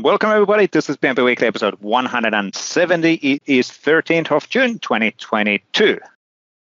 And 0.00 0.04
welcome 0.06 0.30
everybody. 0.30 0.64
This 0.64 0.88
is 0.88 0.96
PnP 0.96 1.22
Weekly 1.22 1.46
episode 1.46 1.74
170. 1.74 3.12
It 3.16 3.42
is 3.44 3.68
13th 3.68 4.32
of 4.32 4.48
June 4.48 4.78
2022. 4.78 5.98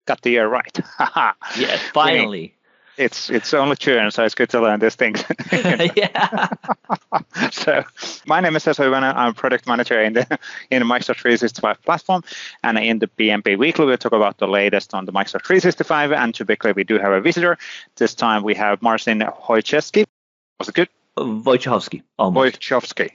Got 0.07 0.23
the 0.23 0.31
year 0.31 0.47
right. 0.47 0.79
yeah, 1.55 1.77
finally. 1.93 2.55
It's 2.97 3.29
it's 3.29 3.53
only 3.53 3.75
June, 3.75 4.09
so 4.09 4.25
it's 4.25 4.33
good 4.33 4.49
to 4.49 4.59
learn 4.59 4.79
these 4.79 4.95
things. 4.95 5.23
yeah. 5.51 6.47
so 7.51 7.83
my 8.25 8.39
name 8.39 8.55
is 8.55 8.65
Vesa 8.65 8.83
Juvonen. 8.83 9.13
I'm 9.15 9.35
product 9.35 9.67
manager 9.67 10.01
in 10.01 10.13
the 10.13 10.39
in 10.71 10.79
the 10.79 10.85
Microsoft 10.85 11.21
365 11.21 11.83
platform. 11.83 12.23
And 12.63 12.79
in 12.79 12.97
the 12.97 13.05
PnP 13.09 13.59
Weekly, 13.59 13.85
we 13.85 13.95
talk 13.97 14.13
about 14.13 14.39
the 14.39 14.47
latest 14.47 14.95
on 14.95 15.05
the 15.05 15.11
Microsoft 15.11 15.45
365. 15.45 16.13
And 16.13 16.33
typically 16.33 16.71
we 16.71 16.83
do 16.83 16.97
have 16.97 17.11
a 17.11 17.21
visitor. 17.21 17.59
This 17.95 18.15
time 18.15 18.41
we 18.41 18.55
have 18.55 18.81
Marcin 18.81 19.19
Wojciechowski. 19.19 20.05
Was 20.57 20.69
it 20.69 20.73
good? 20.73 20.89
Wojciechowski. 21.15 22.01
Wojciechowski. 22.17 22.33
Wojciechowski. 22.33 23.11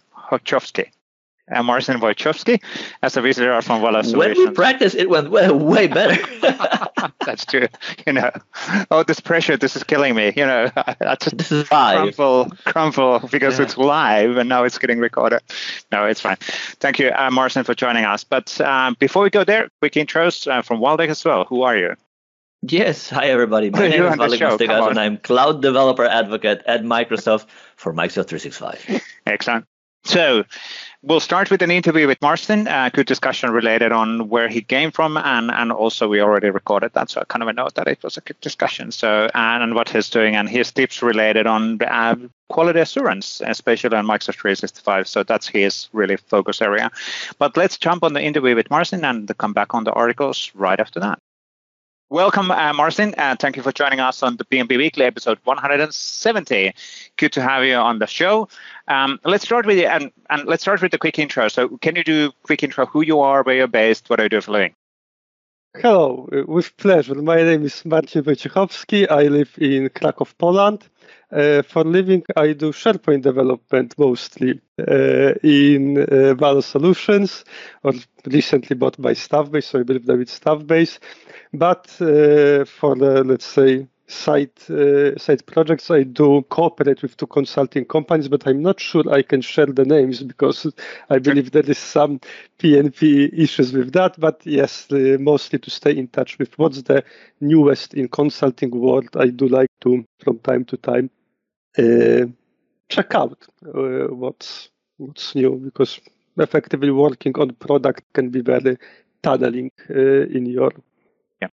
And 1.47 1.59
uh, 1.59 1.63
Marcin 1.63 2.01
Wojciechowski 2.01 2.63
as 3.03 3.19
a 3.19 3.21
visitor 3.21 3.61
from 3.61 3.83
Solutions. 3.83 4.15
When 4.15 4.35
we 4.35 4.51
practiced, 4.53 4.97
it 4.97 5.11
went 5.11 5.31
way, 5.31 5.51
way 5.51 5.87
better. 5.87 6.17
That's 7.27 7.45
true. 7.45 7.69
You 8.07 8.15
know, 8.15 8.31
oh, 8.91 9.03
this 9.03 9.21
pressure, 9.21 9.59
this 9.59 9.77
is 9.77 9.85
killing 9.85 10.15
me. 10.15 10.33
You 10.35 10.47
know, 10.47 10.71
I 10.77 11.17
just 11.21 11.37
this 11.37 11.53
is 11.53 11.71
live. 11.71 12.17
crumple, 12.17 12.51
crumple 12.65 13.19
because 13.31 13.59
yeah. 13.59 13.67
it's 13.67 13.77
live 13.77 14.39
and 14.39 14.49
now 14.49 14.65
it's 14.65 14.79
getting 14.79 15.01
recorded. 15.01 15.43
No, 15.93 16.07
it's 16.07 16.21
fine. 16.21 16.37
Thank 16.81 16.99
you, 16.99 17.11
uh, 17.11 17.31
Marcin, 17.31 17.63
for 17.65 17.75
joining 17.75 18.07
us. 18.07 18.25
But 18.25 18.59
um, 18.63 18.97
before 18.99 19.23
we 19.23 19.29
go 19.29 19.45
there, 19.45 19.69
quick 19.81 19.95
intros 19.95 20.51
uh, 20.51 20.63
from 20.63 20.81
Waldek 20.81 21.09
as 21.09 21.23
well. 21.27 21.45
Who 21.45 21.61
are 21.63 21.77
you? 21.77 21.95
Yes, 22.63 23.11
hi 23.11 23.27
everybody. 23.27 23.69
My 23.69 23.79
name 23.89 24.05
is 24.05 24.15
Waldek 24.15 24.39
Mastykarz 24.39 24.89
and 24.89 24.99
I'm 24.99 25.19
cloud 25.19 25.61
developer 25.61 26.07
advocate 26.07 26.63
at 26.65 26.83
Microsoft 26.83 27.49
for 27.77 27.93
Microsoft 27.93 28.29
365. 28.29 29.03
Excellent. 29.27 29.67
So 30.05 30.45
we'll 31.03 31.21
start 31.21 31.51
with 31.51 31.63
an 31.63 31.71
interview 31.71 32.07
with 32.07 32.21
Marcin. 32.21 32.67
a 32.69 32.91
good 32.93 33.07
discussion 33.07 33.51
related 33.51 33.91
on 33.91 34.29
where 34.29 34.49
he 34.49 34.61
came 34.61 34.91
from, 34.91 35.17
and 35.17 35.51
and 35.51 35.73
also 35.73 36.09
we 36.09 36.21
already 36.21 36.51
recorded 36.51 36.93
that, 36.93 37.11
so 37.11 37.21
I 37.21 37.25
kind 37.25 37.43
of 37.43 37.49
a 37.49 37.53
note 37.55 37.75
that 37.75 37.89
it 37.89 38.03
was 38.03 38.17
a 38.17 38.21
good 38.21 38.41
discussion. 38.41 38.93
So 38.93 39.29
and 39.35 39.63
and 39.63 39.75
what 39.75 39.89
he's 39.89 40.11
doing 40.11 40.37
and 40.37 40.49
his 40.49 40.71
tips 40.73 41.03
related 41.03 41.47
on 41.47 41.81
uh, 41.83 42.17
quality 42.51 42.81
assurance, 42.81 43.41
especially 43.45 43.97
on 43.97 44.07
Microsoft 44.07 44.41
365. 44.41 45.09
So 45.09 45.23
that's 45.23 45.49
his 45.49 45.89
really 45.93 46.17
focus 46.17 46.61
area. 46.61 46.91
But 47.39 47.57
let's 47.57 47.79
jump 47.79 48.05
on 48.05 48.13
the 48.13 48.23
interview 48.23 48.55
with 48.55 48.71
Marcin 48.71 49.05
and 49.05 49.31
come 49.39 49.55
back 49.55 49.75
on 49.75 49.85
the 49.85 49.93
articles 49.93 50.51
right 50.55 50.79
after 50.79 51.01
that. 51.01 51.19
Welcome, 52.11 52.51
uh, 52.51 52.73
Marcin, 52.75 53.15
and 53.15 53.39
thank 53.39 53.57
you 53.57 53.63
for 53.63 53.73
joining 53.73 53.99
us 53.99 54.23
on 54.23 54.37
the 54.37 54.45
PnP 54.45 54.77
Weekly 54.77 55.05
episode 55.05 55.39
170. 55.45 56.73
Good 57.17 57.33
to 57.33 57.43
have 57.43 57.65
you 57.65 57.75
on 57.77 57.99
the 57.99 58.07
show. 58.07 58.49
Um, 58.89 59.19
let's 59.25 59.45
start 59.45 59.67
with 59.67 59.79
and, 59.85 60.13
and 60.31 60.47
let's 60.47 60.63
start 60.63 60.83
with 60.83 60.93
the 60.93 60.99
quick 60.99 61.19
intro. 61.19 61.49
So, 61.49 61.77
can 61.79 61.97
you 61.97 62.05
do 62.05 62.31
quick 62.43 62.63
intro? 62.63 62.87
Who 62.87 63.03
you 63.03 63.21
are, 63.21 63.43
where 63.43 63.57
you're 63.57 63.67
based, 63.67 64.11
what 64.11 64.21
are 64.21 64.25
you 64.25 64.29
doing 64.29 64.43
for 64.43 64.53
living? 64.53 64.75
Hello, 65.77 66.29
with 66.47 66.77
pleasure. 66.77 67.17
My 67.17 67.43
name 67.43 67.65
is 67.65 67.85
Marcin 67.85 68.23
Wojciechowski. 68.23 69.11
I 69.11 69.25
live 69.25 69.53
in 69.59 69.89
Krakow, 69.89 70.25
Poland. 70.39 70.89
Uh, 71.33 71.63
for 71.63 71.83
living, 71.83 72.23
I 72.37 72.53
do 72.53 72.71
SharePoint 72.71 73.23
development 73.23 73.99
mostly 73.99 74.61
uh, 74.79 75.35
in 75.43 75.99
uh, 75.99 76.35
Valo 76.39 76.63
Solutions, 76.63 77.45
or 77.83 77.93
recently 78.25 78.77
bought 78.77 79.03
by 79.03 79.15
Staffbase, 79.15 79.65
so 79.65 79.81
I 79.81 79.83
believe 79.83 80.07
that 80.07 80.21
it's 80.21 80.39
Staffbase. 80.39 81.01
But 81.53 81.91
uh, 82.01 82.65
for 82.67 82.95
the, 82.95 83.25
let's 83.25 83.45
say, 83.45 83.89
side 84.07 84.51
uh, 84.69 85.17
side 85.17 85.45
projects. 85.47 85.91
I 85.91 86.03
do 86.03 86.43
cooperate 86.51 87.03
with 87.03 87.17
two 87.17 87.27
consulting 87.27 87.85
companies 87.87 88.29
but 88.29 88.47
i'm 88.47 88.63
not 88.63 88.79
sure 88.79 89.03
i 89.13 89.23
can 89.23 89.41
share 89.41 89.67
the 89.67 89.85
names 89.85 90.23
because 90.23 90.67
i 91.11 91.19
believe 91.19 91.51
there 91.53 91.71
is 91.71 91.79
some 91.79 92.21
pnp 92.59 93.33
issues 93.33 93.73
with 93.73 93.93
that. 93.93 94.19
But 94.19 94.45
yes 94.45 94.87
uh, 94.93 95.17
mostly 95.19 95.59
to 95.59 95.71
stay 95.71 95.97
in 95.97 96.09
touch 96.09 96.39
with 96.39 96.59
what's 96.59 96.83
the 96.83 97.03
newest 97.41 97.95
in 97.95 98.09
consulting 98.09 98.71
world 98.71 99.09
i 99.17 99.29
do 99.29 99.49
like 99.49 99.71
to 99.81 100.05
from 100.21 100.39
time 100.41 100.65
to 100.67 100.77
time 100.77 101.11
uh, 101.79 102.27
check 102.89 103.15
out 103.15 103.39
uh, 103.67 104.09
what's 104.15 104.69
what's 104.99 105.35
new 105.35 105.57
because 105.57 106.01
effectively 106.37 106.91
working 106.91 107.35
on 107.39 107.55
product 107.55 108.03
can 108.13 108.31
be 108.31 108.41
very 108.41 108.77
tunneling 109.23 109.71
uh, 109.91 110.27
in 110.27 110.47
your 110.47 110.73
yeah. 111.41 111.49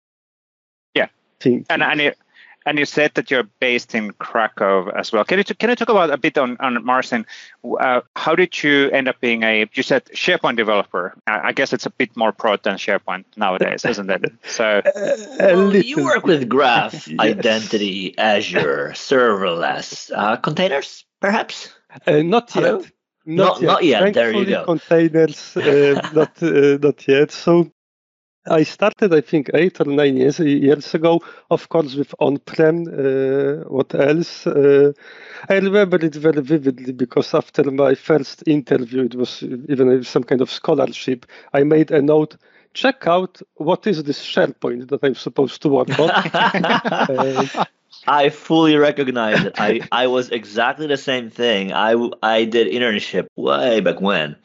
Yeah. 0.95 1.09
thing. 1.41 1.67
and, 1.69 1.83
and 1.83 2.01
it, 2.01 2.19
and 2.67 2.79
you 2.79 2.85
said 2.85 3.15
that 3.15 3.31
you're 3.31 3.45
based 3.61 3.95
in 3.95 4.11
Krakow 4.11 4.91
as 4.91 5.13
well. 5.13 5.25
Can 5.25 5.39
you 5.39 5.45
can 5.45 5.71
you 5.71 5.77
talk 5.77 5.89
about 5.89 6.11
a 6.11 6.19
bit 6.19 6.37
on 6.37 6.57
on 6.59 6.85
Marcin? 6.85 7.25
Uh, 7.65 8.01
how 8.17 8.35
did 8.35 8.63
you 8.63 8.91
end 8.91 9.09
up 9.09 9.21
being 9.21 9.45
a? 9.45 9.67
You 9.73 9.83
said 9.83 10.05
SharePoint 10.07 10.57
developer. 10.57 11.15
I 11.27 11.53
guess 11.53 11.73
it's 11.73 11.87
a 11.87 11.91
bit 11.91 12.17
more 12.17 12.33
broad 12.33 12.63
than 12.65 12.77
SharePoint 12.77 13.25
nowadays, 13.37 13.85
isn't 13.85 14.11
it? 14.11 14.33
So 14.47 14.83
well, 15.39 15.77
you 15.77 16.03
work 16.05 16.25
with 16.25 16.49
Graph, 16.49 17.09
yes. 17.09 17.19
Identity, 17.19 18.17
Azure, 18.19 18.93
serverless, 18.95 20.11
uh, 20.15 20.37
containers, 20.37 21.05
perhaps. 21.21 21.73
Uh, 22.07 22.23
not 22.23 22.51
Hello? 22.51 22.81
yet. 22.81 22.93
Not, 23.27 23.61
not 23.61 23.85
yet. 23.85 24.01
Not 24.01 24.07
yet. 24.07 24.15
There 24.15 24.33
you 24.33 24.47
go. 24.47 24.65
Containers, 24.65 25.57
uh, 25.57 26.11
not 26.15 26.43
uh, 26.43 26.79
not 26.81 27.07
yet. 27.09 27.33
So 27.33 27.71
I 28.49 28.63
started, 28.63 29.13
I 29.13 29.21
think, 29.21 29.51
eight 29.55 29.81
or 29.81 29.85
nine 29.85 30.17
years 30.17 30.39
years 30.39 30.95
ago. 30.95 31.21
Of 31.51 31.69
course, 31.69 31.95
with 31.95 32.15
on-prem. 32.19 32.87
Uh, 32.87 33.65
what 33.69 33.95
else? 33.95 34.47
Uh, 34.47 34.93
I 35.49 35.55
remember 35.55 35.97
it 36.05 36.15
very 36.15 36.43
vividly 36.43 36.93
because 36.93 37.35
after 37.35 37.71
my 37.71 37.95
first 37.95 38.43
interview, 38.47 39.05
it 39.05 39.15
was 39.15 39.43
even 39.43 40.03
some 40.05 40.25
kind 40.25 40.41
of 40.41 40.51
scholarship. 40.51 41.27
I 41.53 41.65
made 41.65 41.91
a 41.91 42.03
note. 42.03 42.37
Check 42.75 43.07
out 43.07 43.41
what 43.55 43.87
is 43.87 44.03
this 44.05 44.23
SharePoint 44.23 44.89
that 44.89 45.03
I'm 45.03 45.15
supposed 45.15 45.63
to 45.63 45.69
work 45.69 45.99
on. 45.99 46.11
uh, 46.11 47.65
I 48.07 48.29
fully 48.29 48.77
recognize 48.77 49.43
it. 49.45 49.55
I, 49.59 49.81
I 49.91 50.07
was 50.07 50.31
exactly 50.31 50.87
the 50.87 50.97
same 50.97 51.31
thing. 51.31 51.73
I, 51.73 51.95
I 52.23 52.45
did 52.45 52.69
internship 52.69 53.27
way 53.37 53.81
back 53.81 54.01
when. 54.01 54.37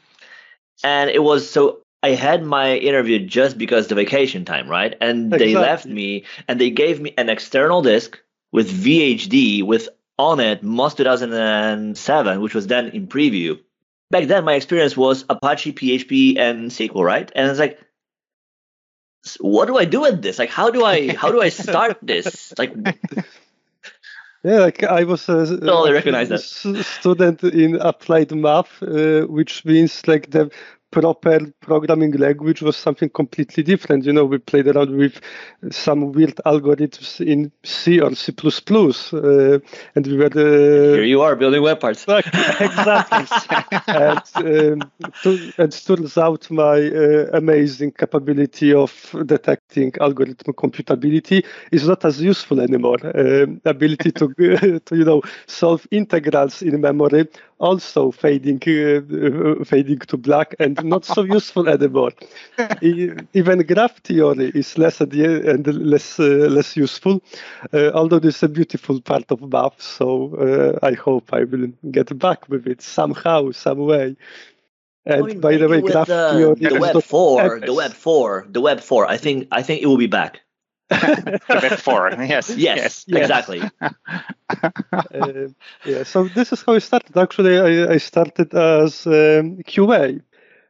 And 0.84 1.10
it 1.10 1.22
was 1.22 1.50
so 1.50 1.82
I 2.04 2.12
had 2.12 2.44
my 2.44 2.76
interview 2.76 3.20
just 3.26 3.58
because 3.58 3.88
the 3.88 3.96
vacation 3.96 4.44
time, 4.46 4.68
right? 4.68 4.96
And 5.00 5.28
exactly. 5.28 5.54
they 5.54 5.60
left 5.60 5.86
me 5.86 6.26
and 6.48 6.60
they 6.60 6.72
gave 6.72 7.00
me 7.00 7.14
an 7.18 7.30
external 7.30 7.82
disk 7.82 8.20
with 8.52 8.72
VHD 8.72 9.64
with 9.64 9.88
on 10.18 10.40
it 10.40 10.64
MOSS 10.64 10.96
2007, 10.96 12.42
which 12.42 12.54
was 12.54 12.68
then 12.68 12.90
in 12.90 13.08
preview. 13.08 13.60
Back 14.10 14.28
then, 14.28 14.44
my 14.44 14.54
experience 14.54 14.98
was 14.98 15.26
Apache, 15.30 15.74
PHP, 15.74 16.38
and 16.38 16.70
SQL, 16.70 17.04
right? 17.04 17.32
And 17.34 17.50
it's 17.50 17.60
like, 17.60 17.80
what 19.40 19.68
do 19.68 19.78
I 19.78 19.86
do 19.86 20.02
with 20.02 20.22
this? 20.22 20.38
Like, 20.40 20.50
how 20.50 20.70
do 20.70 20.84
I 20.84 21.14
how 21.14 21.32
do 21.32 21.42
I 21.42 21.50
start 21.50 21.98
this? 22.02 22.54
Like, 22.58 22.74
yeah, 24.44 24.60
like 24.60 24.84
I 24.84 25.04
was 25.04 25.30
a, 25.30 25.46
totally 25.46 25.94
recognize 25.94 26.30
that. 26.30 26.42
student 26.42 27.44
in 27.44 27.76
applied 27.76 28.32
math, 28.32 28.82
uh, 28.82 29.22
which 29.22 29.64
means 29.66 30.08
like 30.08 30.32
the 30.32 30.52
proper 30.92 31.40
programming 31.62 32.12
language 32.12 32.62
was 32.62 32.76
something 32.76 33.10
completely 33.10 33.64
different. 33.64 34.06
You 34.06 34.14
know, 34.14 34.26
we 34.26 34.38
played 34.38 34.68
around 34.68 34.96
with 34.96 35.20
some 35.72 36.12
weird 36.12 36.36
algorithms 36.46 37.26
in 37.26 37.52
C 37.64 38.00
or 38.00 38.14
C++, 38.16 38.34
uh, 38.34 39.60
and 39.96 40.08
we 40.08 40.18
were. 40.18 40.26
Uh, 40.26 40.96
Here 40.96 41.04
you 41.04 41.22
are 41.22 41.36
building 41.36 41.62
web 41.62 41.80
parts. 41.80 42.06
exactly. 42.08 43.80
and, 43.88 44.82
um, 44.82 44.92
to, 45.24 45.54
and 45.58 45.72
turns 45.86 46.18
out 46.18 46.52
my 46.52 46.78
uh, 46.88 47.30
amazing 47.34 47.92
capability 47.94 48.74
of 48.74 49.16
detecting 49.26 49.94
algorithm 50.00 50.54
computability 50.54 51.46
is 51.72 51.88
not 51.88 52.04
as 52.06 52.22
useful 52.22 52.60
anymore. 52.60 53.00
Um, 53.16 53.62
ability 53.66 54.12
to, 54.12 54.28
to, 54.86 54.96
you 54.96 55.06
know, 55.06 55.22
solve 55.48 55.88
integrals 55.92 56.62
in 56.62 56.82
memory 56.82 57.28
also 57.62 58.12
fading 58.12 58.60
uh, 58.68 59.64
fading 59.64 60.00
to 60.00 60.18
black 60.18 60.56
and 60.60 60.84
not 60.84 61.06
so 61.06 61.24
useful 61.38 61.70
anymore. 61.70 62.12
Even 62.82 63.60
graph 63.62 63.98
theory 64.04 64.52
is 64.56 64.78
less 64.78 65.00
and 65.00 65.68
less 65.68 66.20
uh, 66.20 66.24
less 66.58 66.76
useful, 66.76 67.22
uh, 67.74 67.92
although 67.94 68.18
it's 68.18 68.44
a 68.44 68.50
beautiful 68.50 69.00
part 69.00 69.32
of 69.32 69.40
math. 69.54 69.82
So 69.82 70.36
uh, 70.36 70.86
I 70.86 70.94
hope 70.94 71.34
I 71.34 71.44
will 71.44 71.68
get 71.92 72.18
back 72.18 72.50
with 72.50 72.68
it 72.68 72.82
somehow, 72.82 73.52
some 73.52 73.80
way. 73.80 74.16
And 75.06 75.42
by 75.42 75.58
the 75.58 75.68
way, 75.68 75.82
graph 75.82 76.08
the, 76.08 76.56
theory 76.56 76.56
the 76.70 76.80
web 76.80 77.02
four, 77.04 77.60
the 77.60 77.74
web 77.74 77.94
four, 77.94 78.48
the 78.50 78.62
web 78.62 78.82
four. 78.82 79.06
I 79.08 79.18
think 79.18 79.48
I 79.52 79.62
think 79.62 79.82
it 79.82 79.88
will 79.88 79.98
be 79.98 80.08
back. 80.08 80.42
Four. 80.92 82.12
Yes, 82.20 82.56
yes, 82.58 83.06
yes, 83.08 83.08
exactly. 83.18 83.62
uh, 83.82 85.48
yeah, 85.84 86.04
so 86.04 86.28
this 86.28 86.52
is 86.52 86.64
how 86.64 86.74
I 86.74 86.80
started. 86.80 87.18
Actually, 87.18 87.58
I, 87.60 87.94
I 87.94 87.98
started 87.98 88.54
as 88.54 89.06
um, 89.08 89.58
QA. 89.64 90.22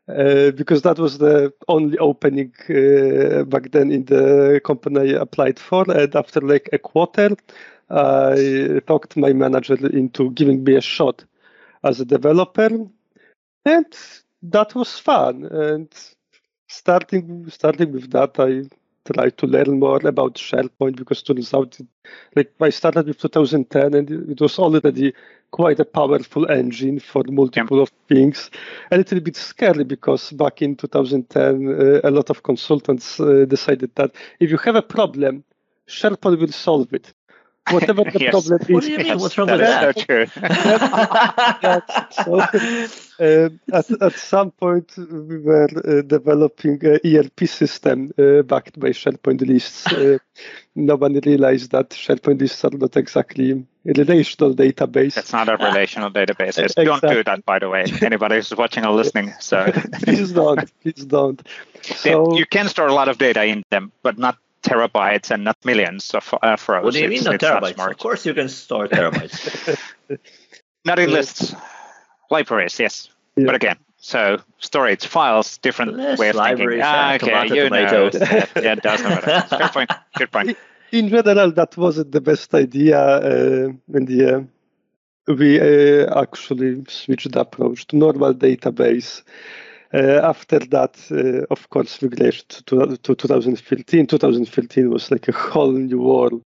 Uh, 0.07 0.51
because 0.51 0.81
that 0.81 0.97
was 0.99 1.19
the 1.19 1.53
only 1.69 1.97
opening 1.99 2.51
uh, 2.69 3.43
back 3.45 3.71
then 3.71 3.91
in 3.91 4.03
the 4.05 4.59
company 4.65 5.15
I 5.15 5.21
applied 5.21 5.59
for. 5.59 5.89
And 5.89 6.13
after 6.15 6.41
like 6.41 6.69
a 6.73 6.79
quarter, 6.79 7.29
I 7.89 8.81
talked 8.87 9.15
my 9.15 9.31
manager 9.33 9.75
into 9.87 10.31
giving 10.31 10.63
me 10.63 10.75
a 10.75 10.81
shot 10.81 11.23
as 11.83 12.01
a 12.01 12.05
developer. 12.05 12.69
and 13.65 13.97
that 14.43 14.75
was 14.75 14.99
fun. 14.99 15.45
And 15.45 15.89
starting 16.67 17.49
starting 17.49 17.91
with 17.91 18.11
that, 18.11 18.39
I 18.39 18.63
tried 19.05 19.37
to 19.37 19.47
learn 19.47 19.79
more 19.79 20.05
about 20.05 20.35
SharePoint 20.35 20.95
because 20.95 21.23
turns 21.23 21.53
out, 21.53 21.79
it, 21.79 21.87
like 22.35 22.51
I 22.59 22.69
started 22.69 23.07
with 23.07 23.19
2010, 23.19 23.93
and 23.93 24.29
it 24.29 24.41
was 24.41 24.59
already 24.59 25.13
quite 25.51 25.79
a 25.79 25.85
powerful 25.85 26.49
engine 26.49 26.99
for 26.99 27.23
multiple 27.29 27.77
yeah. 27.77 27.83
of 27.83 27.91
things. 28.07 28.49
A 28.91 28.97
little 28.97 29.19
bit 29.19 29.35
scary 29.35 29.83
because 29.83 30.31
back 30.31 30.61
in 30.61 30.75
2010, 30.75 31.67
uh, 31.67 32.01
a 32.03 32.11
lot 32.11 32.29
of 32.29 32.43
consultants 32.43 33.19
uh, 33.19 33.45
decided 33.45 33.91
that 33.95 34.11
if 34.39 34.49
you 34.49 34.57
have 34.57 34.75
a 34.75 34.81
problem, 34.81 35.43
SharePoint 35.87 36.39
will 36.39 36.51
solve 36.51 36.93
it 36.93 37.13
whatever 37.73 38.03
the 38.03 38.19
yes. 38.19 38.31
problem 38.31 38.61
is. 38.61 38.69
What 38.69 38.83
do 38.83 38.91
you 38.91 38.97
mean? 38.97 39.19
What's 39.19 39.37
wrong 39.37 39.49
with 39.49 39.59
that? 39.59 39.95
So 39.97 40.05
true. 40.05 40.25
so, 42.11 42.39
uh, 43.21 43.49
at, 43.77 44.01
at 44.01 44.13
some 44.13 44.51
point, 44.51 44.91
we 44.97 45.37
were 45.39 45.69
uh, 45.85 46.01
developing 46.01 46.83
an 46.85 46.99
ERP 47.05 47.47
system 47.47 48.11
uh, 48.17 48.41
backed 48.41 48.79
by 48.79 48.89
SharePoint 48.89 49.41
lists. 49.47 49.87
Uh, 49.87 50.17
one 50.73 51.13
realized 51.25 51.71
that 51.71 51.89
SharePoint 51.89 52.39
lists 52.39 52.63
are 52.65 52.71
not 52.71 52.95
exactly 52.97 53.51
a 53.51 53.93
relational 53.93 54.55
database. 54.55 55.17
It's 55.17 55.33
not 55.33 55.49
a 55.49 55.57
relational 55.57 56.11
database. 56.11 56.57
Exactly. 56.57 56.85
Don't 56.85 57.01
do 57.01 57.23
that, 57.23 57.45
by 57.45 57.59
the 57.59 57.69
way. 57.69 57.85
Anybody 58.01 58.35
who's 58.35 58.55
watching 58.55 58.85
or 58.85 58.93
listening. 58.93 59.33
So 59.39 59.71
please 60.03 60.31
don't. 60.31 60.71
Please 60.81 61.05
don't. 61.05 61.41
So, 61.81 62.37
you 62.37 62.45
can 62.45 62.69
store 62.69 62.87
a 62.87 62.93
lot 62.93 63.07
of 63.07 63.17
data 63.17 63.43
in 63.43 63.63
them, 63.69 63.91
but 64.03 64.17
not 64.17 64.37
terabytes 64.63 65.31
and 65.31 65.43
not 65.43 65.57
millions 65.65 66.13
of 66.13 66.33
uh, 66.41 66.57
rows. 66.67 66.83
What 66.83 66.93
do 66.93 66.99
you 66.99 67.09
mean 67.09 67.23
not 67.23 67.39
terabytes? 67.39 67.77
Not 67.77 67.91
of 67.91 67.97
course 67.97 68.25
you 68.25 68.33
can 68.33 68.49
store 68.49 68.87
terabytes. 68.87 69.77
not 70.85 70.99
in 70.99 71.11
lists. 71.11 71.55
Libraries, 72.29 72.79
yes. 72.79 73.09
Yeah. 73.35 73.45
But 73.45 73.55
again, 73.55 73.77
so 73.97 74.41
storage 74.59 75.05
files, 75.05 75.57
different 75.59 75.93
List, 75.93 76.19
way 76.19 76.29
of 76.29 76.35
libraries, 76.35 76.81
thinking. 76.81 76.83
Ah, 76.83 77.13
okay, 77.15 77.27
tomato, 77.27 77.53
you 77.53 77.63
tomatoes. 77.63 78.13
know. 78.13 78.19
yeah, 78.31 78.45
yeah, 78.55 78.71
it 78.73 78.81
does 78.81 79.03
matter. 79.03 79.57
Good 79.57 79.71
point. 79.71 79.91
Good 80.17 80.31
point. 80.31 80.57
In 80.91 81.09
general, 81.09 81.51
that 81.51 81.77
wasn't 81.77 82.11
the 82.11 82.21
best 82.21 82.53
idea. 82.53 82.99
Uh, 82.99 83.71
in 83.93 84.05
the 84.05 84.35
uh, 84.35 84.41
we 85.27 85.59
uh, 85.59 86.19
actually 86.19 86.83
switched 86.87 87.31
the 87.31 87.39
approach 87.41 87.87
to 87.87 87.95
normal 87.95 88.33
database. 88.33 89.21
Uh, 89.93 90.21
after 90.23 90.59
that, 90.59 90.95
uh, 91.11 91.45
of 91.51 91.69
course, 91.69 92.01
we 92.01 92.07
to, 92.09 92.63
to, 92.63 92.97
to 92.97 93.15
2015. 93.15 94.07
2015 94.07 94.89
was 94.89 95.11
like 95.11 95.27
a 95.27 95.33
whole 95.33 95.73
new 95.73 96.01
world. 96.01 96.41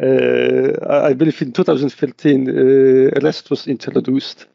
Uh, 0.00 0.72
I 0.88 1.12
believe 1.12 1.40
in 1.40 1.52
2015, 1.52 2.50
REST 3.22 3.50
was 3.50 3.68
introduced. 3.68 4.46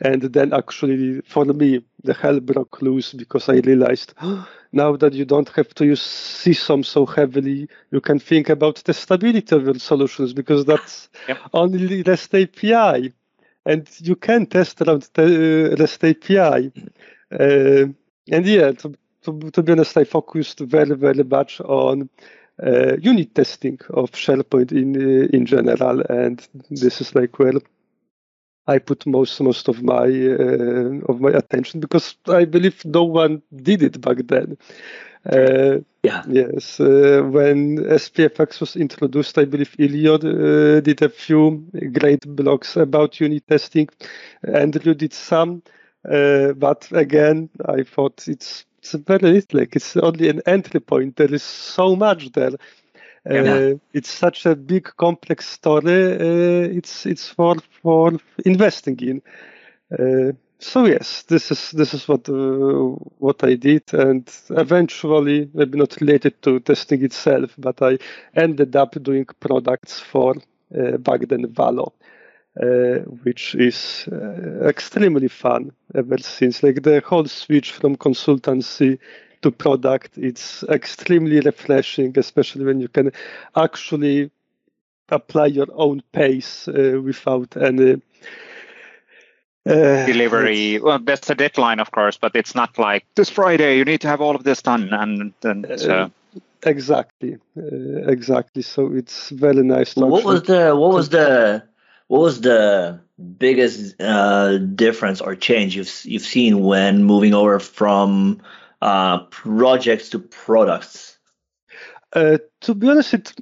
And 0.00 0.22
then 0.22 0.52
actually, 0.52 1.22
for 1.22 1.46
me, 1.46 1.80
the 2.04 2.12
hell 2.12 2.40
broke 2.40 2.82
loose 2.82 3.14
because 3.14 3.48
I 3.48 3.56
realized 3.56 4.12
oh, 4.20 4.46
now 4.72 4.96
that 4.96 5.14
you 5.14 5.24
don't 5.24 5.48
have 5.50 5.74
to 5.74 5.86
use 5.86 6.02
CSOM 6.02 6.84
so 6.84 7.06
heavily, 7.06 7.68
you 7.90 8.00
can 8.02 8.18
think 8.18 8.50
about 8.50 8.76
the 8.84 8.92
stability 8.92 9.56
of 9.56 9.64
your 9.64 9.78
solutions 9.78 10.34
because 10.34 10.66
that's 10.66 11.08
yep. 11.28 11.38
only 11.54 12.02
REST 12.02 12.34
API. 12.34 13.14
And 13.64 13.88
you 13.98 14.16
can 14.16 14.46
test 14.46 14.80
around 14.82 15.08
the 15.14 15.76
REST 15.78 16.04
API. 16.04 16.70
And 17.30 17.94
yeah, 18.46 18.72
to, 18.72 18.94
to, 19.22 19.50
to, 19.50 19.62
be 19.62 19.72
honest, 19.72 19.96
I 19.96 20.04
focused 20.04 20.60
very, 20.60 20.96
very 20.96 21.24
much 21.24 21.60
on 21.60 22.08
uh, 22.62 22.96
unit 23.00 23.34
testing 23.34 23.78
of 23.90 24.10
SharePoint 24.12 24.72
in 24.72 24.96
uh, 24.96 25.28
in 25.32 25.46
general, 25.46 26.02
and 26.08 26.46
this 26.70 27.00
is 27.00 27.14
like 27.14 27.38
where 27.38 27.52
I 28.66 28.78
put 28.78 29.06
most 29.06 29.40
most 29.40 29.68
of 29.68 29.82
my 29.82 30.06
uh, 30.06 31.00
of 31.08 31.20
my 31.20 31.30
attention 31.30 31.80
because 31.80 32.16
I 32.26 32.44
believe 32.44 32.84
no 32.84 33.04
one 33.04 33.42
did 33.62 33.82
it 33.82 34.00
back 34.00 34.18
then. 34.26 34.58
Uh, 35.24 35.78
yeah. 36.02 36.22
Yes. 36.28 36.80
Uh, 36.80 37.22
when 37.24 37.78
SPFX 37.78 38.60
was 38.60 38.76
introduced, 38.76 39.36
I 39.38 39.44
believe 39.44 39.74
Iliad 39.78 40.24
uh, 40.24 40.80
did 40.80 41.02
a 41.02 41.08
few 41.08 41.66
great 41.92 42.20
blogs 42.20 42.76
about 42.76 43.20
unit 43.20 43.46
testing. 43.46 43.88
Andrew 44.46 44.94
did 44.94 45.12
some. 45.12 45.62
Uh, 46.10 46.52
but 46.54 46.88
again, 46.92 47.50
I 47.66 47.82
thought 47.82 48.26
it's 48.28 48.64
it's 48.78 48.92
very 48.94 49.32
little. 49.32 49.60
Like 49.60 49.76
it's 49.76 49.96
only 49.96 50.28
an 50.28 50.40
entry 50.46 50.80
point. 50.80 51.16
There 51.16 51.32
is 51.32 51.42
so 51.42 51.96
much 51.96 52.32
there. 52.32 52.52
Uh, 53.28 53.34
yeah. 53.34 53.72
It's 53.92 54.10
such 54.10 54.46
a 54.46 54.54
big, 54.56 54.84
complex 54.96 55.48
story. 55.48 56.14
Uh, 56.14 56.68
it's 56.78 57.04
it's 57.04 57.28
for 57.28 57.56
for 57.82 58.12
investing 58.44 58.98
in. 59.00 59.22
Uh, 59.92 60.32
so 60.60 60.86
yes, 60.86 61.22
this 61.24 61.50
is 61.50 61.70
this 61.72 61.92
is 61.94 62.08
what 62.08 62.28
uh, 62.28 62.96
what 63.18 63.44
I 63.44 63.54
did, 63.54 63.92
and 63.92 64.28
eventually, 64.50 65.50
maybe 65.52 65.78
not 65.78 66.00
related 66.00 66.40
to 66.42 66.60
testing 66.60 67.04
itself, 67.04 67.54
but 67.58 67.82
I 67.82 67.98
ended 68.34 68.74
up 68.76 69.00
doing 69.02 69.26
products 69.40 70.00
for 70.00 70.34
back 70.70 71.28
then 71.28 71.46
Valo. 71.46 71.92
Uh, 72.60 73.04
which 73.22 73.54
is 73.54 74.08
uh, 74.10 74.66
extremely 74.66 75.28
fun 75.28 75.70
ever 75.94 76.18
since. 76.18 76.60
Like 76.60 76.82
the 76.82 77.00
whole 77.06 77.26
switch 77.26 77.70
from 77.70 77.94
consultancy 77.94 78.98
to 79.42 79.52
product, 79.52 80.18
it's 80.18 80.64
extremely 80.64 81.38
refreshing, 81.38 82.18
especially 82.18 82.64
when 82.64 82.80
you 82.80 82.88
can 82.88 83.12
actually 83.54 84.32
apply 85.08 85.46
your 85.46 85.68
own 85.74 86.02
pace 86.10 86.66
uh, 86.66 87.00
without 87.00 87.56
any 87.56 88.02
uh, 89.64 90.06
delivery. 90.06 90.80
Well, 90.80 90.98
that's 90.98 91.30
a 91.30 91.36
deadline, 91.36 91.78
of 91.78 91.92
course, 91.92 92.16
but 92.16 92.34
it's 92.34 92.56
not 92.56 92.76
like 92.76 93.04
this 93.14 93.30
Friday 93.30 93.76
you 93.76 93.84
need 93.84 94.00
to 94.00 94.08
have 94.08 94.20
all 94.20 94.34
of 94.34 94.42
this 94.42 94.62
done, 94.62 94.92
and, 94.92 95.32
and 95.44 95.66
so. 95.76 95.94
Uh, 95.94 96.08
exactly, 96.64 97.36
uh, 97.56 98.10
exactly. 98.10 98.62
So 98.62 98.92
it's 98.92 99.30
very 99.30 99.62
nice. 99.62 99.94
what 99.94 100.24
was 100.24 100.42
the 100.42 100.74
what 100.74 100.92
was 100.92 101.10
the 101.10 101.62
what 102.08 102.20
was 102.20 102.40
the 102.40 103.00
biggest 103.38 104.00
uh, 104.00 104.58
difference 104.58 105.20
or 105.20 105.34
change 105.34 105.76
you've 105.76 106.04
you've 106.04 106.22
seen 106.22 106.60
when 106.60 107.04
moving 107.04 107.34
over 107.34 107.58
from 107.60 108.40
uh, 108.82 109.18
projects 109.26 110.08
to 110.10 110.18
products? 110.18 111.18
Uh, 112.14 112.38
to 112.60 112.74
be 112.74 112.88
honest, 112.88 113.14
it, 113.14 113.34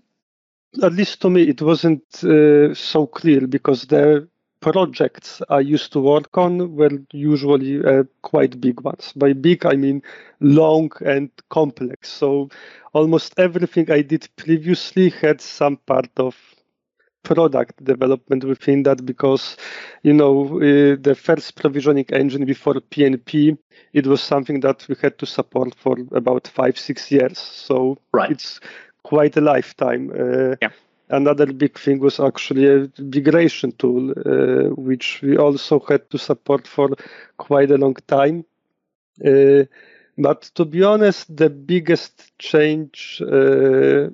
at 0.82 0.92
least 0.92 1.22
to 1.22 1.30
me, 1.30 1.42
it 1.42 1.62
wasn't 1.62 2.02
uh, 2.24 2.74
so 2.74 3.06
clear 3.06 3.46
because 3.46 3.82
the 3.86 4.28
projects 4.60 5.40
I 5.48 5.60
used 5.60 5.92
to 5.92 6.00
work 6.00 6.36
on 6.36 6.74
were 6.74 6.98
usually 7.12 7.84
uh, 7.84 8.04
quite 8.22 8.60
big 8.60 8.80
ones. 8.80 9.12
By 9.14 9.32
big, 9.32 9.64
I 9.64 9.76
mean 9.76 10.02
long 10.40 10.90
and 11.04 11.30
complex. 11.50 12.10
So 12.10 12.48
almost 12.92 13.38
everything 13.38 13.90
I 13.92 14.02
did 14.02 14.28
previously 14.36 15.10
had 15.10 15.40
some 15.40 15.76
part 15.76 16.10
of 16.16 16.36
product 17.26 17.84
development 17.84 18.44
within 18.44 18.84
that 18.84 19.04
because 19.04 19.56
you 20.04 20.12
know 20.12 20.34
uh, 20.58 20.96
the 21.08 21.16
first 21.20 21.56
provisioning 21.56 22.06
engine 22.12 22.44
before 22.44 22.74
PNP 22.92 23.58
it 23.92 24.06
was 24.06 24.22
something 24.22 24.60
that 24.60 24.86
we 24.88 24.94
had 25.02 25.18
to 25.18 25.26
support 25.26 25.74
for 25.74 25.96
about 26.12 26.46
five 26.46 26.78
six 26.78 27.10
years 27.10 27.38
so 27.38 27.98
right. 28.12 28.30
it's 28.30 28.60
quite 29.02 29.36
a 29.36 29.40
lifetime 29.40 30.12
uh, 30.14 30.54
yeah. 30.62 30.70
another 31.08 31.46
big 31.46 31.76
thing 31.76 31.98
was 31.98 32.20
actually 32.20 32.66
a 32.68 32.88
migration 33.16 33.72
tool 33.72 34.12
uh, 34.12 34.68
which 34.88 35.20
we 35.22 35.36
also 35.36 35.80
had 35.88 36.08
to 36.10 36.18
support 36.18 36.68
for 36.68 36.90
quite 37.38 37.72
a 37.72 37.78
long 37.78 37.96
time 38.06 38.44
uh, 39.26 39.64
but 40.18 40.42
to 40.54 40.64
be 40.64 40.82
honest, 40.82 41.34
the 41.36 41.50
biggest 41.50 42.32
change 42.38 43.22
uh, 43.22 44.08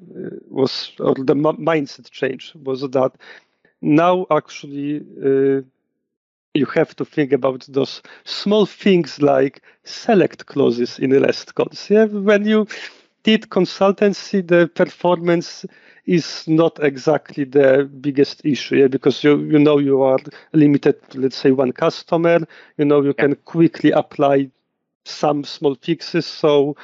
was, 0.48 0.92
or 0.98 1.14
the 1.14 1.34
mindset 1.34 2.10
change 2.10 2.52
was 2.56 2.80
that 2.82 3.12
now 3.80 4.26
actually 4.30 5.04
uh, 5.24 5.62
you 6.54 6.66
have 6.66 6.94
to 6.96 7.04
think 7.04 7.32
about 7.32 7.66
those 7.68 8.02
small 8.24 8.66
things 8.66 9.22
like 9.22 9.62
select 9.84 10.46
clauses 10.46 10.98
in 10.98 11.12
REST 11.12 11.54
codes. 11.54 11.88
Yeah? 11.88 12.04
When 12.04 12.46
you 12.46 12.66
did 13.22 13.42
consultancy, 13.50 14.46
the 14.46 14.68
performance 14.68 15.64
is 16.04 16.46
not 16.48 16.82
exactly 16.82 17.44
the 17.44 17.88
biggest 18.00 18.44
issue 18.44 18.76
yeah? 18.76 18.88
because 18.88 19.22
you 19.22 19.38
you 19.38 19.58
know 19.58 19.78
you 19.78 20.02
are 20.02 20.18
limited 20.52 20.96
to 21.10 21.20
let's 21.20 21.36
say 21.36 21.52
one 21.52 21.72
customer. 21.72 22.40
You 22.76 22.84
know 22.84 23.02
you 23.02 23.14
can 23.14 23.36
quickly 23.36 23.92
apply 23.92 24.50
some 25.04 25.44
small 25.44 25.74
fixes. 25.74 26.26
So 26.26 26.76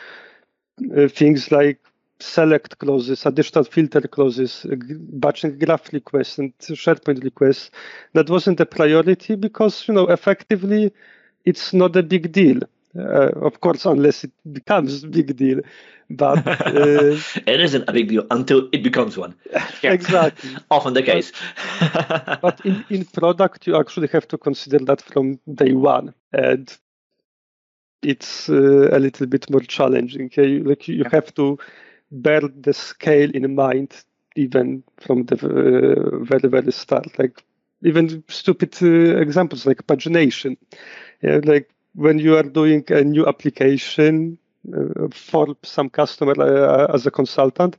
uh, 0.97 1.09
things 1.09 1.51
like 1.51 1.79
select 2.21 2.79
clauses, 2.79 3.27
additional 3.27 3.65
filter 3.65 4.01
clauses, 4.01 4.67
uh, 4.71 4.77
batching 5.13 5.59
graph 5.59 5.93
requests, 5.93 6.39
and 6.39 6.57
SharePoint 6.59 7.23
requests. 7.23 7.71
That 8.15 8.29
wasn't 8.31 8.61
a 8.61 8.67
priority 8.67 9.37
because 9.37 9.87
you 9.89 9.95
know 9.95 10.09
effectively 10.09 10.93
it's 11.45 11.73
not 11.73 11.97
a 11.97 12.03
big 12.03 12.33
deal. 12.33 12.61
Uh, 12.99 13.31
of 13.43 13.61
course, 13.61 13.85
unless 13.85 14.25
it 14.25 14.33
becomes 14.53 15.05
a 15.05 15.09
big 15.09 15.37
deal. 15.37 15.61
But 16.11 16.47
uh, 16.47 17.17
it 17.47 17.61
isn't 17.61 17.89
a 17.89 17.93
big 17.93 18.09
deal 18.09 18.27
until 18.31 18.69
it 18.73 18.83
becomes 18.83 19.17
one. 19.17 19.35
exactly. 19.83 20.57
Often 20.71 20.95
the 20.95 21.03
case. 21.03 21.33
but, 21.93 22.41
but 22.41 22.61
in, 22.65 22.85
in 22.89 23.05
product, 23.05 23.67
you 23.67 23.77
actually 23.77 24.09
have 24.09 24.27
to 24.29 24.39
consider 24.39 24.79
that 24.87 25.03
from 25.03 25.39
day 25.55 25.73
one. 25.73 26.15
And 26.33 26.77
it's 28.03 28.49
uh, 28.49 28.89
a 28.93 28.99
little 28.99 29.27
bit 29.27 29.51
more 29.51 29.61
challenging. 29.61 30.27
Okay? 30.27 30.61
Like 30.61 30.89
you 30.89 31.03
yeah. 31.03 31.09
have 31.13 31.35
to 31.35 31.59
bear 32.11 32.41
the 32.41 32.73
scale 32.73 33.31
in 33.31 33.55
mind 33.55 34.05
even 34.37 34.83
from 34.99 35.25
the 35.25 35.35
uh, 35.35 36.25
very 36.25 36.49
very 36.49 36.73
start. 36.73 37.19
Like 37.19 37.45
even 37.83 38.23
stupid 38.29 38.77
uh, 38.83 39.21
examples 39.21 39.67
like 39.67 39.87
pagination. 39.87 40.57
Yeah, 41.23 41.41
like 41.45 41.71
when 41.95 42.19
you 42.19 42.37
are 42.37 42.43
doing 42.43 42.85
a 42.89 43.03
new 43.03 43.27
application 43.27 44.39
uh, 44.77 45.09
for 45.11 45.57
some 45.63 45.91
customer 45.91 46.35
uh, 46.39 46.93
as 46.95 47.07
a 47.07 47.11
consultant, 47.11 47.77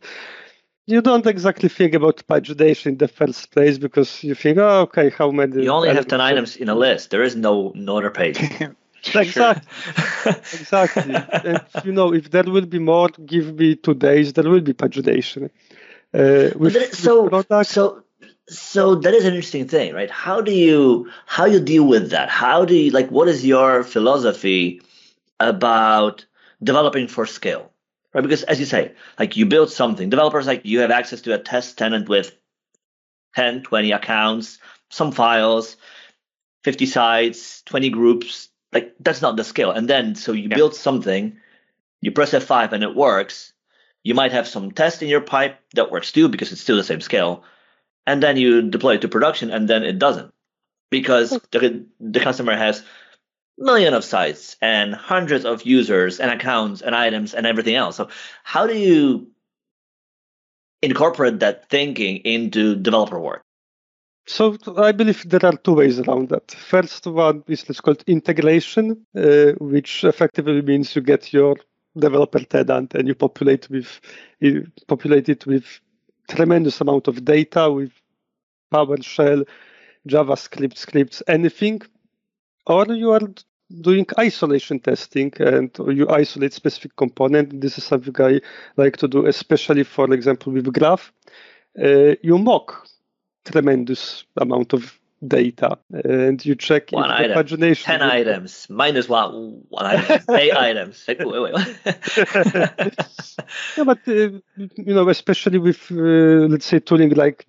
you 0.85 1.01
don't 1.01 1.25
exactly 1.25 1.69
think 1.69 1.93
about 1.93 2.27
pagination 2.27 2.87
in 2.87 2.97
the 2.97 3.07
first 3.07 3.51
place 3.51 3.77
because 3.77 4.23
you 4.23 4.35
think, 4.35 4.57
oh, 4.57 4.81
okay, 4.81 5.09
how 5.09 5.31
many? 5.31 5.63
You 5.63 5.71
only 5.71 5.89
have 5.89 6.07
ten 6.07 6.21
items 6.21 6.57
in 6.57 6.69
a 6.69 6.75
list. 6.75 7.11
There 7.11 7.23
is 7.23 7.35
no 7.35 7.71
no 7.75 7.97
other 7.97 8.11
page. 8.11 8.39
exactly. 9.15 9.71
exactly. 10.25 11.15
And 11.15 11.61
you 11.83 11.91
know, 11.91 12.13
if 12.13 12.29
there 12.31 12.43
will 12.43 12.65
be 12.65 12.79
more, 12.79 13.09
give 13.25 13.55
me 13.55 13.75
two 13.75 13.93
days. 13.93 14.33
There 14.33 14.49
will 14.49 14.61
be 14.61 14.73
pagination. 14.73 15.49
Uh, 16.13 16.49
with, 16.57 16.93
so, 16.93 17.23
with 17.23 17.67
so, 17.67 18.03
so 18.47 18.95
that 18.95 19.13
is 19.13 19.25
an 19.25 19.33
interesting 19.33 19.67
thing, 19.67 19.93
right? 19.93 20.09
How 20.09 20.41
do 20.41 20.51
you 20.51 21.09
how 21.25 21.45
you 21.45 21.59
deal 21.59 21.85
with 21.85 22.09
that? 22.11 22.29
How 22.29 22.65
do 22.65 22.75
you 22.75 22.91
like? 22.91 23.09
What 23.09 23.27
is 23.27 23.45
your 23.45 23.83
philosophy 23.83 24.81
about 25.39 26.25
developing 26.63 27.07
for 27.07 27.25
scale? 27.25 27.71
Right? 28.13 28.21
Because 28.21 28.43
as 28.43 28.59
you 28.59 28.65
say, 28.65 28.93
like 29.19 29.37
you 29.37 29.45
build 29.45 29.69
something, 29.69 30.09
developers 30.09 30.47
like 30.47 30.65
you 30.65 30.79
have 30.79 30.91
access 30.91 31.21
to 31.21 31.33
a 31.33 31.37
test 31.37 31.77
tenant 31.77 32.09
with 32.09 32.35
10, 33.35 33.63
20 33.63 33.91
accounts, 33.91 34.57
some 34.89 35.11
files, 35.11 35.77
50 36.63 36.85
sites, 36.87 37.61
20 37.63 37.89
groups. 37.89 38.49
Like 38.71 38.95
that's 38.99 39.21
not 39.21 39.35
the 39.35 39.43
scale. 39.43 39.71
And 39.71 39.89
then 39.89 40.15
so 40.15 40.31
you 40.31 40.49
yeah. 40.49 40.55
build 40.55 40.75
something, 40.75 41.37
you 42.01 42.11
press 42.11 42.31
F5 42.31 42.71
and 42.71 42.83
it 42.83 42.95
works. 42.95 43.53
You 44.03 44.13
might 44.13 44.31
have 44.31 44.47
some 44.47 44.71
test 44.71 45.01
in 45.01 45.09
your 45.09 45.21
pipe 45.21 45.59
that 45.73 45.91
works 45.91 46.11
too 46.11 46.29
because 46.29 46.51
it's 46.51 46.61
still 46.61 46.77
the 46.77 46.83
same 46.83 47.01
scale. 47.01 47.43
And 48.07 48.23
then 48.23 48.37
you 48.37 48.69
deploy 48.69 48.95
it 48.95 49.01
to 49.01 49.07
production 49.07 49.51
and 49.51 49.67
then 49.67 49.83
it 49.83 49.99
doesn't 49.99 50.33
because 50.89 51.31
hmm. 51.31 51.37
the, 51.51 51.85
the 51.99 52.19
customer 52.19 52.55
has 52.55 52.83
million 53.57 53.93
of 53.93 54.03
sites 54.03 54.55
and 54.61 54.95
hundreds 54.95 55.45
of 55.45 55.63
users 55.63 56.19
and 56.19 56.31
accounts 56.31 56.81
and 56.81 56.95
items 56.95 57.33
and 57.33 57.45
everything 57.45 57.75
else. 57.75 57.97
So 57.97 58.09
how 58.43 58.67
do 58.67 58.77
you 58.77 59.27
incorporate 60.81 61.39
that 61.39 61.69
thinking 61.69 62.17
into 62.17 62.75
developer 62.75 63.19
work? 63.19 63.43
So 64.29 64.55
I 64.77 64.91
believe 64.91 65.27
there 65.27 65.43
are 65.43 65.57
two 65.57 65.73
ways 65.73 65.99
around 65.99 66.29
that. 66.29 66.51
First 66.51 67.07
one 67.07 67.43
is 67.47 67.67
let's 67.67 67.81
call 67.81 67.95
it 67.95 68.03
integration, 68.05 69.03
uh, 69.15 69.53
which 69.57 70.03
effectively 70.03 70.61
means 70.61 70.95
you 70.95 71.01
get 71.01 71.33
your 71.33 71.55
developer 71.97 72.37
tenant 72.41 72.93
and 72.93 73.07
you 73.07 73.15
populate 73.15 73.67
with 73.71 73.99
you 74.39 74.67
populate 74.87 75.29
it 75.29 75.47
with 75.47 75.65
tremendous 76.27 76.79
amount 76.79 77.07
of 77.07 77.25
data 77.25 77.71
with 77.71 77.91
PowerShell, 78.71 79.47
JavaScript 80.07 80.77
scripts, 80.77 81.23
anything, 81.27 81.81
or 82.67 82.85
you 82.85 83.09
are 83.09 83.27
doing 83.81 84.05
isolation 84.19 84.79
testing 84.79 85.33
and 85.39 85.75
you 85.87 86.07
isolate 86.07 86.53
specific 86.53 86.95
component. 86.97 87.61
This 87.61 87.79
is 87.79 87.83
something 87.83 88.13
I 88.19 88.41
like 88.77 88.97
to 88.97 89.07
do, 89.07 89.25
especially 89.25 89.83
for 89.83 90.13
example 90.13 90.53
with 90.53 90.71
Graph. 90.71 91.11
Uh, 91.83 92.13
you 92.21 92.37
mock 92.37 92.87
tremendous 93.45 94.25
amount 94.37 94.73
of 94.73 94.99
data 95.27 95.77
and 95.91 96.45
you 96.45 96.55
check 96.55 96.91
one 96.91 97.09
item, 97.09 97.37
pagination 97.37 97.83
ten 97.83 98.01
items. 98.01 98.67
Minus 98.69 99.09
one 99.09 99.63
one 99.69 99.85
item. 99.85 100.21
Eight 100.35 100.53
items. 100.55 101.03
Wait, 101.07 101.19
wait, 101.25 101.53
wait. 101.53 101.77
yeah, 103.77 103.83
but 103.83 103.99
uh, 104.07 104.29
you 104.57 104.93
know 104.93 105.09
especially 105.09 105.57
with 105.57 105.91
uh, 105.91 106.47
let's 106.47 106.65
say 106.65 106.79
tooling 106.79 107.11
like 107.15 107.45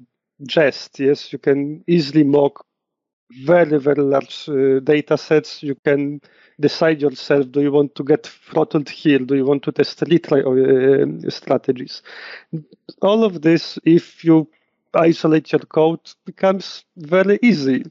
jest 0.47 0.99
yes 0.99 1.33
you 1.33 1.39
can 1.39 1.85
easily 1.87 2.25
mock 2.25 2.65
very 3.45 3.79
very 3.79 4.03
large 4.03 4.49
uh, 4.49 4.81
data 4.81 5.17
sets. 5.17 5.63
You 5.63 5.77
can 5.85 6.21
decide 6.59 7.01
yourself 7.01 7.51
do 7.53 7.61
you 7.61 7.71
want 7.71 7.95
to 7.95 8.05
get 8.05 8.27
throttled 8.27 8.89
here? 8.89 9.21
Do 9.21 9.37
you 9.37 9.45
want 9.45 9.63
to 9.65 9.73
test 9.73 10.01
retry 10.01 10.43
uh, 10.43 11.31
strategies? 11.31 12.03
All 13.01 13.23
of 13.23 13.43
this 13.43 13.79
if 13.85 14.25
you 14.25 14.49
isolate 14.95 15.53
your 15.53 15.61
code 15.61 16.01
becomes 16.25 16.85
very 16.97 17.39
easy. 17.43 17.85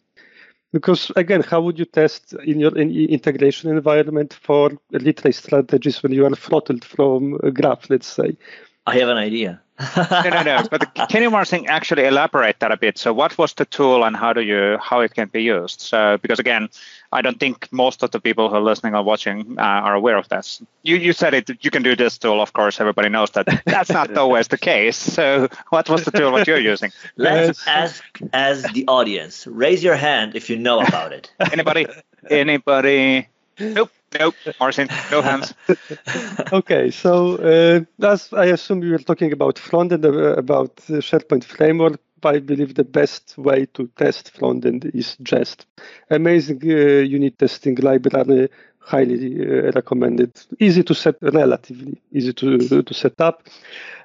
Because 0.71 1.11
again, 1.15 1.41
how 1.41 1.61
would 1.61 1.79
you 1.79 1.85
test 1.85 2.33
in 2.45 2.59
your 2.59 2.77
in 2.77 2.91
integration 2.91 3.71
environment 3.71 4.37
for 4.41 4.69
retry 4.93 5.33
strategies 5.33 6.03
when 6.03 6.11
you 6.11 6.25
are 6.25 6.35
throttled 6.35 6.85
from 6.85 7.39
a 7.43 7.51
graph, 7.51 7.89
let's 7.89 8.07
say? 8.07 8.37
I 8.89 8.99
have 8.99 9.09
an 9.09 9.17
idea. 9.17 9.61
no, 9.95 10.29
no, 10.29 10.43
no. 10.43 10.63
But 10.69 10.93
can 11.09 11.21
you, 11.21 11.29
Marcin, 11.29 11.65
actually 11.67 12.05
elaborate 12.05 12.59
that 12.59 12.71
a 12.71 12.77
bit? 12.77 12.97
So, 12.97 13.13
what 13.13 13.37
was 13.37 13.53
the 13.53 13.65
tool, 13.65 14.03
and 14.03 14.15
how 14.15 14.33
do 14.33 14.41
you 14.41 14.77
how 14.81 14.99
it 14.99 15.13
can 15.13 15.29
be 15.29 15.43
used? 15.43 15.79
So, 15.79 16.17
because 16.17 16.39
again, 16.39 16.67
I 17.13 17.21
don't 17.21 17.39
think 17.39 17.71
most 17.71 18.03
of 18.03 18.11
the 18.11 18.19
people 18.19 18.49
who 18.49 18.55
are 18.55 18.61
listening 18.61 18.93
or 18.95 19.03
watching 19.03 19.57
uh, 19.57 19.61
are 19.61 19.95
aware 19.95 20.17
of 20.17 20.27
this. 20.27 20.61
You 20.83 20.97
you 20.97 21.13
said 21.13 21.33
it. 21.33 21.49
You 21.63 21.71
can 21.71 21.83
do 21.83 21.95
this 21.95 22.17
tool. 22.17 22.41
Of 22.41 22.51
course, 22.51 22.81
everybody 22.81 23.09
knows 23.09 23.31
that. 23.31 23.45
That's 23.65 23.89
not 23.89 24.17
always 24.17 24.49
the 24.49 24.57
case. 24.57 24.97
So, 24.97 25.47
what 25.69 25.89
was 25.89 26.03
the 26.03 26.11
tool 26.11 26.31
that 26.33 26.47
you're 26.47 26.59
using? 26.59 26.91
Let's 27.15 27.65
ask 27.65 28.03
as 28.33 28.63
the 28.63 28.85
audience. 28.87 29.47
Raise 29.47 29.81
your 29.81 29.95
hand 29.95 30.35
if 30.35 30.49
you 30.49 30.57
know 30.57 30.81
about 30.81 31.13
it. 31.13 31.31
Anybody? 31.51 31.87
Anybody? 32.29 33.27
Nope. 33.59 33.91
Nope, 34.17 34.35
Marcin, 34.59 34.87
no 35.11 35.21
hands. 35.29 35.53
okay, 36.51 36.89
so 36.89 37.35
uh, 37.37 37.81
as 38.05 38.33
I 38.33 38.45
assume 38.45 38.83
you 38.83 38.91
were 38.91 38.97
talking 38.99 39.31
about 39.33 39.59
front 39.59 39.91
end, 39.91 40.05
uh, 40.05 40.33
about 40.35 40.75
SharePoint 40.77 41.43
framework. 41.43 41.99
I 42.23 42.39
believe 42.39 42.75
the 42.75 42.83
best 42.83 43.37
way 43.37 43.65
to 43.75 43.87
test 43.95 44.31
front 44.31 44.65
end 44.65 44.91
is 44.93 45.15
Jest. 45.23 45.65
Amazing 46.09 46.59
uh, 46.63 47.01
unit 47.01 47.37
testing 47.37 47.75
library, 47.75 48.49
highly 48.79 49.39
uh, 49.41 49.71
recommended. 49.71 50.31
Easy 50.59 50.83
to 50.83 50.93
set, 50.93 51.15
relatively 51.21 52.01
easy 52.11 52.33
to 52.33 52.83
to 52.83 52.93
set 52.93 53.21
up, 53.21 53.47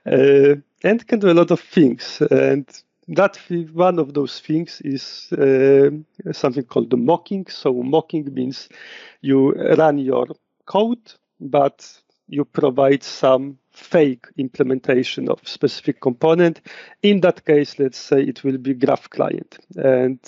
uh, 0.06 0.54
and 0.84 1.06
can 1.08 1.18
do 1.18 1.30
a 1.30 1.34
lot 1.34 1.50
of 1.50 1.60
things. 1.60 2.20
And 2.30 2.66
that 3.08 3.36
one 3.72 3.98
of 3.98 4.14
those 4.14 4.40
things 4.40 4.80
is 4.84 5.32
uh, 5.32 5.90
something 6.32 6.64
called 6.64 6.90
the 6.90 6.96
mocking. 6.96 7.46
So 7.48 7.72
mocking 7.72 8.32
means 8.32 8.68
you 9.20 9.52
run 9.52 9.98
your 9.98 10.26
code, 10.66 11.12
but 11.40 11.86
you 12.28 12.44
provide 12.44 13.02
some 13.02 13.58
fake 13.72 14.26
implementation 14.38 15.28
of 15.28 15.46
specific 15.46 16.00
component. 16.00 16.60
In 17.02 17.20
that 17.20 17.44
case, 17.44 17.78
let's 17.78 17.98
say 17.98 18.22
it 18.22 18.44
will 18.44 18.58
be 18.58 18.74
graph 18.74 19.10
client. 19.10 19.58
And 19.76 20.18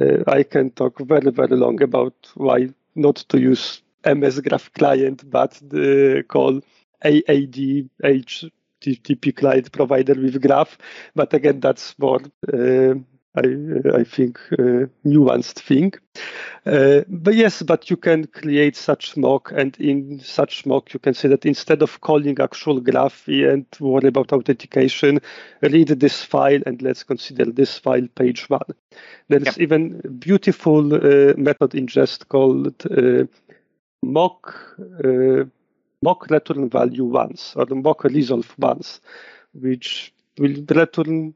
uh, 0.00 0.24
I 0.26 0.42
can 0.42 0.70
talk 0.70 0.98
very, 1.00 1.30
very 1.30 1.56
long 1.56 1.82
about 1.82 2.14
why 2.34 2.68
not 2.94 3.16
to 3.28 3.40
use 3.40 3.82
MS 4.04 4.40
Graph 4.40 4.72
Client, 4.72 5.30
but 5.30 5.60
the 5.62 6.24
call 6.28 6.60
AAD 7.04 7.88
H 8.02 8.44
HTTP 8.82 9.34
client 9.36 9.72
provider 9.72 10.14
with 10.14 10.40
Graph. 10.42 10.78
But 11.14 11.34
again, 11.34 11.60
that's 11.60 11.98
more, 11.98 12.20
uh, 12.52 12.94
I, 13.34 14.00
I 14.00 14.04
think, 14.04 14.38
uh, 14.52 14.86
nuanced 15.04 15.60
thing. 15.60 15.92
Uh, 16.66 17.00
but 17.08 17.34
yes, 17.34 17.62
but 17.62 17.88
you 17.90 17.96
can 17.96 18.26
create 18.26 18.76
such 18.76 19.16
mock, 19.16 19.52
and 19.56 19.76
in 19.78 20.20
such 20.20 20.66
mock, 20.66 20.92
you 20.92 21.00
can 21.00 21.14
say 21.14 21.28
that 21.28 21.46
instead 21.46 21.82
of 21.82 22.00
calling 22.00 22.38
actual 22.40 22.80
graph 22.80 23.26
and 23.26 23.66
worry 23.80 24.08
about 24.08 24.32
authentication, 24.32 25.20
read 25.62 25.88
this 25.88 26.22
file 26.22 26.60
and 26.66 26.82
let's 26.82 27.02
consider 27.02 27.46
this 27.46 27.78
file 27.78 28.06
page 28.14 28.48
one. 28.50 28.60
There's 29.28 29.46
yep. 29.46 29.58
even 29.58 30.18
beautiful 30.18 30.94
uh, 30.94 31.34
method 31.36 31.74
in 31.74 31.86
Jest 31.86 32.28
called 32.28 32.74
uh, 32.90 33.24
mock 34.02 34.76
uh, 35.04 35.44
mock 36.02 36.28
return 36.30 36.68
value 36.68 37.04
once 37.04 37.54
or 37.56 37.64
the 37.64 37.74
mock 37.74 38.04
resolve 38.04 38.52
once, 38.58 39.00
which 39.54 40.12
will 40.38 40.54
return 40.68 41.34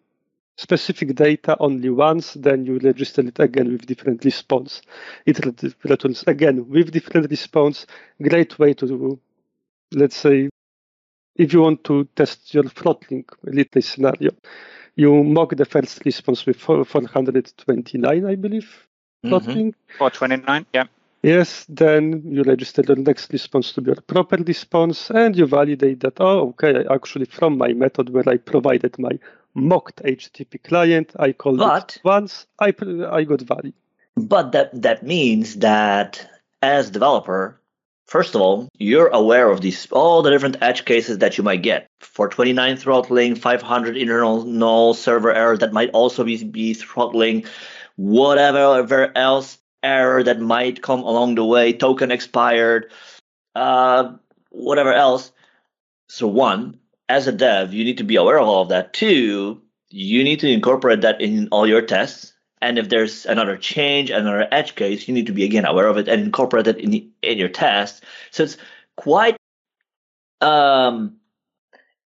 specific 0.56 1.14
data 1.14 1.56
only 1.60 1.90
once, 1.90 2.34
then 2.34 2.64
you 2.64 2.78
register 2.78 3.20
it 3.22 3.38
again 3.38 3.70
with 3.70 3.86
different 3.86 4.24
response. 4.24 4.82
It 5.26 5.38
returns 5.84 6.24
again 6.26 6.68
with 6.68 6.90
different 6.90 7.30
response. 7.30 7.86
Great 8.20 8.58
way 8.58 8.74
to, 8.74 9.20
let's 9.92 10.16
say, 10.16 10.48
if 11.36 11.52
you 11.52 11.60
want 11.60 11.84
to 11.84 12.08
test 12.16 12.54
your 12.54 12.64
throttling 12.64 13.24
retry 13.44 13.84
scenario, 13.84 14.30
you 14.94 15.22
mock 15.22 15.54
the 15.54 15.66
first 15.66 16.02
response 16.06 16.46
with 16.46 16.56
429, 16.56 18.24
I 18.24 18.34
believe, 18.34 18.86
throttling. 19.22 19.72
Mm-hmm. 19.72 19.98
429, 19.98 20.66
yeah. 20.72 20.84
Yes, 21.26 21.66
then 21.68 22.22
you 22.24 22.44
register 22.44 22.82
the 22.82 22.94
next 22.94 23.32
response 23.32 23.72
to 23.72 23.80
be 23.80 23.90
a 23.90 23.96
proper 23.96 24.36
response 24.36 25.10
and 25.10 25.34
you 25.34 25.44
validate 25.44 25.98
that, 25.98 26.20
oh, 26.20 26.50
okay, 26.50 26.84
actually 26.88 27.24
from 27.24 27.58
my 27.58 27.72
method 27.72 28.10
where 28.10 28.28
I 28.28 28.36
provided 28.36 28.96
my 28.96 29.18
mocked 29.52 30.04
HTTP 30.04 30.62
client, 30.62 31.10
I 31.18 31.32
called 31.32 31.58
but, 31.58 31.96
it 31.96 32.02
once, 32.04 32.46
I, 32.60 32.72
I 33.10 33.24
got 33.24 33.40
value. 33.40 33.72
But 34.14 34.52
that, 34.52 34.70
that 34.82 35.02
means 35.02 35.56
that 35.56 36.30
as 36.62 36.92
developer, 36.92 37.60
first 38.04 38.36
of 38.36 38.40
all, 38.40 38.68
you're 38.78 39.08
aware 39.08 39.50
of 39.50 39.62
these 39.62 39.88
all 39.90 40.22
the 40.22 40.30
different 40.30 40.58
edge 40.62 40.84
cases 40.84 41.18
that 41.18 41.36
you 41.36 41.42
might 41.42 41.62
get. 41.62 41.88
429 42.02 42.76
throttling, 42.76 43.34
500 43.34 43.96
internal 43.96 44.44
null 44.44 44.94
server 44.94 45.32
error 45.32 45.58
that 45.58 45.72
might 45.72 45.90
also 45.90 46.22
be, 46.22 46.44
be 46.44 46.72
throttling, 46.72 47.46
whatever 47.96 49.10
else 49.16 49.58
error 49.82 50.22
that 50.22 50.40
might 50.40 50.82
come 50.82 51.00
along 51.00 51.34
the 51.34 51.44
way, 51.44 51.72
token 51.72 52.10
expired, 52.10 52.92
uh, 53.54 54.14
whatever 54.50 54.92
else. 54.92 55.32
So 56.08 56.26
one, 56.26 56.78
as 57.08 57.26
a 57.26 57.32
dev, 57.32 57.72
you 57.72 57.84
need 57.84 57.98
to 57.98 58.04
be 58.04 58.16
aware 58.16 58.38
of 58.38 58.48
all 58.48 58.62
of 58.62 58.68
that. 58.70 58.92
Two, 58.92 59.62
you 59.90 60.24
need 60.24 60.40
to 60.40 60.50
incorporate 60.50 61.02
that 61.02 61.20
in 61.20 61.48
all 61.48 61.66
your 61.66 61.82
tests. 61.82 62.32
And 62.60 62.78
if 62.78 62.88
there's 62.88 63.26
another 63.26 63.56
change, 63.56 64.10
another 64.10 64.48
edge 64.50 64.74
case, 64.74 65.06
you 65.06 65.14
need 65.14 65.26
to 65.26 65.32
be 65.32 65.44
again 65.44 65.66
aware 65.66 65.86
of 65.86 65.98
it 65.98 66.08
and 66.08 66.22
incorporate 66.22 66.66
it 66.66 66.78
in 66.78 67.12
in 67.22 67.38
your 67.38 67.48
tests. 67.48 68.00
So 68.30 68.44
it's 68.44 68.56
quite 68.96 69.36
um 70.40 71.16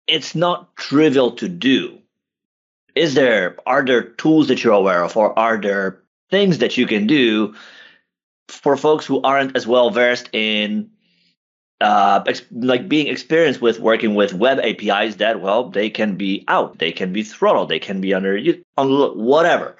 it's 0.07 0.35
not 0.35 0.75
trivial 0.77 1.33
to 1.33 1.49
do. 1.49 1.99
Is 2.95 3.15
there 3.15 3.57
are 3.67 3.85
there 3.85 4.03
tools 4.03 4.49
that 4.49 4.62
you're 4.62 4.75
aware 4.75 5.03
of 5.03 5.17
or 5.17 5.37
are 5.38 5.61
there 5.61 6.03
things 6.30 6.58
that 6.58 6.76
you 6.76 6.87
can 6.87 7.06
do 7.06 7.54
for 8.49 8.76
folks 8.76 9.04
who 9.06 9.20
aren't 9.23 9.56
as 9.56 9.66
well 9.66 9.90
versed 9.90 10.28
in 10.32 10.90
uh, 11.80 12.23
ex- 12.26 12.42
like 12.50 12.88
being 12.88 13.06
experienced 13.06 13.61
with 13.61 13.78
working 13.78 14.14
with 14.14 14.35
web 14.35 14.58
APIs 14.58 15.16
that 15.16 15.40
well 15.40 15.70
they 15.70 15.90
can 15.90 16.16
be 16.16 16.44
out, 16.49 16.78
they 16.78 16.92
can 16.92 17.12
be 17.12 17.23
throttled, 17.23 17.68
they 17.68 17.78
can 17.78 18.00
be 18.00 18.14
under 18.14 18.38
on 18.76 19.18
whatever. 19.18 19.76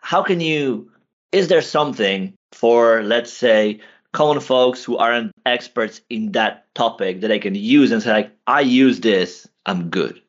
How 0.00 0.22
can 0.22 0.40
you? 0.40 0.90
Is 1.30 1.48
there 1.48 1.62
something 1.62 2.34
for 2.52 3.02
let's 3.02 3.32
say 3.32 3.80
common 4.12 4.40
folks 4.40 4.84
who 4.84 4.96
aren't 4.96 5.32
experts 5.46 6.00
in 6.10 6.32
that 6.32 6.66
topic 6.74 7.20
that 7.20 7.28
they 7.28 7.38
can 7.38 7.54
use 7.54 7.92
and 7.92 8.02
say 8.02 8.12
like 8.12 8.32
I 8.46 8.60
use 8.60 9.00
this, 9.00 9.48
I'm 9.66 9.90
good. 9.90 10.20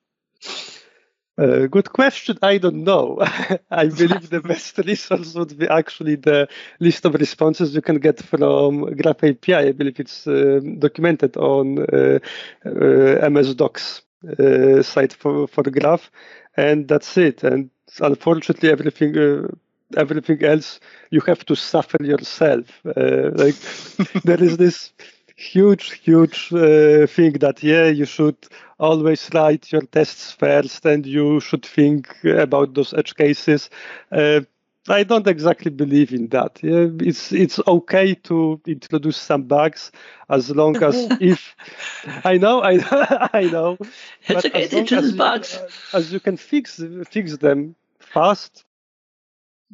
Uh, 1.36 1.66
good 1.66 1.92
question. 1.92 2.38
I 2.44 2.60
don't 2.60 2.84
know. 2.84 3.18
I 3.72 3.88
believe 3.88 4.30
the 4.30 4.40
best 4.42 4.78
resource 4.86 5.34
would 5.34 5.58
be 5.58 5.68
actually 5.68 6.16
the 6.16 6.48
list 6.80 7.06
of 7.06 7.16
responses 7.16 7.74
you 7.74 7.82
can 7.82 7.98
get 7.98 8.22
from 8.22 8.94
Graph 8.96 9.24
API. 9.24 9.56
I 9.56 9.72
believe 9.72 10.00
it's 10.00 10.28
uh, 10.28 10.60
documented 10.78 11.36
on 11.38 11.80
uh, 11.80 12.20
uh 12.66 13.30
MS 13.30 13.56
Docs 13.56 14.04
site 14.84 15.14
for, 15.14 15.48
for 15.48 15.64
Graph, 15.64 16.12
and 16.56 16.88
that's 16.88 17.18
it. 17.18 17.44
And 17.44 17.72
unfortunately, 18.00 18.70
everything 18.70 19.48
everything 19.98 20.44
else 20.44 20.80
you 21.12 21.22
have 21.22 21.46
to 21.46 21.56
suffer 21.56 21.98
yourself. 22.04 22.66
like 22.84 23.56
there 24.24 24.42
is 24.42 24.58
this 24.58 24.92
huge, 25.36 26.00
huge 26.00 26.52
uh, 26.54 27.08
thing 27.08 27.34
that 27.34 27.64
yeah, 27.64 27.88
you 27.88 28.06
should 28.06 28.38
always 28.80 29.30
write 29.34 29.72
your 29.72 29.82
tests 29.82 30.32
first, 30.32 30.86
and 30.86 31.06
you 31.06 31.40
should 31.40 31.66
think 31.66 32.24
about 32.24 32.74
those 32.74 32.94
edge 32.94 33.16
cases. 33.16 33.70
Uh, 34.12 34.42
I 34.90 35.04
don't 35.04 35.28
exactly 35.28 35.72
believe 35.72 36.12
in 36.12 36.28
that. 36.30 36.60
Yeah, 36.62 36.88
it's 37.00 37.32
it's 37.32 37.60
okay 37.68 38.16
to 38.16 38.60
introduce 38.68 39.18
some 39.18 39.44
bugs 39.44 39.92
as 40.30 40.50
long 40.50 40.82
as 40.84 41.08
if 41.22 41.56
I 42.26 42.38
know 42.38 42.62
I 42.62 43.30
I 43.34 43.44
know. 43.44 43.78
It's 44.28 44.46
okay 44.46 44.68
to 44.68 44.78
introduce 44.80 45.14
bugs 45.14 45.58
as 45.94 46.12
you 46.12 46.20
can 46.20 46.36
fix 46.36 46.84
fix 47.10 47.38
them 47.38 47.76
fast 48.00 48.66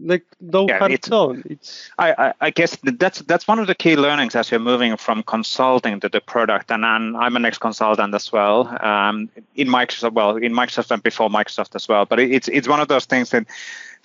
like 0.02 0.26
no 0.40 0.68
yeah, 0.68 0.86
it's, 0.86 1.10
It's 1.46 1.92
I, 1.98 2.14
I, 2.14 2.34
I 2.42 2.50
guess 2.50 2.78
that's 2.84 3.20
that's 3.22 3.48
one 3.48 3.60
of 3.60 3.68
the 3.68 3.76
key 3.76 3.96
learnings 3.96 4.36
as 4.36 4.52
you're 4.52 4.60
moving 4.60 4.96
from 4.98 5.24
consulting 5.24 6.00
to 6.00 6.10
the 6.10 6.22
product, 6.22 6.72
and, 6.72 6.86
and 6.86 7.18
I'm 7.18 7.36
an 7.36 7.46
ex-consultant 7.46 8.14
as 8.14 8.32
well 8.32 8.68
um, 8.84 9.30
in 9.56 9.68
Microsoft. 9.68 10.14
Well, 10.14 10.38
in 10.38 10.54
Microsoft 10.54 10.92
and 10.92 11.04
before 11.04 11.30
Microsoft 11.30 11.76
as 11.76 11.88
well. 11.88 12.06
But 12.06 12.20
it's 12.20 12.48
it's 12.48 12.68
one 12.68 12.80
of 12.80 12.88
those 12.88 13.06
things 13.06 13.30
that 13.32 13.46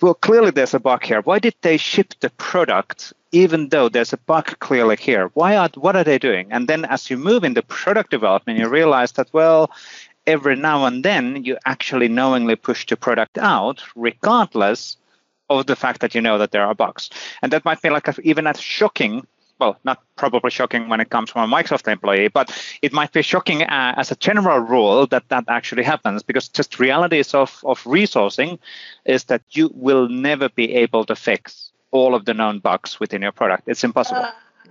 well, 0.01 0.13
clearly 0.13 0.51
there's 0.51 0.73
a 0.73 0.79
bug 0.79 1.03
here. 1.03 1.21
Why 1.21 1.39
did 1.39 1.55
they 1.61 1.77
ship 1.77 2.13
the 2.19 2.29
product 2.31 3.13
even 3.31 3.69
though 3.69 3.89
there's 3.89 4.13
a 4.13 4.17
bug 4.17 4.59
clearly 4.59 4.97
here? 4.97 5.29
Why 5.33 5.55
are 5.55 5.69
what 5.75 5.95
are 5.95 6.03
they 6.03 6.19
doing? 6.19 6.51
And 6.51 6.67
then 6.67 6.85
as 6.85 7.09
you 7.09 7.17
move 7.17 7.43
into 7.43 7.61
product 7.61 8.11
development, 8.11 8.59
you 8.59 8.67
realize 8.67 9.13
that 9.13 9.29
well, 9.33 9.71
every 10.27 10.55
now 10.55 10.85
and 10.85 11.03
then 11.03 11.43
you 11.43 11.57
actually 11.65 12.07
knowingly 12.07 12.55
push 12.55 12.85
the 12.85 12.97
product 12.97 13.37
out, 13.37 13.81
regardless 13.95 14.97
of 15.49 15.65
the 15.65 15.75
fact 15.75 16.01
that 16.01 16.15
you 16.15 16.21
know 16.21 16.37
that 16.37 16.51
there 16.51 16.65
are 16.65 16.73
bugs. 16.73 17.09
And 17.41 17.51
that 17.51 17.65
might 17.65 17.81
be 17.81 17.89
like 17.89 18.07
a, 18.07 18.15
even 18.21 18.47
as 18.47 18.59
shocking, 18.59 19.25
well, 19.59 19.77
not 19.83 20.01
probably 20.15 20.51
shocking 20.51 20.89
when 20.89 20.99
it 20.99 21.09
comes 21.09 21.29
from 21.29 21.51
a 21.51 21.55
Microsoft 21.55 21.91
employee, 21.91 22.27
but 22.27 22.51
it 22.81 22.91
might 22.91 23.11
be 23.11 23.21
shocking 23.21 23.63
uh, 23.63 23.93
as 23.97 24.11
a 24.11 24.15
general 24.15 24.59
rule 24.59 25.07
that 25.07 25.29
that 25.29 25.45
actually 25.47 25.83
happens 25.83 26.23
because 26.23 26.49
just 26.49 26.79
realities 26.79 27.33
of, 27.33 27.61
of 27.65 27.81
resourcing 27.83 28.59
is 29.05 29.25
that 29.25 29.43
you 29.51 29.71
will 29.73 30.09
never 30.09 30.49
be 30.49 30.73
able 30.73 31.05
to 31.05 31.15
fix 31.15 31.71
all 31.91 32.15
of 32.15 32.25
the 32.25 32.33
known 32.33 32.59
bugs 32.59 32.99
within 32.99 33.21
your 33.21 33.31
product. 33.31 33.63
It's 33.67 33.83
impossible. 33.83 34.25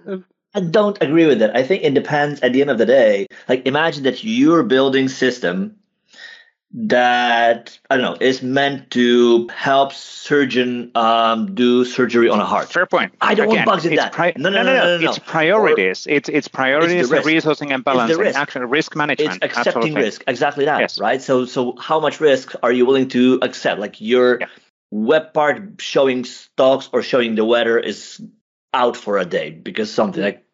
Uh, 0.06 0.18
I 0.54 0.60
don't 0.60 1.00
agree 1.02 1.26
with 1.26 1.42
it. 1.42 1.50
I 1.54 1.64
think 1.64 1.82
it 1.82 1.94
depends 1.94 2.40
at 2.40 2.52
the 2.52 2.60
end 2.60 2.70
of 2.70 2.78
the 2.78 2.86
day. 2.86 3.26
Like 3.48 3.66
imagine 3.66 4.04
that 4.04 4.22
you're 4.22 4.62
building 4.62 5.08
system 5.08 5.76
that 6.76 7.78
I 7.88 7.96
don't 7.96 8.02
know 8.02 8.16
is 8.20 8.42
meant 8.42 8.90
to 8.90 9.46
help 9.48 9.92
surgeon 9.92 10.90
um, 10.96 11.54
do 11.54 11.84
surgery 11.84 12.28
on 12.28 12.40
a 12.40 12.44
heart. 12.44 12.72
Fair 12.72 12.84
point. 12.84 13.14
I 13.20 13.34
don't 13.34 13.46
Again, 13.46 13.58
want 13.58 13.66
bugs 13.66 13.86
in 13.86 13.94
that. 13.94 14.12
Pri- 14.12 14.32
no, 14.36 14.50
no, 14.50 14.62
no, 14.64 14.74
no, 14.74 14.84
no, 14.84 14.98
no, 14.98 15.10
It's 15.10 15.20
priorities. 15.20 16.06
Or, 16.06 16.10
it's 16.10 16.28
it's 16.28 16.48
priorities, 16.48 17.12
it's 17.12 17.26
resourcing 17.26 17.72
and 17.72 17.84
balancing. 17.84 18.18
Risk. 18.18 18.38
Action, 18.38 18.68
risk 18.68 18.96
management. 18.96 19.36
It's 19.36 19.44
accepting 19.44 19.82
Absolutely. 19.82 20.02
risk. 20.02 20.24
Exactly 20.26 20.64
that. 20.64 20.80
Yes. 20.80 20.98
Right. 20.98 21.22
So 21.22 21.44
so 21.44 21.76
how 21.78 22.00
much 22.00 22.20
risk 22.20 22.54
are 22.62 22.72
you 22.72 22.86
willing 22.86 23.08
to 23.10 23.38
accept? 23.40 23.80
Like 23.80 24.00
your 24.00 24.40
yeah. 24.40 24.46
web 24.90 25.32
part 25.32 25.80
showing 25.80 26.24
stocks 26.24 26.88
or 26.92 27.02
showing 27.02 27.36
the 27.36 27.44
weather 27.44 27.78
is 27.78 28.20
out 28.72 28.96
for 28.96 29.18
a 29.18 29.24
day 29.24 29.50
because 29.50 29.92
something 29.92 30.22
like 30.22 30.44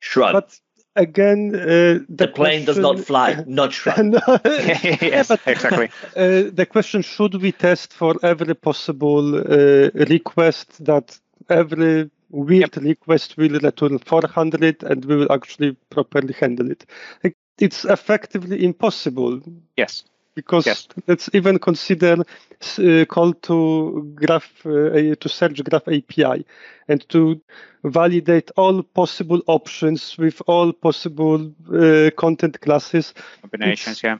shrug. 0.00 0.32
But 0.32 0.58
again, 0.98 1.54
uh, 1.54 1.58
the, 1.58 2.04
the, 2.08 2.28
plane 2.28 2.64
question, 2.64 2.64
does 2.66 2.78
not 2.78 2.98
fly, 3.00 3.44
not 3.46 3.72
shrug. 3.78 4.04
no, 4.04 4.20
yes, 4.44 5.28
but, 5.28 5.40
exactly. 5.46 5.90
Uh, 6.16 6.50
the 6.52 6.66
question: 6.70 7.02
Should 7.02 7.34
we 7.36 7.52
test 7.52 7.92
for 7.92 8.14
every 8.22 8.54
possible 8.54 9.36
uh, 9.36 9.90
request 10.08 10.84
that 10.84 11.18
every 11.48 12.10
weird 12.30 12.76
yep. 12.76 12.84
request 12.84 13.36
will 13.36 13.58
return 13.60 13.98
400, 13.98 14.82
and 14.82 15.04
we 15.04 15.16
will 15.16 15.32
actually 15.32 15.76
properly 15.90 16.34
handle 16.34 16.70
it? 16.70 16.84
Like, 17.24 17.36
it's 17.58 17.84
effectively 17.84 18.64
impossible. 18.64 19.40
Yes 19.76 20.04
because 20.38 20.66
yes. 20.66 20.86
let's 21.08 21.28
even 21.32 21.58
consider 21.58 22.14
uh, 22.20 23.04
call 23.06 23.32
to 23.32 24.12
graph 24.14 24.64
uh, 24.64 25.16
to 25.22 25.28
search 25.28 25.64
graph 25.64 25.88
API 25.88 26.46
and 26.86 27.08
to 27.08 27.40
validate 27.82 28.52
all 28.56 28.84
possible 28.84 29.42
options 29.48 30.16
with 30.16 30.40
all 30.46 30.72
possible 30.72 31.52
uh, 31.74 32.10
content 32.16 32.60
classes. 32.60 33.14
Combinations, 33.40 33.96
it's 33.96 34.02
yeah, 34.04 34.18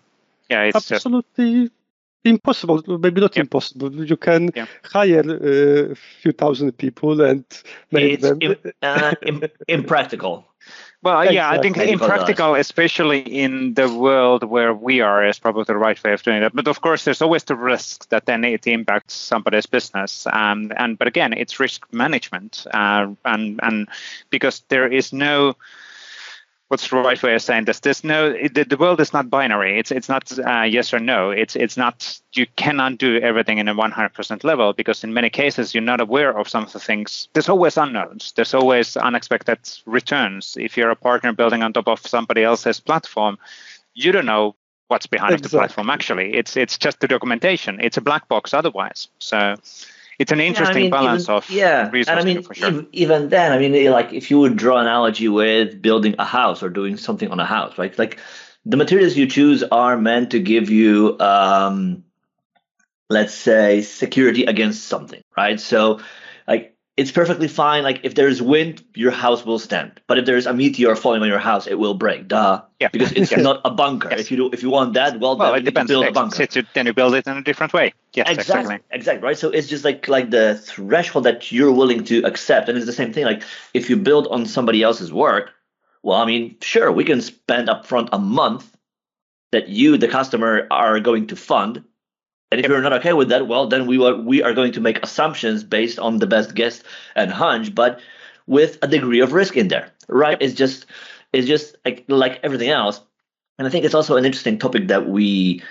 yeah, 0.50 0.62
it's 0.64 0.90
absolutely. 0.90 1.62
Just... 1.62 1.72
Impossible, 2.24 2.82
maybe 2.98 3.20
not 3.20 3.36
yep. 3.36 3.44
impossible. 3.44 3.94
You 4.04 4.16
can 4.16 4.50
yep. 4.54 4.68
hire 4.82 5.22
a 5.22 5.94
few 5.94 6.32
thousand 6.32 6.72
people 6.76 7.20
and 7.20 7.44
make 7.92 8.14
it's 8.14 8.22
them. 8.22 8.38
Im- 8.42 8.72
uh, 8.82 9.14
Im- 9.22 9.44
impractical. 9.68 10.44
Well, 11.00 11.32
yeah, 11.32 11.48
I 11.48 11.60
think 11.60 11.76
in 11.76 11.98
practical, 11.98 12.56
especially 12.56 13.20
in 13.20 13.74
the 13.74 13.92
world 13.92 14.42
where 14.42 14.74
we 14.74 15.00
are, 15.00 15.24
is 15.24 15.38
probably 15.38 15.62
the 15.62 15.76
right 15.76 16.02
way 16.02 16.12
of 16.12 16.22
doing 16.24 16.42
it. 16.42 16.52
But 16.52 16.66
of 16.66 16.80
course, 16.80 17.04
there's 17.04 17.22
always 17.22 17.44
the 17.44 17.54
risk 17.54 18.08
that 18.08 18.26
then 18.26 18.42
it 18.42 18.66
impacts 18.66 19.14
somebody's 19.14 19.66
business. 19.66 20.26
Um, 20.26 20.72
and 20.76 20.98
but 20.98 21.06
again, 21.06 21.32
it's 21.32 21.60
risk 21.60 21.86
management, 21.92 22.66
uh, 22.74 23.06
and 23.24 23.60
and 23.62 23.88
because 24.30 24.64
there 24.68 24.88
is 24.88 25.12
no 25.12 25.54
what's 26.68 26.88
the 26.88 26.96
right 26.96 27.20
way 27.22 27.34
of 27.34 27.42
saying 27.42 27.64
this? 27.64 27.80
There's 27.80 28.04
no 28.04 28.32
the, 28.32 28.64
the 28.64 28.76
world 28.76 29.00
is 29.00 29.12
not 29.12 29.28
binary. 29.28 29.78
It's 29.78 29.90
it's 29.90 30.08
not 30.08 30.38
uh, 30.38 30.62
yes 30.62 30.94
or 30.94 31.00
no. 31.00 31.30
It's 31.30 31.56
it's 31.56 31.76
not 31.76 32.20
you 32.34 32.46
cannot 32.56 32.98
do 32.98 33.18
everything 33.18 33.58
in 33.58 33.68
a 33.68 33.74
100% 33.74 34.44
level 34.44 34.72
because 34.72 35.02
in 35.02 35.12
many 35.12 35.30
cases 35.30 35.74
you're 35.74 35.82
not 35.82 36.00
aware 36.00 36.38
of 36.38 36.48
some 36.48 36.64
of 36.64 36.72
the 36.72 36.80
things. 36.80 37.28
There's 37.32 37.48
always 37.48 37.76
unknowns. 37.76 38.32
There's 38.32 38.54
always 38.54 38.96
unexpected 38.96 39.58
returns. 39.86 40.56
If 40.58 40.76
you're 40.76 40.90
a 40.90 40.96
partner 40.96 41.32
building 41.32 41.62
on 41.62 41.72
top 41.72 41.88
of 41.88 42.06
somebody 42.06 42.44
else's 42.44 42.80
platform, 42.80 43.38
you 43.94 44.12
don't 44.12 44.26
know 44.26 44.54
what's 44.88 45.06
behind 45.06 45.34
exactly. 45.34 45.56
the 45.56 45.60
platform. 45.60 45.90
Actually, 45.90 46.34
it's 46.34 46.56
it's 46.56 46.78
just 46.78 47.00
the 47.00 47.08
documentation. 47.08 47.80
It's 47.80 47.96
a 47.96 48.02
black 48.02 48.28
box 48.28 48.52
otherwise. 48.52 49.08
So 49.18 49.56
it's 50.18 50.32
an 50.32 50.40
interesting 50.40 50.76
yeah, 50.76 50.80
I 50.80 50.82
mean, 50.82 50.90
balance 50.90 51.24
even, 51.24 51.34
of 51.34 51.50
yeah 51.50 51.90
and 51.92 52.10
i 52.10 52.24
mean 52.24 52.42
sure. 52.42 52.68
even, 52.68 52.88
even, 52.92 53.28
then 53.28 53.52
i 53.52 53.58
mean 53.58 53.90
like 53.90 54.12
if 54.12 54.30
you 54.30 54.38
would 54.40 54.56
draw 54.56 54.78
an 54.78 54.86
analogy 54.86 55.28
with 55.28 55.80
building 55.80 56.16
a 56.18 56.24
house 56.24 56.62
or 56.62 56.68
doing 56.68 56.96
something 56.96 57.30
on 57.30 57.40
a 57.40 57.46
house 57.46 57.78
right 57.78 57.96
like 57.98 58.18
the 58.64 58.76
materials 58.76 59.16
you 59.16 59.26
choose 59.26 59.62
are 59.62 59.96
meant 59.96 60.32
to 60.32 60.40
give 60.40 60.70
you 60.70 61.18
um 61.20 62.04
let's 63.08 63.34
say 63.34 63.80
security 63.82 64.44
against 64.44 64.84
something 64.84 65.22
right 65.36 65.60
so 65.60 66.00
it's 66.98 67.12
perfectly 67.12 67.48
fine. 67.48 67.82
Like 67.84 68.00
if 68.02 68.14
there's 68.14 68.42
wind, 68.42 68.82
your 68.94 69.12
house 69.12 69.46
will 69.46 69.58
stand. 69.60 70.00
But 70.08 70.18
if 70.18 70.24
there's 70.26 70.46
a 70.46 70.52
meteor 70.52 70.96
falling 70.96 71.22
on 71.22 71.28
your 71.28 71.38
house, 71.38 71.66
it 71.66 71.78
will 71.78 71.94
break. 71.94 72.28
Duh. 72.28 72.62
Yeah. 72.80 72.88
Because 72.92 73.12
it's 73.12 73.30
Yes. 73.36 73.40
not 73.40 73.60
a 73.64 73.70
bunker. 73.70 74.08
Yes. 74.10 74.20
If 74.20 74.30
you 74.32 74.36
do, 74.36 74.50
if 74.52 74.62
you 74.64 74.70
want 74.70 74.94
that, 74.94 75.20
well, 75.20 75.36
Well, 75.38 75.52
then 75.52 75.60
it 75.60 75.64
you 75.64 75.70
depends. 75.70 75.90
build 75.90 76.04
a 76.06 76.12
bunker. 76.12 76.42
it's- 76.42 76.64
then 76.74 76.86
you 76.86 76.92
build 76.92 77.14
it 77.14 77.26
in 77.26 77.36
a 77.36 77.42
different 77.42 77.72
way. 77.72 77.94
Yes, 78.14 78.28
exactly, 78.28 78.60
exactly. 78.74 78.78
exactly, 78.98 79.24
right. 79.28 79.38
So 79.38 79.50
it's 79.50 79.68
just 79.68 79.84
like 79.84 80.08
like 80.08 80.30
the 80.30 80.56
threshold 80.56 81.24
that 81.24 81.52
you're 81.52 81.72
willing 81.72 82.02
to 82.10 82.16
accept, 82.24 82.68
and 82.68 82.76
it's 82.76 82.86
the 82.86 82.92
same 83.02 83.12
thing. 83.12 83.24
Like 83.24 83.42
if 83.74 83.88
you 83.88 83.96
build 83.96 84.26
on 84.28 84.44
somebody 84.46 84.82
else's 84.82 85.12
work, 85.12 85.52
well, 86.02 86.18
I 86.20 86.26
mean, 86.26 86.56
sure, 86.60 86.90
we 86.90 87.04
can 87.04 87.20
spend 87.20 87.68
upfront 87.68 88.08
a 88.12 88.18
month 88.18 88.64
that 89.52 89.68
you, 89.68 89.96
the 89.98 90.08
customer, 90.08 90.66
are 90.70 90.98
going 91.00 91.28
to 91.28 91.36
fund. 91.36 91.84
And 92.50 92.60
if 92.60 92.68
you're 92.68 92.80
not 92.80 92.94
okay 92.94 93.12
with 93.12 93.28
that, 93.28 93.46
well, 93.46 93.66
then 93.66 93.86
we 93.86 94.02
are 94.04 94.16
we 94.16 94.42
are 94.42 94.54
going 94.54 94.72
to 94.72 94.80
make 94.80 95.02
assumptions 95.02 95.64
based 95.64 95.98
on 95.98 96.18
the 96.18 96.26
best 96.26 96.54
guess 96.54 96.82
and 97.14 97.30
hunch, 97.30 97.74
but 97.74 98.00
with 98.46 98.78
a 98.82 98.88
degree 98.88 99.20
of 99.20 99.32
risk 99.32 99.56
in 99.56 99.68
there, 99.68 99.90
right? 100.08 100.38
It's 100.40 100.54
just 100.54 100.86
it's 101.32 101.46
just 101.46 101.76
like 101.84 102.04
like 102.08 102.40
everything 102.42 102.70
else. 102.70 103.00
And 103.58 103.66
I 103.66 103.70
think 103.70 103.84
it's 103.84 103.94
also 103.94 104.16
an 104.16 104.24
interesting 104.24 104.58
topic 104.58 104.88
that 104.88 105.08
we 105.08 105.62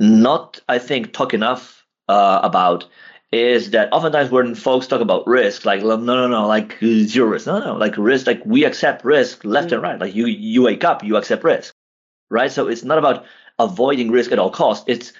not, 0.00 0.60
I 0.68 0.78
think, 0.78 1.12
talk 1.12 1.34
enough 1.34 1.84
uh, 2.08 2.40
about 2.42 2.86
is 3.32 3.70
that 3.70 3.92
oftentimes 3.92 4.30
when 4.30 4.54
folks 4.54 4.86
talk 4.86 5.00
about 5.00 5.26
risk, 5.26 5.64
like 5.64 5.82
no, 5.82 5.96
no, 5.96 6.28
no, 6.28 6.46
like 6.46 6.78
zero 6.80 7.28
risk, 7.28 7.46
no, 7.46 7.58
no, 7.58 7.76
like 7.76 7.96
risk, 7.98 8.26
like 8.26 8.44
we 8.46 8.64
accept 8.64 9.04
risk 9.04 9.44
left 9.44 9.72
and 9.72 9.82
right. 9.82 9.98
Like 9.98 10.14
you, 10.14 10.26
you 10.26 10.62
wake 10.62 10.84
up, 10.84 11.02
you 11.02 11.16
accept 11.16 11.44
risk, 11.44 11.74
right? 12.30 12.50
So 12.50 12.68
it's 12.68 12.84
not 12.84 12.98
about 12.98 13.24
avoiding 13.58 14.10
risk 14.10 14.32
at 14.32 14.38
all 14.38 14.50
costs. 14.50 14.84
It's 14.88 15.12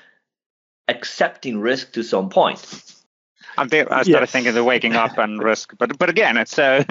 accepting 0.88 1.60
risk 1.60 1.92
to 1.92 2.02
some 2.02 2.28
point. 2.30 2.66
I'm 3.58 3.68
there, 3.68 3.92
I 3.92 4.02
started 4.02 4.28
Yes. 4.28 4.30
thinking 4.30 4.54
the 4.54 4.64
waking 4.64 4.96
up 4.96 5.18
and 5.18 5.42
risk, 5.42 5.74
but 5.78 5.98
but 5.98 6.08
again, 6.10 6.36
it's 6.36 6.58
uh, 6.58 6.84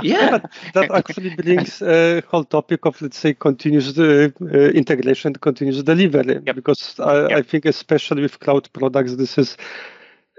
Yeah, 0.00 0.28
but 0.28 0.46
that 0.74 0.90
actually 0.90 1.30
brings 1.30 1.82
a 1.82 2.22
whole 2.28 2.44
topic 2.44 2.84
of 2.86 3.00
let's 3.02 3.18
say 3.18 3.34
continuous 3.34 3.98
uh, 3.98 4.28
uh, 4.40 4.44
integration, 4.70 5.34
continuous 5.34 5.82
delivery. 5.82 6.40
Yep. 6.46 6.54
Because 6.54 6.98
I, 7.00 7.38
I 7.38 7.42
think 7.42 7.64
especially 7.66 8.22
with 8.22 8.38
cloud 8.40 8.72
products, 8.72 9.16
this 9.16 9.38
is 9.38 9.56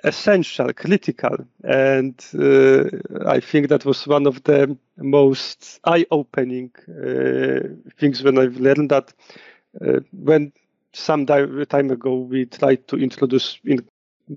essential, 0.03 0.71
critical, 0.73 1.37
and 1.63 2.15
uh, 2.39 2.85
I 3.27 3.39
think 3.41 3.67
that 3.69 3.85
was 3.85 4.07
one 4.07 4.27
of 4.27 4.43
the 4.43 4.77
most 4.97 5.79
eye-opening 5.83 6.71
uh, 6.87 7.67
things 7.99 8.23
when 8.23 8.37
I've 8.37 8.57
learned 8.57 8.89
that 8.91 9.13
uh, 9.85 9.99
when 10.13 10.53
some 10.93 11.25
time 11.25 11.91
ago 11.91 12.15
we 12.15 12.45
tried 12.45 12.87
to 12.87 12.97
introduce 12.97 13.59
in 13.65 13.85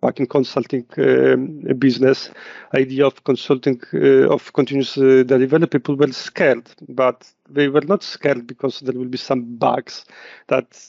back 0.00 0.18
in 0.20 0.26
consulting 0.26 0.86
um, 0.98 1.60
business 1.78 2.30
idea 2.74 3.06
of 3.06 3.22
consulting 3.24 3.80
uh, 3.92 4.28
of 4.32 4.52
continuous 4.52 4.96
uh, 4.96 5.22
delivery. 5.26 5.66
People 5.66 5.96
were 5.96 6.12
scared 6.12 6.68
but 6.88 7.30
they 7.48 7.68
were 7.68 7.82
not 7.82 8.02
scared 8.02 8.46
because 8.46 8.80
there 8.80 8.98
will 8.98 9.08
be 9.08 9.18
some 9.18 9.56
bugs 9.56 10.04
that 10.48 10.88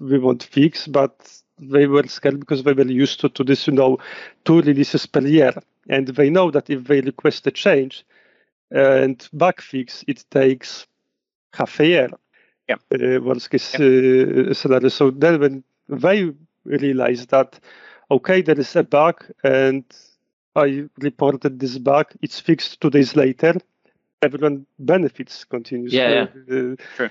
we 0.00 0.18
won't 0.18 0.44
fix 0.44 0.86
but 0.86 1.42
they 1.58 1.86
were 1.86 2.06
scared 2.06 2.40
because 2.40 2.62
they 2.62 2.72
were 2.72 2.86
used 2.86 3.20
to, 3.20 3.28
to 3.28 3.42
this 3.44 3.66
you 3.66 3.72
know 3.72 3.98
two 4.44 4.60
releases 4.60 5.06
per 5.06 5.20
year. 5.20 5.52
And 5.88 6.08
they 6.08 6.30
know 6.30 6.50
that 6.50 6.70
if 6.70 6.84
they 6.84 7.00
request 7.00 7.46
a 7.46 7.50
change 7.50 8.06
and 8.70 9.28
bug 9.32 9.60
fix 9.60 10.04
it 10.06 10.24
takes 10.30 10.86
half 11.52 11.78
a 11.80 11.86
year 11.86 12.08
Yeah. 12.68 12.76
uh, 12.92 13.20
worst 13.20 13.50
case 13.50 13.74
uh, 13.80 14.54
scenario 14.54 14.88
so 14.88 15.10
then 15.10 15.40
when 15.40 15.64
they 15.88 16.30
realized 16.64 17.30
that 17.30 17.60
okay, 18.10 18.42
there 18.42 18.58
is 18.58 18.74
a 18.76 18.82
bug 18.82 19.24
and 19.42 19.84
I 20.56 20.84
reported 21.00 21.58
this 21.58 21.78
bug, 21.78 22.06
it's 22.22 22.40
fixed 22.40 22.80
two 22.80 22.90
days 22.90 23.16
later, 23.16 23.54
everyone 24.22 24.66
benefits 24.78 25.44
continuous 25.44 25.94
Yeah, 25.94 26.26
uh, 26.50 26.54
uh, 26.54 26.76
Sure. 26.96 27.10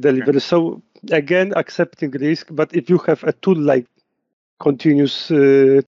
delivery. 0.00 0.40
So 0.40 0.82
again, 1.10 1.52
accepting 1.56 2.10
risk, 2.12 2.48
but 2.50 2.74
if 2.74 2.88
you 2.88 2.98
have 3.06 3.24
a 3.24 3.32
tool 3.32 3.56
like 3.58 3.86
continuous 4.60 5.30
uh, 5.30 5.80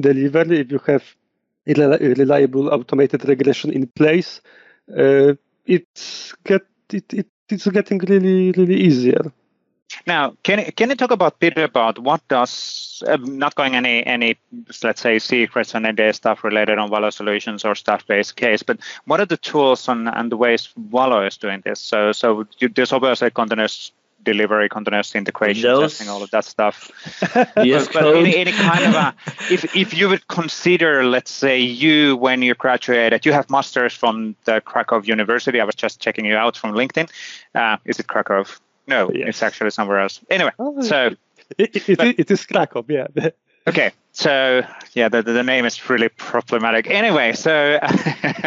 delivery, 0.00 0.60
if 0.60 0.72
you 0.72 0.80
have 0.86 1.04
a 1.66 2.14
reliable 2.14 2.70
automated 2.70 3.24
regression 3.28 3.72
in 3.72 3.86
place, 3.86 4.40
uh, 4.96 5.34
it's 5.66 6.34
get 6.44 6.62
it, 6.92 7.12
it 7.14 7.26
it's 7.50 7.66
getting 7.66 7.98
really 7.98 8.52
really 8.52 8.80
easier. 8.80 9.32
Now, 10.06 10.36
can 10.42 10.70
can 10.72 10.90
you 10.90 10.96
talk 10.96 11.10
about 11.10 11.40
bit 11.40 11.56
about 11.56 11.98
what 11.98 12.26
does 12.28 13.02
um, 13.06 13.38
not 13.38 13.54
going 13.54 13.74
any 13.74 14.04
any 14.06 14.36
let's 14.82 15.00
say 15.00 15.18
secrets 15.18 15.74
and 15.74 15.86
any 15.86 16.12
stuff 16.12 16.44
related 16.44 16.78
on 16.78 16.90
Valo 16.90 17.12
solutions 17.12 17.64
or 17.64 17.72
Staffbase 17.74 18.34
case, 18.34 18.62
but 18.62 18.78
what 19.06 19.20
are 19.20 19.26
the 19.26 19.36
tools 19.38 19.88
and, 19.88 20.08
and 20.08 20.30
the 20.30 20.36
ways 20.36 20.68
Valo 20.90 21.26
is 21.26 21.36
doing 21.36 21.62
this? 21.64 21.80
So 21.80 22.12
so 22.12 22.46
you, 22.58 22.68
there's 22.68 22.92
obviously 22.92 23.30
continuous 23.30 23.92
delivery, 24.22 24.68
continuous 24.68 25.14
integration, 25.14 25.62
Those- 25.62 25.92
testing, 25.92 26.08
all 26.08 26.22
of 26.22 26.30
that 26.30 26.44
stuff. 26.44 26.90
yes, 27.56 27.86
but 27.86 28.02
but 28.02 28.16
any, 28.16 28.36
any 28.36 28.52
kind 28.52 28.84
of 28.84 28.94
a 28.94 29.14
if 29.50 29.76
if 29.76 29.94
you 29.94 30.08
would 30.08 30.26
consider 30.28 31.04
let's 31.04 31.30
say 31.30 31.58
you 31.60 32.16
when 32.16 32.42
you 32.42 32.54
graduated 32.54 33.24
you 33.24 33.32
have 33.32 33.48
masters 33.50 33.94
from 33.94 34.34
the 34.44 34.60
krakow 34.60 35.00
university 35.02 35.60
i 35.60 35.64
was 35.64 35.74
just 35.74 36.00
checking 36.00 36.24
you 36.24 36.36
out 36.36 36.56
from 36.56 36.72
linkedin 36.72 37.08
uh, 37.54 37.76
is 37.84 37.98
it 37.98 38.06
krakow 38.06 38.44
no 38.86 39.10
Yes. 39.12 39.28
it's 39.28 39.42
actually 39.42 39.70
somewhere 39.70 40.00
else 40.00 40.20
anyway 40.30 40.50
Oh, 40.58 40.80
so 40.82 41.10
It, 41.56 41.76
it, 41.76 41.88
it, 41.88 42.18
it 42.20 42.30
is 42.30 42.44
Krakow, 42.46 42.84
yeah. 42.88 43.06
okay 43.68 43.92
so 44.12 44.62
yeah 44.94 45.08
the, 45.08 45.22
the 45.22 45.32
the 45.32 45.42
name 45.42 45.64
is 45.64 45.88
really 45.88 46.08
problematic 46.08 46.90
anyway 46.90 47.32
so 47.32 47.78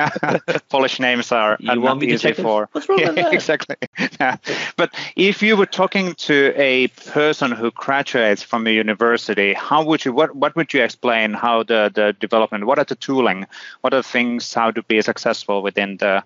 polish 0.70 1.00
names 1.00 1.32
are, 1.32 1.58
You 1.60 1.80
want 1.80 1.84
not 1.84 1.98
me 2.00 2.14
easy 2.14 2.34
for 2.34 2.68
What's 2.72 2.90
wrong 2.90 3.00
yeah, 3.00 3.08
with 3.08 3.16
that? 3.26 3.34
exactly 3.34 3.76
Yeah. 4.20 4.36
but 4.76 4.94
if 5.16 5.42
you 5.42 5.56
were 5.56 5.66
talking 5.66 6.14
to 6.16 6.54
a 6.58 6.88
person 6.90 7.52
who 7.52 7.72
graduates 7.72 8.44
from 8.44 8.68
a 8.68 8.72
university 8.72 9.54
how 9.54 9.84
would 9.84 10.04
you 10.04 10.12
what 10.14 10.36
what 10.36 10.56
would 10.56 10.74
you 10.74 10.84
explain 10.84 11.34
how 11.34 11.64
the 11.64 11.92
the 11.94 12.14
development 12.20 12.66
what 12.66 12.80
are 12.80 12.86
the 12.86 12.96
tooling 12.96 13.46
what 13.82 13.94
are 13.94 14.02
the 14.02 14.04
things 14.18 14.54
how 14.54 14.72
to 14.72 14.84
be 14.84 15.02
successful 15.02 15.62
within 15.62 15.98
the 15.98 16.24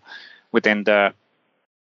within 0.51 0.83
the 0.85 1.13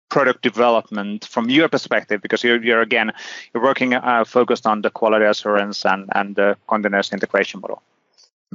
product 0.10 0.42
development 0.42 1.26
from 1.26 1.50
your 1.50 1.70
perspective 1.70 2.22
because 2.22 2.44
you're, 2.44 2.64
you're 2.64 2.82
again 2.82 3.12
you're 3.54 3.64
working 3.64 3.94
uh, 3.94 4.24
focused 4.26 4.66
on 4.68 4.82
the 4.82 4.90
quality 4.90 5.26
assurance 5.26 5.86
and 5.86 6.10
and 6.16 6.36
the 6.36 6.56
continuous 6.68 7.14
integration 7.14 7.60
model 7.62 7.82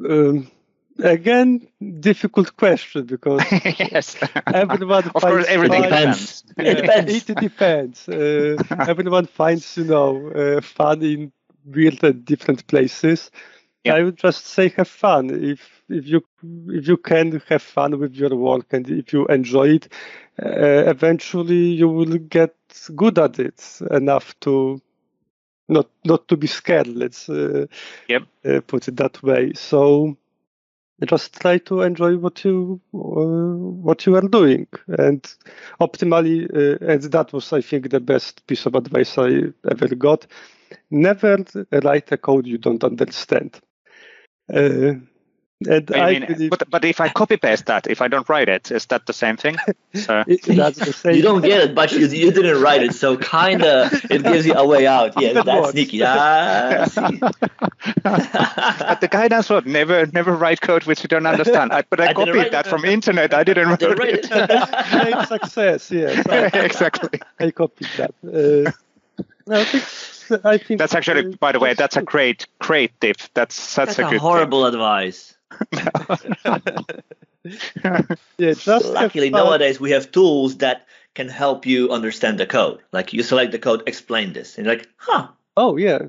Um, 0.09 0.51
again, 0.99 1.67
difficult 2.01 2.57
question 2.57 3.07
because 3.07 3.43
yes 3.79 4.17
everyone 4.53 5.11
of 5.15 5.27
course 5.27 5.47
finds 5.47 5.47
everything 5.47 5.85
fun- 5.85 5.91
Depends. 5.91 6.43
depends 6.43 6.71
It 6.71 6.77
depends. 6.77 7.31
It 7.31 7.39
depends. 7.39 8.09
Uh, 8.09 8.59
everyone 8.87 9.27
finds, 9.27 9.77
you 9.77 9.85
know, 9.85 10.29
uh, 10.31 10.61
fun 10.61 11.03
in 11.03 11.33
weird 11.65 12.03
and 12.05 12.25
different 12.25 12.67
places. 12.67 13.31
Yeah. 13.85 13.95
I 13.95 14.03
would 14.03 14.17
just 14.17 14.47
say 14.47 14.69
have 14.77 14.89
fun. 14.89 15.31
If 15.31 15.83
if 15.89 16.07
you 16.07 16.23
if 16.69 16.89
you 16.89 16.97
can 16.97 17.41
have 17.49 17.63
fun 17.63 17.99
with 17.99 18.15
your 18.15 18.35
work 18.37 18.73
and 18.73 18.89
if 18.91 19.13
you 19.13 19.27
enjoy 19.27 19.69
it, 19.77 19.89
uh, 20.43 20.85
eventually 20.95 21.65
you 21.81 21.89
will 21.89 22.17
get 22.19 22.55
good 22.97 23.19
at 23.19 23.39
it 23.39 23.79
enough 23.91 24.39
to 24.41 24.81
not 25.69 25.89
not 26.05 26.29
to 26.29 26.37
be 26.37 26.47
scared. 26.47 26.89
Let's 26.89 27.29
uh, 27.29 27.67
Yep. 28.09 28.25
uh, 28.45 28.61
put 28.67 28.89
it 28.89 28.97
that 28.97 29.23
way. 29.23 29.53
So 29.55 30.17
just 31.07 31.41
try 31.41 31.59
to 31.59 31.83
enjoy 31.83 32.17
what 32.17 32.45
you 32.45 32.81
uh, 32.95 33.57
what 33.87 34.07
you 34.07 34.15
are 34.17 34.29
doing 34.29 34.67
and 34.99 35.23
optimally 35.81 36.45
uh, 36.55 36.79
and 36.93 37.03
that 37.05 37.33
was 37.33 37.53
i 37.53 37.61
think 37.61 37.91
the 37.91 38.01
best 38.01 38.47
piece 38.47 38.65
of 38.67 38.75
advice 38.75 39.19
i 39.19 39.31
ever 39.71 39.89
got 39.95 40.27
never 40.91 41.45
write 41.85 42.11
a 42.13 42.17
code 42.17 42.47
you 42.47 42.59
don't 42.59 42.85
understand 42.85 43.61
uh, 44.53 44.95
and 45.67 45.91
I 45.95 45.99
i 45.99 46.13
mean, 46.13 46.27
believe 46.27 46.51
but, 46.51 46.69
but 46.69 46.85
if 46.85 47.01
I 47.01 47.09
copy 47.09 47.37
paste 47.37 47.67
that, 47.67 47.87
if 47.87 48.03
I 48.03 48.09
don't 48.09 48.29
write 48.29 48.49
it, 48.49 48.71
is 48.71 48.87
that 48.87 49.07
the 49.07 49.13
same 49.13 49.37
thing? 49.37 49.57
So 49.95 50.25
that's 50.27 50.79
the 50.79 50.93
same 50.93 51.15
You 51.17 51.23
don't 51.23 51.41
get 51.43 51.61
it, 51.61 51.75
but 51.75 51.93
you, 51.93 52.07
you 52.09 52.33
didn't 52.33 52.61
write 52.61 52.83
it, 52.83 52.95
so 52.95 53.17
kinda 53.35 53.89
it 54.11 54.23
gives 54.25 54.45
you 54.47 54.55
a 54.55 54.67
way 54.67 54.87
out. 54.87 55.15
Yeah, 55.21 55.35
that's 55.35 55.47
works. 55.47 55.71
sneaky. 55.71 56.03
Ah, 56.05 56.87
but 58.03 59.01
the 59.01 59.09
guidance 59.11 59.49
was 59.49 59.65
never 59.65 60.07
never 60.07 60.35
write 60.37 60.61
code 60.61 60.85
which 60.85 61.03
you 61.03 61.09
don't 61.09 61.27
understand. 61.27 61.73
I, 61.73 61.83
but 61.89 62.01
I, 62.01 62.09
I 62.09 62.13
copied 62.15 62.51
that 62.53 62.67
it. 62.67 62.71
from 62.71 62.85
internet. 62.85 63.33
I 63.33 63.45
didn't 63.45 63.69
write 63.69 63.79
Didn't 63.79 63.99
write 63.99 64.15
it. 64.15 64.29
it. 64.31 64.91
great 64.91 65.29
success 65.29 65.91
yes 65.91 66.27
I, 66.29 66.47
exactly. 66.65 67.21
I 67.41 67.51
copied 67.51 67.89
that 67.97 68.15
uh, 68.27 68.71
no, 68.71 68.73
I 69.51 69.65
think 69.65 69.85
I 70.45 70.59
think 70.59 70.79
That's 70.79 70.95
actually, 70.95 71.35
uh, 71.35 71.37
by 71.39 71.53
the 71.53 71.61
way, 71.61 71.75
that's 71.75 71.97
a 71.97 72.03
great, 72.03 72.47
great 72.59 72.99
tip. 73.01 73.19
That's 73.35 73.75
that's, 73.75 73.97
That's 73.97 73.99
a 73.99 74.07
a 74.07 74.11
good 74.11 74.21
horrible 74.21 74.67
advice. 74.67 75.37
yeah 77.79 78.01
just 78.39 78.67
have 78.67 78.85
Luckily, 78.85 79.31
nowadays 79.31 79.79
we 79.79 79.91
have 79.91 80.11
tools 80.11 80.57
that 80.57 80.87
can 81.15 81.29
help 81.29 81.67
you 81.67 81.91
understand 81.91 82.41
the 82.41 82.47
code. 82.47 82.81
Like 82.91 83.13
you 83.13 83.23
select 83.23 83.53
the 83.53 83.59
code, 83.59 83.83
explain 83.87 84.33
this, 84.33 84.57
and 84.57 84.67
you're 84.67 84.77
like, 84.77 84.89
huh, 84.97 85.29
oh 85.57 85.77
yeah 85.77 86.07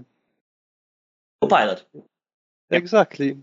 Copilot. 1.42 1.84
Exactly. 2.72 3.38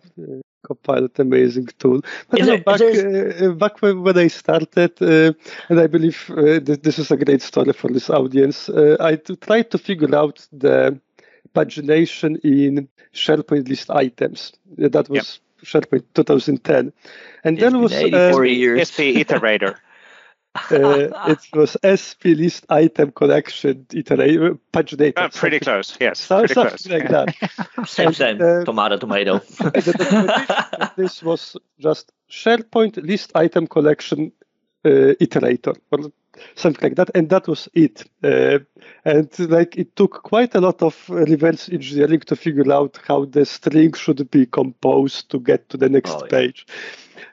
Uh, 0.64 0.68
Copilot, 0.68 1.18
amazing 1.18 1.68
tool. 1.78 2.00
But 2.30 2.40
Is 2.40 2.46
you 2.46 2.52
know, 2.52 2.62
there- 2.76 3.34
back 3.34 3.42
uh, 3.42 3.52
back 3.52 3.82
when, 3.82 4.02
when 4.02 4.18
I 4.18 4.28
started, 4.28 4.92
uh, 5.02 5.32
and 5.68 5.80
I 5.80 5.86
believe 5.86 6.30
uh, 6.30 6.60
th- 6.60 6.82
this 6.82 6.98
is 6.98 7.10
a 7.10 7.16
great 7.16 7.42
story 7.42 7.72
for 7.72 7.90
this 7.90 8.10
audience. 8.10 8.68
Uh, 8.68 8.96
I 9.00 9.16
t- 9.16 9.36
tried 9.36 9.70
to 9.70 9.78
figure 9.78 10.14
out 10.14 10.46
the 10.52 10.98
pagination 11.54 12.38
in 12.44 12.88
SharePoint 13.14 13.68
list 13.68 13.90
items. 13.90 14.52
Uh, 14.82 14.88
That 14.88 15.08
was 15.08 15.40
SharePoint 15.64 16.04
2010, 16.14 16.92
and 17.44 17.58
It's 17.58 17.70
there 17.70 17.78
was 17.80 17.92
84 17.92 18.42
uh, 18.42 18.46
years. 18.46 18.88
SP 18.90 18.98
iterator. 19.22 19.76
Uh, 20.54 21.08
it 21.28 21.38
was 21.54 21.76
SP 21.80 22.36
list 22.36 22.66
item 22.68 23.10
collection 23.12 23.86
iterate 23.92 24.58
paginator. 24.72 25.18
Uh, 25.18 25.28
pretty 25.28 25.58
close, 25.60 25.96
yes. 26.00 26.20
so- 26.20 26.40
pretty 26.40 26.54
something 26.54 26.78
close. 26.78 26.86
like 26.88 27.08
that. 27.08 27.86
Same, 27.88 28.06
And, 28.08 28.16
same. 28.16 28.40
uh, 28.42 28.64
tomato, 28.64 28.96
tomato. 28.98 29.38
the 29.58 29.94
documentation 29.98 30.90
this 30.96 31.22
was 31.22 31.56
just 31.78 32.12
SharePoint 32.30 32.96
list 33.06 33.32
item 33.34 33.66
collection 33.66 34.32
uh, 34.84 35.14
iterator 35.20 35.76
or 35.90 36.12
something 36.54 36.82
like 36.90 36.96
that, 36.96 37.10
and 37.14 37.28
that 37.30 37.46
was 37.48 37.68
it. 37.74 38.04
Uh, 38.22 38.58
and 39.04 39.28
like 39.50 39.76
it 39.76 39.94
took 39.96 40.22
quite 40.22 40.54
a 40.54 40.60
lot 40.60 40.82
of 40.82 41.08
reverse 41.08 41.68
engineering 41.68 42.20
to 42.20 42.36
figure 42.36 42.72
out 42.72 42.98
how 43.06 43.24
the 43.24 43.44
string 43.44 43.92
should 43.92 44.30
be 44.30 44.46
composed 44.46 45.30
to 45.30 45.38
get 45.40 45.68
to 45.70 45.76
the 45.76 45.88
next 45.88 46.22
Oh, 46.22 46.24
yeah. 46.24 46.28
page. 46.30 46.66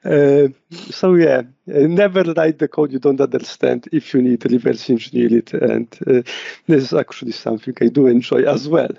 Uh, 0.03 0.47
so 0.89 1.15
yeah, 1.15 1.41
uh, 1.73 1.79
never 1.87 2.23
write 2.33 2.59
the 2.59 2.67
code 2.67 2.91
you 2.91 2.99
don't 2.99 3.19
understand 3.19 3.87
if 3.91 4.13
you 4.13 4.21
need 4.21 4.41
to 4.41 4.49
reverse 4.49 4.89
engineer 4.89 5.37
it, 5.37 5.53
and 5.53 5.87
uh, 6.07 6.21
this 6.67 6.83
is 6.83 6.93
actually 6.93 7.31
something 7.33 7.73
I 7.81 7.87
do 7.87 8.07
enjoy 8.07 8.43
as 8.43 8.67
well. 8.67 8.91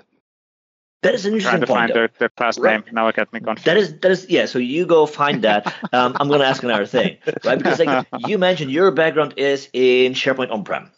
That 1.01 1.13
is 1.15 1.25
an 1.25 1.33
interesting 1.33 1.59
Trying 1.59 1.61
to 1.61 1.67
point. 1.67 1.91
find 1.91 1.93
though. 1.95 2.07
the, 2.07 2.25
the 2.25 2.29
class 2.29 2.57
Right. 2.57 2.83
name. 2.85 2.93
Now 2.93 3.07
I 3.07 3.11
got 3.11 3.31
me 3.33 3.39
confused. 3.39 3.65
That 3.65 3.77
is 3.77 3.99
that 3.99 4.11
is 4.11 4.29
yeah. 4.29 4.45
So 4.45 4.59
you 4.59 4.85
go 4.85 5.05
find 5.05 5.43
that. 5.43 5.73
Um, 5.93 6.15
I'm 6.19 6.27
going 6.27 6.41
to 6.41 6.45
ask 6.45 6.63
another 6.63 6.85
thing, 6.85 7.17
right? 7.43 7.57
Because 7.57 7.79
like 7.79 8.07
you 8.11 8.37
mentioned, 8.37 8.71
your 8.71 8.91
background 8.91 9.33
is 9.37 9.69
in 9.73 10.13
SharePoint 10.13 10.51
on-prem. 10.51 10.91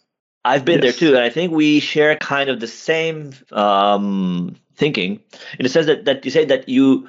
I've 0.45 0.65
been 0.65 0.81
Yes. 0.81 0.81
there 0.81 0.93
too, 0.93 1.15
and 1.15 1.23
I 1.23 1.29
think 1.29 1.53
we 1.53 1.79
share 1.79 2.15
kind 2.17 2.49
of 2.49 2.59
the 2.59 2.67
same 2.67 3.31
um, 3.51 4.55
thinking 4.75 5.21
in 5.57 5.63
the 5.63 5.69
sense 5.69 5.85
that 5.85 6.05
that 6.05 6.25
you 6.25 6.31
say 6.31 6.45
that 6.45 6.67
you 6.67 7.07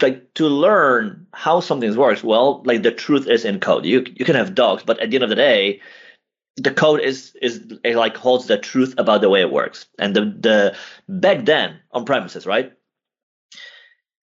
like 0.00 0.32
to 0.34 0.46
learn 0.46 1.26
how 1.34 1.60
something 1.60 1.94
works. 1.96 2.22
Well, 2.22 2.62
like 2.64 2.82
the 2.82 2.92
truth 2.92 3.26
is 3.26 3.44
in 3.44 3.58
code. 3.60 3.84
You 3.84 4.04
you 4.14 4.24
can 4.24 4.36
have 4.36 4.54
dogs, 4.54 4.82
but 4.84 5.00
at 5.00 5.10
the 5.10 5.16
end 5.16 5.24
of 5.24 5.30
the 5.30 5.36
day, 5.36 5.80
the 6.62 6.70
code 6.70 7.00
is 7.00 7.34
is 7.40 7.62
it 7.84 7.96
like 7.96 8.16
holds 8.16 8.46
the 8.46 8.58
truth 8.58 8.94
about 8.98 9.20
the 9.20 9.30
way 9.30 9.40
it 9.40 9.52
works. 9.52 9.86
And 9.98 10.14
the 10.14 10.24
the 10.24 10.76
back 11.08 11.44
then 11.44 11.80
on 11.92 12.04
premises, 12.04 12.46
right? 12.46 12.72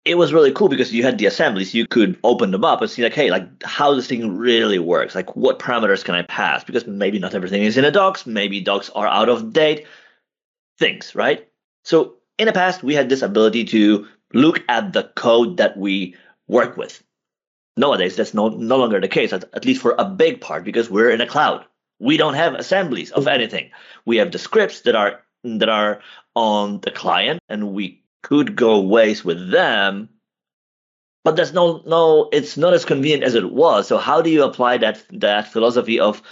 It 0.04 0.16
was 0.16 0.32
really 0.32 0.52
cool 0.52 0.68
because 0.68 0.92
you 0.92 1.02
had 1.02 1.18
the 1.18 1.26
assemblies. 1.26 1.74
You 1.74 1.86
could 1.86 2.18
open 2.24 2.50
them 2.50 2.64
up 2.64 2.80
and 2.80 2.90
see 2.90 3.02
like, 3.02 3.12
hey, 3.12 3.30
like 3.30 3.46
how 3.62 3.94
this 3.94 4.06
thing 4.06 4.38
really 4.38 4.78
works. 4.78 5.14
Like 5.14 5.36
what 5.36 5.58
parameters 5.58 6.04
can 6.04 6.14
I 6.14 6.22
pass? 6.22 6.64
Because 6.64 6.86
maybe 6.86 7.18
not 7.18 7.34
everything 7.34 7.62
is 7.62 7.76
in 7.76 7.84
a 7.84 7.90
docs. 7.90 8.24
Maybe 8.24 8.60
docs 8.60 8.88
are 8.90 9.06
out 9.06 9.28
of 9.28 9.52
date. 9.52 9.86
Things, 10.78 11.14
right? 11.14 11.46
So 11.84 12.14
in 12.38 12.46
the 12.46 12.52
past, 12.52 12.82
we 12.82 12.94
had 12.94 13.08
this 13.08 13.22
ability 13.22 13.64
to 13.66 14.06
look 14.32 14.62
at 14.68 14.92
the 14.92 15.10
code 15.16 15.56
that 15.56 15.76
we 15.76 16.14
work 16.46 16.76
with. 16.76 17.02
Nowadays, 17.76 18.16
that's 18.16 18.34
no, 18.34 18.48
no 18.48 18.76
longer 18.76 19.00
the 19.00 19.08
case, 19.08 19.32
at, 19.32 19.44
at 19.54 19.64
least 19.64 19.82
for 19.82 19.94
a 19.98 20.04
big 20.04 20.40
part, 20.40 20.64
because 20.64 20.88
we're 20.88 21.10
in 21.10 21.20
a 21.20 21.26
cloud. 21.26 21.64
We 21.98 22.16
don't 22.16 22.34
have 22.34 22.54
assemblies 22.54 23.10
of 23.10 23.26
anything. 23.26 23.70
We 24.04 24.18
have 24.18 24.30
the 24.30 24.38
scripts 24.38 24.82
that 24.82 24.94
are 24.94 25.22
that 25.44 25.68
are 25.68 26.00
on 26.34 26.80
the 26.80 26.90
client, 26.90 27.40
and 27.48 27.72
we 27.72 28.02
could 28.22 28.56
go 28.56 28.80
ways 28.80 29.24
with 29.24 29.50
them. 29.50 30.08
But 31.24 31.36
there's 31.36 31.52
no 31.52 31.82
no. 31.86 32.28
It's 32.32 32.56
not 32.56 32.74
as 32.74 32.84
convenient 32.84 33.24
as 33.24 33.34
it 33.34 33.50
was. 33.50 33.88
So 33.88 33.98
how 33.98 34.22
do 34.22 34.30
you 34.30 34.44
apply 34.44 34.78
that 34.78 35.04
that 35.12 35.52
philosophy 35.52 35.98
of, 36.00 36.22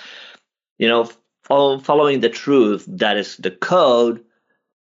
you 0.78 0.88
know, 0.88 1.10
following 1.44 2.20
the 2.20 2.28
truth 2.28 2.84
that 2.88 3.16
is 3.16 3.36
the 3.36 3.50
code 3.50 4.25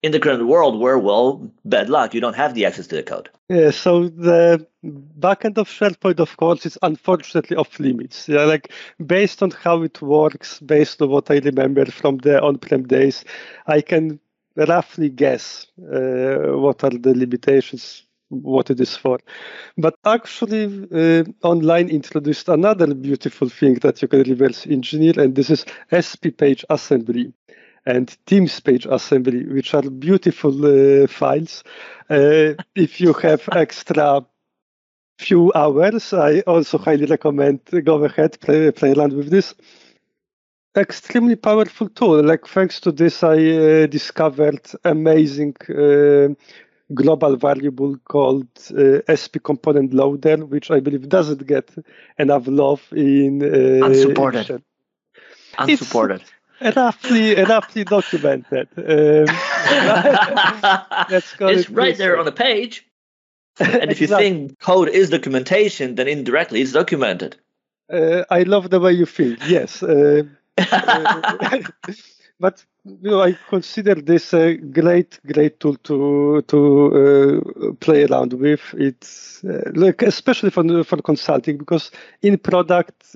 in 0.02 0.12
the 0.12 0.20
current 0.20 0.48
world 0.48 0.80
where, 0.80 0.98
well, 0.98 1.52
bad 1.66 1.90
luck, 1.90 2.14
you 2.14 2.22
don't 2.22 2.36
have 2.36 2.54
the 2.54 2.66
access 2.66 2.88
to 2.88 2.96
the 2.96 3.04
code. 3.04 3.30
Yeah, 3.50 3.72
so 3.72 4.08
the 4.08 4.66
backend 4.84 5.58
of 5.58 5.68
SharePoint, 5.68 6.20
of 6.20 6.38
course, 6.38 6.66
is 6.66 6.78
unfortunately 6.82 7.58
off 7.58 7.80
limits. 7.80 8.30
Yeah, 8.30 8.44
like 8.44 8.72
based 9.06 9.44
on 9.44 9.52
how 9.52 9.82
it 9.84 10.02
works, 10.02 10.60
based 10.60 11.02
on 11.02 11.10
what 11.10 11.30
I 11.30 11.40
remember 11.40 11.86
from 11.86 12.18
the 12.20 12.42
on-prem 12.42 12.84
days, 12.88 13.26
I 13.68 13.82
can 13.82 14.20
roughly 14.56 15.10
guess 15.10 15.68
uh, 15.82 16.58
what 16.58 16.84
are 16.84 16.92
the 16.92 17.14
limitations, 17.14 18.04
what 18.30 18.70
it 18.70 18.80
is 18.80 18.96
for. 18.96 19.20
But 19.78 19.96
actually, 20.06 20.88
uh, 20.94 21.24
online 21.44 21.90
introduced 21.90 22.48
another 22.48 22.94
beautiful 22.94 23.50
thing 23.50 23.76
that 23.76 24.02
you 24.02 24.08
can 24.08 24.24
reverse 24.24 24.66
engineer, 24.66 25.14
and 25.18 25.36
this 25.36 25.50
is 25.50 25.66
SP 25.92 26.32
page 26.38 26.64
assembly 26.70 27.34
and 27.90 28.16
Teams 28.26 28.60
page 28.60 28.86
assembly, 28.86 29.46
which 29.46 29.74
are 29.74 29.82
beautiful 29.82 30.54
uh, 30.66 31.08
files. 31.08 31.64
Uh, 32.10 32.54
if 32.76 33.02
you 33.02 33.14
have 33.14 33.50
extra 33.52 34.26
few 35.18 35.52
hours, 35.56 36.14
I 36.14 36.42
also 36.42 36.78
highly 36.78 37.06
recommend 37.06 37.62
go 37.84 38.04
ahead, 38.04 38.40
play, 38.40 38.72
play 38.72 38.94
around 38.94 39.14
with 39.14 39.30
this. 39.30 39.56
Extremely 40.78 41.36
powerful 41.36 41.90
tool. 41.90 42.24
Like 42.24 42.46
thanks 42.46 42.80
to 42.82 42.92
this, 42.92 43.24
I 43.24 43.38
uh, 43.38 43.88
discovered 43.88 44.62
amazing 44.86 45.56
uh, 45.68 46.36
global 46.94 47.36
variable 47.38 47.98
called 47.98 48.48
uh, 48.78 49.02
SP 49.10 49.42
component 49.44 49.94
loader, 49.94 50.38
which 50.46 50.70
I 50.70 50.80
believe 50.80 51.10
doesn't 51.10 51.46
get 51.48 51.74
enough 52.18 52.48
love 52.48 52.82
in 52.92 53.42
uh, 53.44 53.88
Unsupported. 53.88 54.50
in 54.50 54.64
Unsupported. 55.58 56.22
Roughly 56.62 57.36
roughly 57.36 57.84
documented. 57.84 58.68
Um, 58.78 59.26
it's 61.50 61.70
right 61.70 61.98
there 61.98 62.18
on 62.18 62.26
the 62.26 62.32
page. 62.32 62.86
And 63.60 63.92
if 63.92 64.00
you 64.00 64.06
Exactly. 64.06 64.30
think 64.30 64.60
code 64.60 64.90
is 64.90 65.10
documentation, 65.10 65.96
then 65.96 66.08
indirectly 66.08 66.62
it's 66.62 66.72
documented. 66.72 67.36
Uh, 67.92 68.24
I 68.30 68.44
love 68.44 68.70
the 68.70 68.80
way 68.80 68.94
you 68.94 69.06
feel. 69.06 69.36
Yes, 69.48 69.84
uh, 69.84 70.24
uh, 70.58 71.62
but 72.40 72.64
you 72.86 73.10
know, 73.12 73.22
I 73.22 73.38
consider 73.50 73.96
this 73.96 74.34
a 74.34 74.56
great, 74.56 75.20
great 75.26 75.60
tool 75.60 75.76
to 75.84 76.42
to 76.48 76.60
uh, 77.02 77.74
play 77.82 78.06
around 78.06 78.34
with. 78.34 78.62
It's 78.78 79.44
uh, 79.44 79.72
like 79.74 80.04
especially 80.04 80.52
for 80.52 80.84
for 80.84 81.02
consulting 81.02 81.58
because 81.58 81.92
in 82.22 82.38
product. 82.38 83.16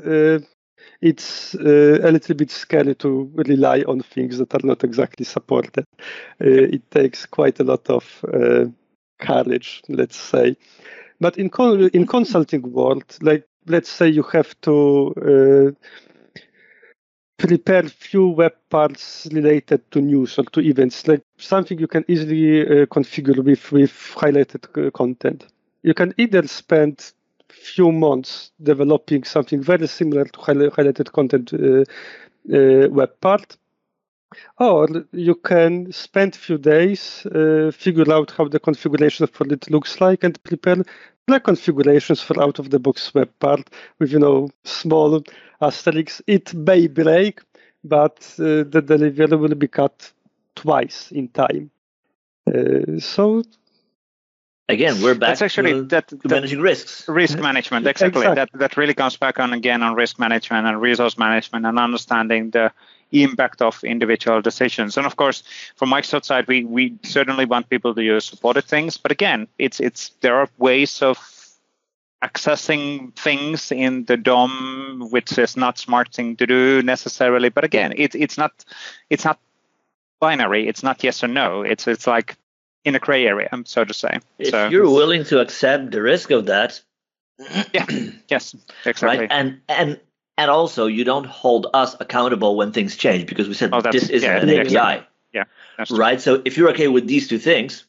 It's 1.02 1.56
uh, 1.56 2.00
a 2.02 2.12
little 2.12 2.36
bit 2.36 2.50
scary 2.52 2.96
to 2.96 3.32
rely 3.36 3.84
on 3.88 4.02
things 4.02 4.38
that 4.38 4.54
are 4.54 4.66
not 4.66 4.84
exactly 4.84 5.26
supported. 5.26 5.86
Uh, 6.42 6.74
it 6.76 6.90
takes 6.92 7.26
quite 7.26 7.60
a 7.60 7.64
lot 7.64 7.90
of 7.90 8.26
uh, 8.34 8.66
courage, 9.20 9.82
let's 9.90 10.16
say. 10.16 10.56
But 11.20 11.38
in 11.38 11.50
in 11.94 12.08
consulting 12.08 12.62
world, 12.72 13.18
like 13.22 13.46
let's 13.68 13.90
say 13.90 14.10
you 14.10 14.24
have 14.24 14.60
to 14.62 15.14
uh, 15.18 15.72
prepare 17.38 17.84
few 17.84 18.28
web 18.28 18.54
parts 18.70 19.28
related 19.32 19.90
to 19.92 20.02
news 20.02 20.38
or 20.38 20.44
to 20.46 20.62
events, 20.62 21.08
like 21.08 21.22
something 21.38 21.80
you 21.80 21.88
can 21.88 22.06
easily 22.08 22.62
uh, 22.62 22.86
configure 22.86 23.44
with 23.44 23.72
with 23.72 23.92
highlighted 24.16 24.66
uh, 24.78 24.92
content. 24.92 25.48
You 25.84 25.94
can 25.94 26.14
either 26.18 26.48
spend 26.48 27.14
few 27.54 27.92
months 27.92 28.52
developing 28.62 29.24
something 29.24 29.62
very 29.62 29.88
similar 29.88 30.26
to 30.26 30.40
highli- 30.40 30.72
highlighted 30.72 31.12
content 31.12 31.54
uh, 31.54 31.84
uh, 32.56 32.90
web 32.90 33.12
part, 33.22 33.58
or 34.60 34.88
you 35.12 35.36
can 35.36 35.92
spend 35.92 36.36
a 36.36 36.38
few 36.38 36.58
days, 36.58 37.26
uh, 37.28 37.72
figure 37.74 38.12
out 38.12 38.32
how 38.32 38.48
the 38.48 38.60
configuration 38.60 39.28
for 39.28 39.48
it 39.52 39.70
looks 39.70 40.02
like, 40.02 40.24
and 40.24 40.42
prepare 40.44 40.78
the 41.28 41.40
configurations 41.40 42.22
for 42.22 42.42
out 42.42 42.60
of 42.60 42.70
the 42.70 42.80
box 42.80 43.14
web 43.14 43.30
part 43.40 43.70
with 44.00 44.12
you 44.12 44.20
know 44.20 44.50
small 44.64 45.24
asterisks. 45.62 46.22
It 46.28 46.54
may 46.54 46.88
break, 46.88 47.42
but 47.84 48.18
uh, 48.40 48.64
the 48.74 48.82
delivery 48.86 49.38
will 49.38 49.56
be 49.56 49.68
cut 49.68 50.12
twice 50.56 51.12
in 51.12 51.30
time. 51.30 51.72
Uh, 52.48 53.00
so 53.00 53.44
Again, 54.70 55.02
we're 55.02 55.14
back 55.14 55.32
That's 55.32 55.42
actually 55.42 55.74
to, 55.74 55.84
that, 55.84 56.08
to 56.08 56.16
that 56.16 56.30
managing 56.30 56.62
risks. 56.62 57.08
risk 57.10 57.38
management. 57.38 57.86
Exactly. 57.86 58.22
Exactly. 58.22 58.36
That 58.36 58.60
that 58.60 58.78
really 58.78 58.94
comes 58.94 59.18
back 59.18 59.38
on 59.40 59.52
again 59.52 59.84
on 59.84 59.94
risk 59.94 60.20
management 60.20 60.66
and 60.68 60.80
resource 60.82 61.18
management 61.18 61.66
and 61.66 61.78
understanding 61.78 62.52
the 62.52 62.72
impact 63.12 63.62
of 63.62 63.84
individual 63.84 64.42
decisions. 64.42 64.96
And 64.96 65.06
of 65.06 65.18
course, 65.18 65.44
from 65.76 65.90
Microsoft 65.90 66.24
side, 66.26 66.48
we 66.48 66.64
we 66.64 66.96
certainly 67.04 67.46
want 67.46 67.70
people 67.70 67.94
to 67.94 68.02
use 68.02 68.24
supported 68.24 68.64
things. 68.64 68.98
But 68.98 69.12
again, 69.12 69.48
it's 69.60 69.82
it's 69.82 70.12
there 70.22 70.36
are 70.36 70.50
ways 70.58 71.02
of 71.02 71.18
accessing 72.24 73.14
things 73.18 73.70
in 73.70 74.06
the 74.06 74.16
DOM, 74.16 75.10
which 75.12 75.38
is 75.38 75.58
not 75.58 75.78
smart 75.78 76.14
thing 76.14 76.38
to 76.38 76.48
do 76.48 76.82
necessarily. 76.82 77.50
But 77.50 77.66
again, 77.66 77.94
it's 77.98 78.16
it's 78.16 78.38
not 78.38 78.64
it's 79.10 79.26
not 79.26 79.40
binary. 80.22 80.70
It's 80.70 80.84
not 80.84 81.04
yes 81.04 81.22
or 81.22 81.28
no. 81.28 81.64
It's 81.64 81.86
it's 81.86 82.08
like 82.08 82.38
in 82.86 82.96
a 82.96 83.00
gray 83.00 83.26
area, 83.26 83.50
um, 83.52 83.66
so 83.66 83.84
to 83.86 83.94
say. 83.94 84.20
If 84.38 84.50
so, 84.50 84.68
you're 84.68 84.90
willing 84.90 85.24
to 85.26 85.40
accept 85.40 85.92
the 85.92 86.02
risk 86.02 86.32
of 86.32 86.48
that, 86.48 86.82
yeah, 87.74 87.86
yes, 88.30 88.56
exactly. 88.86 89.20
right? 89.20 89.32
And 89.32 89.62
and 89.70 90.00
and 90.38 90.52
also 90.52 90.88
you 90.88 91.04
don't 91.04 91.26
hold 91.26 91.68
us 91.74 91.96
accountable 92.00 92.56
when 92.56 92.72
things 92.72 92.96
change 92.96 93.26
because 93.26 93.48
we 93.48 93.54
said 93.54 93.70
Oh, 93.74 93.82
this 93.82 94.10
isn't 94.10 94.30
yeah, 94.30 94.42
an 94.42 94.50
exactly. 94.50 94.78
API, 94.78 95.08
Yeah, 95.34 95.44
that's 95.78 95.90
true. 95.90 95.98
right? 95.98 96.20
So 96.22 96.42
if 96.46 96.58
you're 96.58 96.70
okay 96.72 96.88
with 96.88 97.08
these 97.08 97.28
two 97.28 97.40
things, 97.40 97.86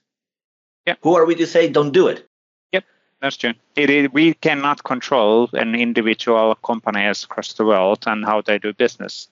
Yeah. 0.87 0.95
who 1.03 1.15
are 1.17 1.25
we 1.25 1.35
to 1.37 1.47
say 1.47 1.69
don't 1.69 1.93
do 1.93 2.09
it? 2.09 2.29
Yep, 2.73 2.85
that's 3.21 3.37
true. 3.37 3.55
It 3.77 3.91
is, 3.91 4.13
we 4.13 4.35
cannot 4.35 4.85
control 4.85 5.49
an 5.55 5.75
individual 5.75 6.55
companies 6.57 7.25
across 7.25 7.55
the 7.55 7.65
world 7.65 8.05
and 8.07 8.25
how 8.25 8.43
they 8.43 8.59
do 8.59 8.73
business. 8.73 9.29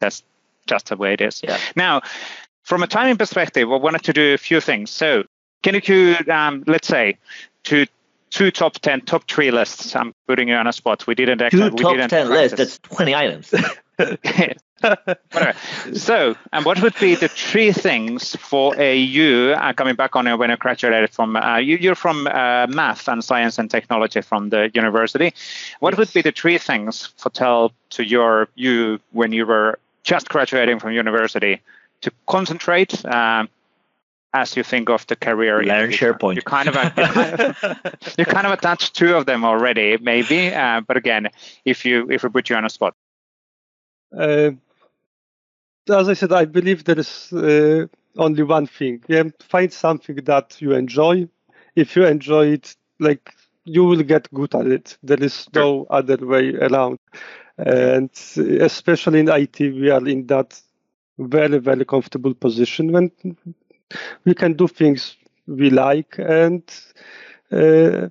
That's 0.00 0.22
just 0.66 0.86
the 0.86 0.96
way 0.96 1.12
it 1.14 1.20
is. 1.20 1.42
Yeah. 1.42 1.58
Now, 1.76 2.02
from 2.70 2.84
a 2.84 2.86
timing 2.86 3.16
perspective, 3.16 3.70
I 3.70 3.74
wanted 3.74 4.04
to 4.04 4.12
do 4.12 4.32
a 4.32 4.38
few 4.38 4.60
things. 4.60 4.92
So, 4.92 5.24
can 5.64 5.74
you, 5.74 5.80
could, 5.80 6.28
um, 6.28 6.62
let's 6.68 6.86
say, 6.86 7.18
to 7.64 7.84
two 8.30 8.52
top 8.52 8.74
ten, 8.74 9.00
top 9.00 9.28
three 9.28 9.50
lists? 9.50 9.96
I'm 9.96 10.14
putting 10.28 10.46
you 10.46 10.54
on 10.54 10.68
a 10.68 10.72
spot. 10.72 11.04
We 11.08 11.16
didn't 11.16 11.38
Two 11.38 11.46
actually. 11.46 11.70
we 11.70 11.82
top 11.82 11.94
didn't 11.94 12.10
ten 12.10 12.30
lists. 12.30 12.56
That's 12.56 12.78
twenty 12.78 13.12
items. 13.12 13.52
Whatever. 14.80 15.54
So, 15.94 16.36
and 16.52 16.64
what 16.64 16.80
would 16.80 16.94
be 17.00 17.16
the 17.16 17.26
three 17.26 17.72
things 17.72 18.36
for 18.36 18.74
a 18.80 18.96
you 18.96 19.52
uh, 19.58 19.72
coming 19.72 19.96
back 19.96 20.14
on 20.14 20.26
when 20.38 20.50
you 20.50 20.56
graduated 20.56 21.10
from 21.10 21.34
uh, 21.34 21.56
you, 21.56 21.76
you're 21.76 21.96
from 21.96 22.28
uh, 22.28 22.68
math 22.68 23.08
and 23.08 23.22
science 23.24 23.58
and 23.58 23.68
technology 23.68 24.20
from 24.20 24.50
the 24.50 24.70
university. 24.74 25.34
What 25.80 25.98
would 25.98 26.12
be 26.12 26.22
the 26.22 26.30
three 26.30 26.56
things 26.56 27.12
for 27.16 27.30
tell 27.30 27.72
to 27.90 28.04
your 28.04 28.48
you 28.54 29.00
when 29.10 29.32
you 29.32 29.44
were 29.44 29.80
just 30.04 30.28
graduating 30.28 30.78
from 30.78 30.92
university 30.92 31.60
to 32.02 32.12
concentrate 32.26 33.04
um, 33.04 33.48
as 34.32 34.56
you 34.56 34.62
think 34.62 34.88
of 34.88 35.06
the 35.06 35.16
career? 35.16 35.60
in 35.60 35.68
Learn 35.68 35.88
future? 35.88 36.14
SharePoint. 36.14 36.36
You 36.36 36.42
kind 36.42 36.68
of 36.68 36.74
you 36.74 37.04
kind 37.04 37.40
of, 37.40 37.78
you 38.18 38.24
kind 38.24 38.46
of 38.46 38.52
attached 38.52 38.94
two 38.94 39.14
of 39.14 39.26
them 39.26 39.44
already, 39.44 39.96
maybe. 39.98 40.48
Uh, 40.48 40.80
but 40.80 40.96
again, 40.96 41.28
if 41.64 41.84
you 41.84 42.10
if 42.10 42.22
we 42.22 42.28
put 42.28 42.48
you 42.50 42.56
on 42.56 42.64
a 42.64 42.70
spot. 42.70 42.94
Uh, 44.16 44.52
as 45.88 46.08
I 46.08 46.14
said, 46.14 46.32
I 46.32 46.44
believe 46.44 46.84
there 46.84 46.98
is 46.98 47.32
uh, 47.32 47.86
only 48.16 48.42
one 48.42 48.66
thing. 48.66 49.02
Yeah, 49.08 49.24
find 49.40 49.72
something 49.72 50.16
that 50.16 50.60
you 50.60 50.72
enjoy. 50.72 51.28
If 51.74 51.96
you 51.96 52.04
enjoy 52.06 52.52
it, 52.52 52.76
like 52.98 53.32
you 53.64 53.84
will 53.84 54.02
get 54.02 54.32
good 54.32 54.54
at 54.54 54.66
it. 54.66 54.98
There 55.02 55.22
is 55.22 55.48
no 55.54 55.86
other 55.90 56.16
way 56.18 56.54
around. 56.54 56.98
And 57.56 58.10
especially 58.36 59.20
in 59.20 59.28
IT, 59.28 59.60
we 59.60 59.90
are 59.90 60.06
in 60.06 60.26
that 60.28 60.60
very, 61.20 61.58
very 61.58 61.84
comfortable 61.84 62.34
position 62.34 62.92
when 62.92 63.10
we 64.24 64.34
can 64.34 64.54
do 64.54 64.66
things 64.68 65.16
we 65.46 65.70
like 65.70 66.16
and 66.18 66.62
uh, 67.52 68.08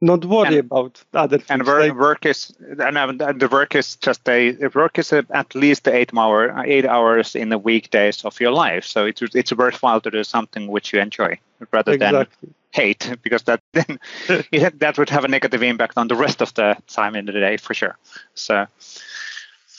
not 0.00 0.24
worry 0.24 0.58
And- 0.58 0.66
about 0.70 1.02
other 1.14 1.38
things. 1.38 1.50
and 1.50 1.66
work, 1.66 1.80
like- 1.80 1.94
work 1.98 2.26
is 2.26 2.52
and 2.60 3.40
the 3.40 3.48
work 3.50 3.74
is 3.74 3.96
just 3.96 4.28
a 4.28 4.52
work 4.74 4.98
is 4.98 5.12
a, 5.12 5.24
at 5.30 5.54
least 5.54 5.88
eight 5.88 6.10
hour 6.14 6.62
eight 6.66 6.84
hours 6.86 7.34
in 7.34 7.48
the 7.48 7.58
weekdays 7.58 8.24
of 8.24 8.38
your 8.38 8.52
life 8.52 8.84
so 8.84 9.06
it's 9.06 9.22
it's 9.34 9.52
worthwhile 9.54 10.00
to 10.00 10.10
do 10.10 10.22
something 10.22 10.66
which 10.68 10.92
you 10.92 11.00
enjoy 11.00 11.38
rather 11.72 11.96
than 11.96 12.26
hate 12.72 13.10
because 13.22 13.44
that 13.44 13.60
then 13.72 13.98
that 14.78 14.98
would 14.98 15.08
have 15.08 15.24
a 15.24 15.28
negative 15.28 15.62
impact 15.62 15.94
on 15.96 16.08
the 16.08 16.14
rest 16.16 16.42
of 16.42 16.52
the 16.54 16.76
time 16.88 17.16
in 17.16 17.24
the 17.24 17.32
day 17.32 17.56
for 17.56 17.72
sure 17.72 17.96
so 18.34 18.66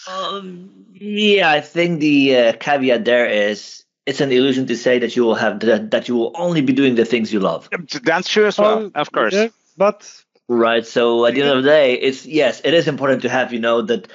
Um, 0.08 0.86
yeah, 0.94 1.50
I 1.50 1.62
think 1.62 2.00
the 2.00 2.36
uh, 2.36 2.54
caveat 2.54 3.06
there 3.06 3.26
is 3.26 3.84
it's 4.06 4.22
an 4.22 4.32
illusion 4.32 4.68
to 4.68 4.78
say 4.78 5.00
that 5.00 5.16
you 5.16 5.24
will 5.24 5.36
have 5.36 5.60
that, 5.62 5.92
that 5.92 6.08
you 6.08 6.16
will 6.16 6.32
only 6.36 6.62
be 6.62 6.74
doing 6.74 6.96
the 6.96 7.06
things 7.06 7.34
you 7.34 7.40
love. 7.40 7.70
that's 8.04 8.30
true 8.30 8.46
as 8.46 8.58
well 8.58 8.90
of 8.96 9.12
course 9.12 9.34
yeah, 9.34 9.50
but 9.76 10.24
Right. 10.50 10.86
So 10.86 11.26
at 11.26 11.34
the 11.34 11.42
end 11.42 11.50
of 11.52 11.64
the 11.64 11.70
day, 11.70 11.96
it's 11.96 12.26
yes, 12.26 12.62
it 12.64 12.74
is 12.74 12.88
important 12.88 13.24
to 13.24 13.30
have, 13.30 13.52
you 13.52 13.60
know, 13.60 13.82
that 13.82 14.08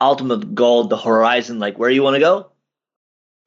ultimate 0.00 0.54
goal, 0.54 0.84
the 0.84 0.96
horizon, 0.96 1.58
like 1.58 1.78
where 1.78 1.90
you 1.90 2.02
want 2.02 2.14
to 2.14 2.20
go, 2.20 2.50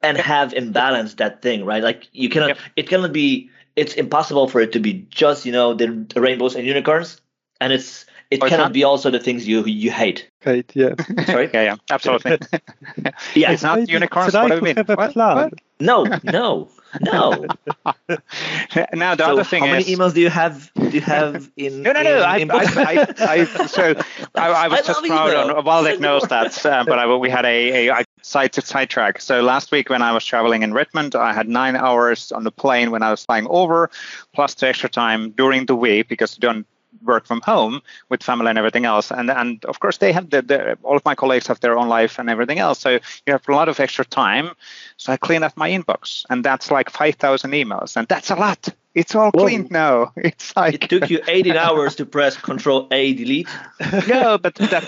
and 0.02 0.18
have 0.18 0.52
in 0.52 0.72
balance 0.72 1.14
that 1.14 1.40
thing, 1.40 1.64
right? 1.64 1.82
Like 1.82 2.08
you 2.12 2.28
cannot 2.28 2.48
Yep. 2.48 2.58
it 2.76 2.88
cannot 2.88 3.12
be 3.12 3.50
it's 3.74 3.94
impossible 3.94 4.48
for 4.48 4.60
it 4.60 4.72
to 4.72 4.80
be 4.80 5.06
just, 5.10 5.46
you 5.46 5.52
know, 5.52 5.74
the, 5.74 6.06
the 6.14 6.20
rainbows 6.20 6.56
and 6.56 6.66
unicorns. 6.66 7.20
And 7.60 7.72
it's 7.72 8.04
it 8.30 8.36
it's 8.42 8.48
cannot 8.48 8.64
not? 8.64 8.72
be 8.72 8.84
also 8.84 9.10
the 9.10 9.20
things 9.20 9.46
you 9.46 9.64
you 9.64 9.90
hate. 9.90 10.28
Kate, 10.40 10.70
yeah. 10.74 10.94
Sorry? 11.26 11.50
yeah 11.54 11.62
yeah 11.62 11.76
absolutely 11.90 12.38
Yeah. 13.34 13.52
it's 13.52 13.62
not 13.62 13.88
unicorns 13.88 14.32
try 14.32 14.42
what 14.42 14.48
do 14.50 14.56
you 14.56 14.62
mean 14.62 14.76
have 14.76 14.90
a 14.90 14.94
What? 14.96 15.12
plan. 15.12 15.36
What? 15.36 15.52
No, 15.78 16.04
no, 16.24 16.68
no. 17.02 17.44
now 18.94 19.14
the 19.14 19.24
so 19.24 19.32
other 19.32 19.44
thing 19.44 19.62
how 19.62 19.74
is 19.74 19.86
many 19.86 19.96
emails 19.96 20.14
do 20.14 20.20
you 20.22 20.30
have 20.30 20.70
do 20.74 20.88
you 20.88 21.00
have 21.02 21.50
in 21.56 21.82
No, 21.82 21.92
no, 21.92 22.02
no. 22.02 22.16
in 22.18 22.22
I, 22.22 22.40
inbox? 22.40 22.76
I, 22.76 22.92
I, 23.18 23.40
I, 23.40 23.44
so 23.66 23.94
I, 24.34 24.48
I 24.64 24.68
was 24.68 24.80
I 24.80 24.82
just 24.82 25.04
proud 25.04 25.28
email. 25.30 25.56
on. 25.56 25.64
Waldek 25.64 25.90
Send 25.90 26.00
knows 26.00 26.22
that, 26.24 26.64
uh, 26.66 26.84
but 26.86 26.98
I, 26.98 27.14
we 27.16 27.28
had 27.28 27.44
a, 27.44 27.88
a, 27.88 27.92
a 28.00 28.04
side 28.22 28.52
to 28.54 28.62
side 28.62 28.88
track. 28.88 29.20
So 29.20 29.42
last 29.42 29.70
week 29.72 29.90
when 29.90 30.00
I 30.02 30.12
was 30.12 30.24
traveling 30.24 30.62
in 30.62 30.72
Redmond, 30.72 31.14
I 31.14 31.32
had 31.34 31.48
nine 31.48 31.76
hours 31.76 32.32
on 32.32 32.44
the 32.44 32.50
plane 32.52 32.90
when 32.90 33.02
I 33.02 33.10
was 33.10 33.24
flying 33.24 33.46
over, 33.48 33.90
plus 34.32 34.54
the 34.54 34.68
extra 34.68 34.88
time 34.88 35.30
during 35.32 35.66
the 35.66 35.76
week 35.76 36.08
because 36.08 36.34
you 36.36 36.40
don't 36.40 36.66
work 37.04 37.26
from 37.26 37.40
home 37.40 37.82
with 38.08 38.22
family 38.22 38.48
and 38.50 38.58
everything 38.58 38.84
else. 38.84 39.10
And 39.10 39.30
and 39.30 39.64
of 39.64 39.78
course 39.80 39.98
they 39.98 40.12
have 40.12 40.30
the, 40.30 40.42
the 40.42 40.78
all 40.82 40.96
of 40.96 41.04
my 41.04 41.14
colleagues 41.14 41.46
have 41.48 41.60
their 41.60 41.76
own 41.78 41.88
life 41.88 42.18
and 42.18 42.28
everything 42.30 42.58
else. 42.58 42.78
So 42.80 42.90
you 42.90 43.32
have 43.32 43.48
a 43.48 43.52
lot 43.52 43.68
of 43.68 43.80
extra 43.80 44.04
time. 44.04 44.50
So 44.96 45.12
I 45.12 45.16
clean 45.16 45.42
up 45.42 45.56
my 45.56 45.70
inbox, 45.70 46.24
and 46.30 46.44
that's 46.44 46.70
like 46.70 46.90
five 46.90 47.16
thousand 47.16 47.52
emails, 47.52 47.96
and 47.96 48.06
that's 48.08 48.30
a 48.30 48.36
lot. 48.36 48.68
It's 48.94 49.14
all 49.14 49.30
Whoa. 49.30 49.44
cleaned 49.44 49.70
now. 49.70 50.12
It's 50.16 50.56
like 50.56 50.74
It 50.84 50.88
took 50.88 51.10
you 51.10 51.20
18 51.28 51.54
hours 51.66 51.96
to 51.96 52.06
press 52.06 52.34
Control 52.38 52.88
A 52.90 53.12
delete. 53.12 53.48
no, 54.08 54.38
but 54.38 54.54
that 54.54 54.84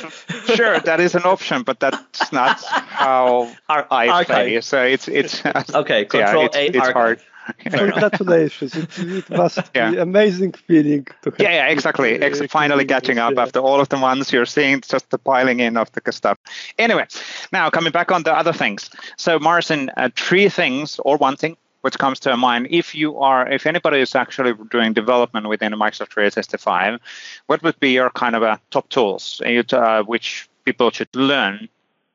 sure 0.57 0.81
that 0.81 0.99
is 1.01 1.15
an 1.15 1.25
option, 1.25 1.63
but 1.63 1.79
that's 1.79 2.33
not 2.33 2.57
how 2.65 3.51
Ar- 3.69 3.87
I 3.91 4.09
archive. 4.09 4.27
play. 4.27 4.61
So 4.63 4.83
it's 4.83 5.09
it's 5.09 5.43
Okay, 5.75 6.01
yeah, 6.01 6.05
Control 6.09 6.47
it's, 6.47 6.57
A 6.57 6.67
it's 6.69 6.79
archive. 6.79 6.95
hard. 6.95 7.21
Congratulations. 7.59 8.75
It, 8.77 8.99
it 8.99 9.31
must 9.31 9.59
Yeah. 9.75 9.91
be 9.91 9.99
amazing 9.99 10.53
feeling 10.53 11.07
to 11.23 11.31
have 11.31 11.41
Yeah, 11.41 11.51
yeah, 11.51 11.67
exactly. 11.69 12.21
uh, 12.21 12.27
Ex- 12.27 12.41
finally 12.51 12.85
catching 12.85 13.19
up 13.19 13.35
yeah. 13.35 13.43
after 13.43 13.61
all 13.61 13.81
of 13.81 13.89
the 13.89 13.99
ones 13.99 14.33
you're 14.33 14.47
seeing, 14.47 14.81
just 14.81 15.11
the 15.11 15.19
piling 15.19 15.61
in 15.61 15.77
of 15.77 15.91
the 15.93 16.13
stuff. 16.13 16.39
Anyway, 16.79 17.07
now 17.53 17.71
coming 17.71 17.93
back 17.93 18.13
on 18.13 18.23
the 18.23 18.33
other 18.37 18.53
things. 18.53 18.91
So, 19.17 19.39
Marcin, 19.39 19.91
uh, 19.97 20.11
three 20.17 20.49
things 20.49 20.99
or 21.05 21.17
one 21.17 21.37
thing 21.37 21.57
which 21.83 21.99
comes 21.99 22.19
to 22.21 22.37
mind 22.37 22.67
if 22.71 22.95
you 22.95 23.19
are, 23.19 23.49
if 23.49 23.67
anybody 23.67 24.01
is 24.01 24.15
actually 24.15 24.53
doing 24.71 24.93
development 24.93 25.49
within 25.49 25.73
Microsoft 25.73 26.11
365, 26.13 26.99
what 27.47 27.63
would 27.63 27.79
be 27.81 27.91
your 27.93 28.11
kind 28.11 28.35
of 28.35 28.43
a 28.43 28.61
top 28.71 28.89
tools 28.89 29.41
uh, 29.73 30.03
which 30.03 30.49
people 30.65 30.91
should 30.91 31.09
learn 31.15 31.69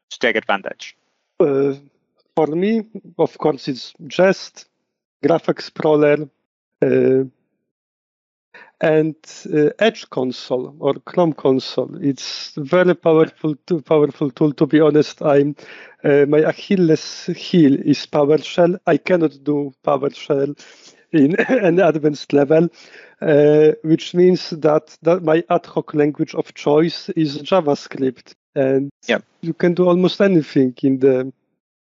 to 0.09 0.19
take 0.19 0.35
advantage? 0.35 0.95
Uh, 1.39 1.73
for 2.35 2.47
me, 2.47 2.85
of 3.17 3.37
course, 3.37 3.67
it's 3.67 3.93
Jest, 4.07 4.65
Graph 5.23 5.49
Explorer, 5.49 6.29
uh, 6.81 7.23
and 8.81 9.15
uh, 9.53 9.69
Edge 9.79 10.09
console 10.09 10.75
or 10.79 10.95
Chrome 11.05 11.33
console. 11.33 11.89
It's 12.01 12.55
a 12.57 12.63
very 12.63 12.93
powerful, 12.93 13.55
powerful 13.85 14.29
tool. 14.31 14.51
To 14.53 14.67
be 14.67 14.81
honest, 14.81 15.21
I'm 15.21 15.55
uh, 16.03 16.25
my 16.27 16.39
Achilles 16.39 17.25
heel 17.35 17.75
is 17.79 18.05
PowerShell. 18.05 18.77
I 18.85 18.97
cannot 18.97 19.43
do 19.43 19.73
PowerShell 19.85 20.59
in 21.13 21.35
an 21.47 21.79
advanced 21.79 22.33
level, 22.33 22.67
uh, 23.21 23.71
which 23.83 24.13
means 24.13 24.49
that, 24.49 24.97
that 25.03 25.23
my 25.23 25.43
ad 25.49 25.65
hoc 25.65 25.93
language 25.93 26.35
of 26.35 26.53
choice 26.53 27.09
is 27.09 27.37
JavaScript, 27.37 28.33
and 28.55 28.89
Yep. 29.07 29.23
you 29.41 29.53
can 29.53 29.73
do 29.73 29.87
almost 29.87 30.19
anything 30.19 30.75
in 30.83 30.99
the 30.99 31.31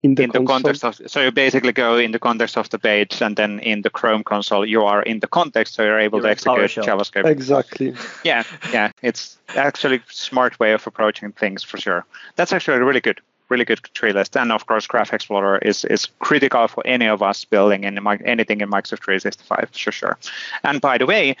in 0.07 0.15
the 0.15 0.23
in 0.23 0.31
the 0.31 0.43
context 0.43 0.83
of 0.83 0.99
so 1.05 1.21
you 1.21 1.31
basically 1.31 1.73
go 1.73 1.97
in 1.97 2.11
the 2.11 2.19
context 2.19 2.57
of 2.57 2.69
the 2.69 2.79
page 2.79 3.21
and 3.21 3.35
then 3.35 3.59
in 3.59 3.81
the 3.81 3.89
chrome 3.89 4.23
console 4.23 4.65
you 4.65 4.83
are 4.83 5.01
in 5.03 5.19
the 5.19 5.27
context 5.27 5.75
so 5.75 5.83
you're 5.83 5.99
able 5.99 6.19
You're 6.19 6.27
to 6.27 6.31
execute 6.31 6.59
PowerShell. 6.59 6.85
javascript. 6.89 7.25
Exactly. 7.29 7.93
yeah 8.23 8.43
yeah 8.71 8.91
it's 9.01 9.37
actually 9.55 10.01
smart 10.09 10.59
way 10.59 10.73
of 10.73 10.85
approaching 10.87 11.31
things 11.31 11.63
for 11.63 11.77
sure. 11.77 12.05
That's 12.35 12.53
actually 12.53 12.77
a 12.77 12.85
really 12.85 13.01
good 13.01 13.21
really 13.49 13.65
good 13.65 13.81
tree 13.93 14.11
list. 14.11 14.35
And 14.35 14.51
of 14.51 14.65
course 14.65 14.87
graph 14.87 15.13
explorer 15.13 15.57
is 15.59 15.85
is 15.85 16.07
critical 16.19 16.67
for 16.67 16.85
any 16.85 17.07
of 17.07 17.21
us 17.21 17.45
building 17.45 17.83
in 17.83 17.97
anything 18.25 18.61
in 18.61 18.69
microsoft 18.69 19.03
365 19.03 19.69
for 19.83 19.91
sure. 19.91 20.17
And 20.63 20.81
by 20.81 20.97
the 20.97 21.05
way 21.05 21.31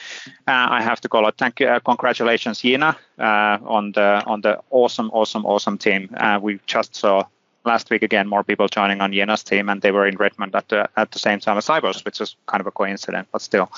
uh, 0.47 0.67
i 0.77 0.81
have 0.81 1.01
to 1.01 1.09
call 1.09 1.25
out 1.25 1.37
thank 1.37 1.59
you 1.59 1.67
uh, 1.67 1.79
congratulations 1.79 2.61
yina 2.61 2.95
uh, 3.19 3.57
on 3.77 3.91
the 3.91 4.23
on 4.25 4.41
the 4.41 4.59
awesome 4.69 5.09
awesome 5.13 5.45
awesome 5.45 5.77
team. 5.77 6.09
Uh, 6.17 6.39
we 6.41 6.59
just 6.65 6.95
saw 6.95 7.23
last 7.67 7.91
week 7.91 8.01
again 8.01 8.27
more 8.27 8.43
people 8.43 8.67
joining 8.67 9.01
on 9.01 9.13
Yina's 9.13 9.43
team 9.43 9.69
and 9.69 9.81
they 9.81 9.91
were 9.91 10.07
in 10.07 10.17
Redmond 10.17 10.55
at 10.55 10.67
the 10.69 10.89
at 10.97 11.11
the 11.11 11.19
same 11.19 11.39
time 11.39 11.57
as 11.57 11.69
I 11.69 11.79
was, 11.79 12.03
which 12.05 12.19
is 12.19 12.35
kind 12.47 12.61
of 12.61 12.67
a 12.67 12.71
coincidence, 12.71 13.27
but 13.31 13.41
still. 13.41 13.71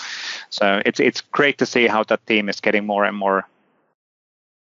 So 0.50 0.82
it's 0.86 1.00
it's 1.00 1.22
great 1.22 1.58
to 1.58 1.66
see 1.66 1.88
how 1.88 2.04
that 2.04 2.26
team 2.26 2.48
is 2.48 2.62
getting 2.62 2.86
more 2.86 3.04
and 3.04 3.18
more 3.18 3.48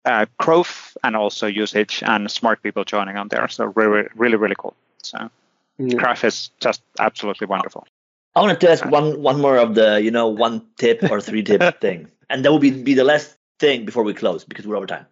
uh, 0.06 0.26
growth 0.40 0.98
and 1.04 1.16
also 1.16 1.46
usage 1.46 2.02
and 2.06 2.32
smart 2.32 2.64
people 2.64 2.84
joining 2.84 3.18
on 3.18 3.28
there. 3.28 3.48
So 3.48 3.66
really 3.76 4.08
really 4.16 4.38
really 4.38 4.56
cool. 4.58 4.76
So 5.04 5.30
Yeah. 5.78 5.96
Graph 5.96 6.24
is 6.24 6.52
just 6.60 6.82
absolutely 7.00 7.48
wonderful. 7.48 7.88
I 8.36 8.42
wanted 8.42 8.60
to 8.62 8.70
ask 8.72 8.86
one 8.86 9.22
one 9.22 9.42
more 9.42 9.58
of 9.58 9.76
the 9.76 10.02
you 10.02 10.12
know 10.12 10.28
one 10.28 10.62
tip 10.78 11.04
or 11.12 11.22
three 11.22 11.44
tip 11.44 11.82
thing, 11.82 12.08
and 12.30 12.44
that 12.44 12.52
will 12.52 12.60
be 12.60 12.72
be 12.72 12.96
the 12.96 13.04
last 13.04 13.38
thing 13.60 13.86
before 13.86 14.04
we 14.04 14.14
close 14.14 14.46
because 14.46 14.66
we're 14.66 14.78
over 14.78 14.88
time. 14.88 15.06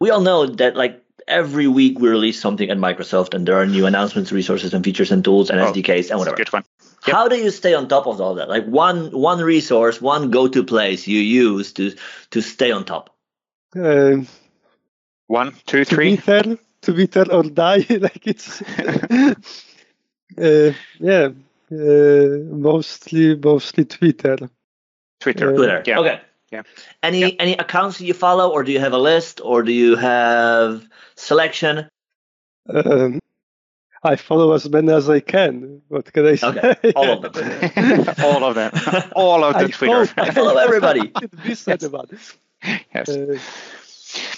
We 0.00 0.10
all 0.10 0.20
know 0.20 0.46
that 0.46 0.76
like 0.76 1.02
every 1.26 1.66
week 1.66 1.98
we 1.98 2.08
release 2.08 2.40
something 2.40 2.70
at 2.70 2.78
Microsoft, 2.78 3.34
and 3.34 3.46
there 3.46 3.56
are 3.60 3.66
new 3.66 3.86
announcements, 3.86 4.30
resources, 4.32 4.74
and 4.74 4.84
features 4.84 5.10
and 5.10 5.24
tools 5.24 5.50
and 5.50 5.60
Oh, 5.60 5.72
SDKs 5.72 6.10
and 6.10 6.18
whatever. 6.18 6.36
Good 6.36 6.52
one. 6.52 6.64
Yep. 7.06 7.16
How 7.16 7.28
do 7.28 7.36
you 7.36 7.50
stay 7.50 7.74
on 7.74 7.88
top 7.88 8.06
of 8.06 8.20
all 8.20 8.34
that? 8.34 8.48
Like 8.48 8.66
one 8.66 9.10
one 9.12 9.40
resource, 9.40 10.00
one 10.00 10.30
go 10.30 10.48
to 10.48 10.64
place 10.64 11.06
you 11.06 11.20
use 11.20 11.72
to 11.74 11.94
to 12.30 12.40
stay 12.42 12.70
on 12.70 12.84
top. 12.84 13.10
Um, 13.76 14.26
One, 15.26 15.52
two, 15.66 15.84
Twitter, 15.84 16.42
three. 16.42 16.58
Twitter 16.82 17.26
or 17.32 17.42
die. 17.42 17.84
like 17.90 18.26
it's, 18.26 18.62
uh, 18.62 19.34
yeah, 20.98 21.28
uh, 21.70 22.38
mostly 22.50 23.36
mostly 23.36 23.84
Twitter. 23.84 24.36
Twitter. 25.20 25.52
Uh, 25.52 25.56
Twitter. 25.56 25.82
Yeah. 25.86 25.98
Okay. 26.00 26.20
Yeah. 26.50 26.62
Any 27.02 27.20
Yep. 27.20 27.34
any 27.40 27.52
accounts 27.56 28.00
you 28.00 28.14
follow, 28.14 28.50
or 28.50 28.64
do 28.64 28.72
you 28.72 28.80
have 28.80 28.92
a 28.94 28.98
list, 28.98 29.40
or 29.42 29.62
do 29.62 29.72
you 29.72 29.96
have 29.96 30.86
selection? 31.16 31.88
Um, 32.72 33.20
I 34.02 34.16
follow 34.16 34.52
as 34.52 34.68
many 34.68 34.92
as 34.92 35.10
I 35.10 35.20
can. 35.20 35.82
What 35.88 36.12
can 36.12 36.26
I 36.26 36.36
say? 36.36 36.46
Okay, 36.48 36.92
all 36.94 37.24
of 37.24 37.32
them. 37.32 37.44
All 38.24 38.44
of 38.44 38.54
them. 38.54 38.72
All 39.16 39.44
of 39.44 39.54
the 39.54 39.64
I 39.64 39.66
Twitter. 39.68 40.04
hope 40.06 40.18
I 40.18 40.30
follow 40.30 40.56
everybody. 40.56 41.10
It 41.22 41.42
be 41.42 41.54
said 41.54 41.82
about 41.82 42.10
yes. 42.94 43.08
Uh, 43.08 43.38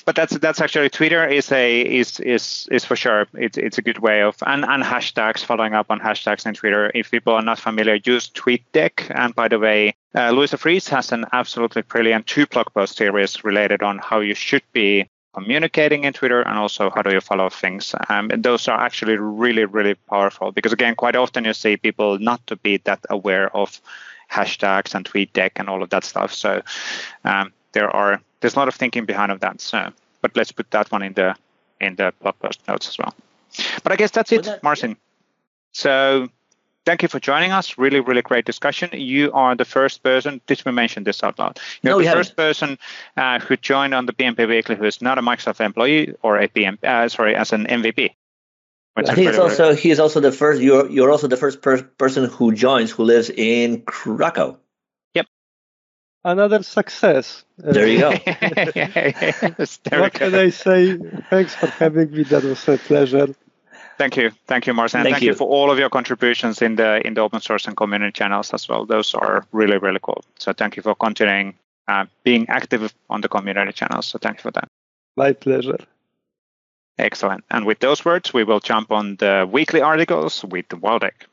but 0.05 0.17
that's 0.17 0.37
that's 0.39 0.61
actually 0.61 0.89
Twitter 0.89 1.27
is 1.27 1.53
a 1.53 1.81
is 1.81 2.21
is 2.21 2.69
is 2.71 2.85
for 2.85 2.97
sure 2.97 3.27
it's 3.35 3.57
it's 3.57 3.79
a 3.79 3.83
good 3.83 3.99
way 3.99 4.23
of 4.23 4.37
and 4.47 4.65
and 4.65 4.83
hashtags 4.83 5.45
following 5.45 5.75
up 5.75 5.87
on 5.91 6.01
hashtags 6.01 6.47
in 6.47 6.55
Twitter. 6.55 6.91
If 6.95 7.11
people 7.11 7.35
are 7.35 7.43
not 7.43 7.59
familiar, 7.59 7.95
use 8.05 8.29
TweetDeck. 8.31 9.11
And 9.15 9.35
by 9.35 9.49
the 9.49 9.59
way, 9.59 9.95
uh, 10.15 10.31
Luise 10.31 10.59
Freese 10.59 10.89
has 10.89 11.13
an 11.13 11.27
absolutely 11.33 11.83
brilliant 11.83 12.27
two 12.27 12.47
blog 12.47 12.73
post 12.73 12.97
series 12.97 13.45
related 13.45 13.83
on 13.83 13.99
how 13.99 14.21
you 14.21 14.35
should 14.35 14.65
be 14.73 15.07
communicating 15.35 16.03
in 16.05 16.13
Twitter 16.13 16.43
and 16.43 16.59
also 16.59 16.91
how 16.91 17.03
do 17.03 17.13
you 17.13 17.21
follow 17.21 17.49
things. 17.49 17.95
Um, 18.09 18.31
and 18.31 18.43
those 18.43 18.67
are 18.67 18.81
actually 18.81 19.17
really 19.17 19.65
really 19.65 19.95
powerful 19.95 20.51
because 20.53 20.73
again, 20.73 20.97
quite 20.97 21.17
often 21.17 21.45
you 21.45 21.55
see 21.55 21.77
people 21.77 22.19
not 22.19 22.45
to 22.49 22.57
be 22.57 22.79
that 22.79 23.05
aware 23.11 23.55
of 23.57 23.81
hashtags 24.31 24.95
and 24.95 25.05
TweetDeck 25.05 25.53
and 25.57 25.69
all 25.69 25.83
of 25.83 25.91
that 25.91 26.05
stuff. 26.05 26.33
So 26.33 26.63
um, 27.25 27.53
there 27.73 27.91
are 27.91 28.21
there's 28.41 28.55
a 28.55 28.59
lot 28.59 28.69
of 28.69 28.75
thinking 28.75 29.05
behind 29.05 29.33
of 29.33 29.41
that. 29.41 29.61
So, 29.61 29.91
but 30.23 30.37
let's 30.37 30.53
put 30.53 30.71
that 30.71 30.91
one 30.93 31.03
in 31.03 31.13
the 31.15 31.35
in 31.81 31.97
the 31.97 32.13
blog 32.21 32.39
post 32.39 32.61
notes 32.69 32.89
as 32.89 32.99
well. 32.99 33.15
But 33.83 33.93
I 33.93 33.97
guess 33.97 34.11
that's 34.11 34.33
it, 34.33 34.45
that- 34.45 34.63
Marcin. 34.63 34.97
So 35.73 36.29
thank 36.85 37.03
you 37.03 37.09
for 37.09 37.21
joining 37.21 37.53
us. 37.53 37.79
Really, 37.79 38.01
really 38.01 38.23
great 38.23 38.45
discussion. 38.45 38.91
You 38.93 39.33
are 39.33 39.55
the 39.55 39.65
first 39.65 40.03
person. 40.03 40.41
Did 40.47 40.63
we 40.67 40.73
mention 40.73 41.05
this 41.05 41.23
out 41.23 41.39
loud? 41.39 41.59
You're 41.83 41.93
No, 41.95 41.99
the 41.99 42.07
haven't. 42.07 42.21
first 42.25 42.37
person 42.37 42.79
uh, 43.17 43.39
who 43.39 43.57
joined 43.57 43.95
on 43.95 44.07
the 44.07 44.13
PnP 44.13 44.49
Weekly 44.49 44.77
who 44.77 44.85
is 44.85 45.01
not 45.01 45.19
a 45.19 45.23
Microsoft 45.23 45.61
employee 45.65 46.15
or 46.23 46.39
a 46.39 46.49
PM. 46.49 46.79
Uh, 46.83 47.09
sorry, 47.09 47.35
as 47.37 47.53
an 47.53 47.67
MVP. 47.67 48.11
I 48.97 49.03
think 49.15 49.19
it's 49.29 49.39
really- 49.39 49.39
also 49.39 49.75
he 49.75 49.91
is 49.91 50.01
also 50.01 50.21
the 50.21 50.33
first. 50.33 50.61
You're 50.61 50.89
you're 50.91 51.11
also 51.11 51.29
the 51.29 51.37
first 51.37 51.63
per- 51.63 51.83
person 51.83 52.25
who 52.29 52.53
joins 52.53 52.91
who 52.91 53.05
lives 53.05 53.31
in 53.31 53.83
Krakow. 53.83 54.59
Another 56.25 56.63
success. 56.63 57.45
There 57.59 57.87
you 57.87 58.01
go. 58.01 58.11
Yes, 58.11 59.79
there 59.85 59.99
we 59.99 60.01
What 60.01 60.13
can 60.15 60.35
I 60.35 60.51
say? 60.51 60.97
Thanks 61.31 61.55
for 61.55 61.67
having 61.67 62.11
me. 62.11 62.23
That 62.25 62.45
was 62.45 62.69
a 62.69 62.79
pleasure. 62.79 63.35
Thank 63.99 64.17
you, 64.17 64.31
thank 64.47 64.67
you, 64.67 64.73
Marcin. 64.73 65.03
Thank 65.03 65.17
Thank, 65.17 65.25
you. 65.25 65.33
you. 65.33 65.35
for 65.35 65.47
all 65.47 65.71
of 65.71 65.79
your 65.79 65.91
contributions 65.91 66.63
in 66.63 66.77
the 66.77 67.07
in 67.07 67.15
the 67.15 67.21
open 67.21 67.41
source 67.41 67.67
and 67.67 67.77
community 67.77 68.13
channels 68.13 68.55
as 68.55 68.67
well. 68.67 68.87
Those 68.87 69.15
are 69.15 69.47
really 69.53 69.77
really 69.77 70.01
cool. 70.03 70.25
So 70.39 70.55
thank 70.55 70.77
you 70.77 70.83
for 70.83 70.95
continuing 70.95 71.55
uh, 71.87 72.07
being 72.25 72.49
active 72.49 72.95
on 73.11 73.21
the 73.21 73.29
community 73.29 73.73
channels. 73.73 74.07
So 74.07 74.19
thank 74.19 74.39
you 74.39 74.43
for 74.43 74.53
that. 74.53 74.69
My 75.17 75.33
pleasure. 75.35 75.79
Excellent. 76.99 77.45
And 77.51 77.67
with 77.67 77.81
those 77.81 78.05
words, 78.05 78.33
we 78.33 78.45
will 78.45 78.61
jump 78.61 78.91
on 78.91 79.17
the 79.17 79.49
weekly 79.51 79.81
articles 79.81 80.45
with 80.45 80.69
Waldek. 80.69 81.27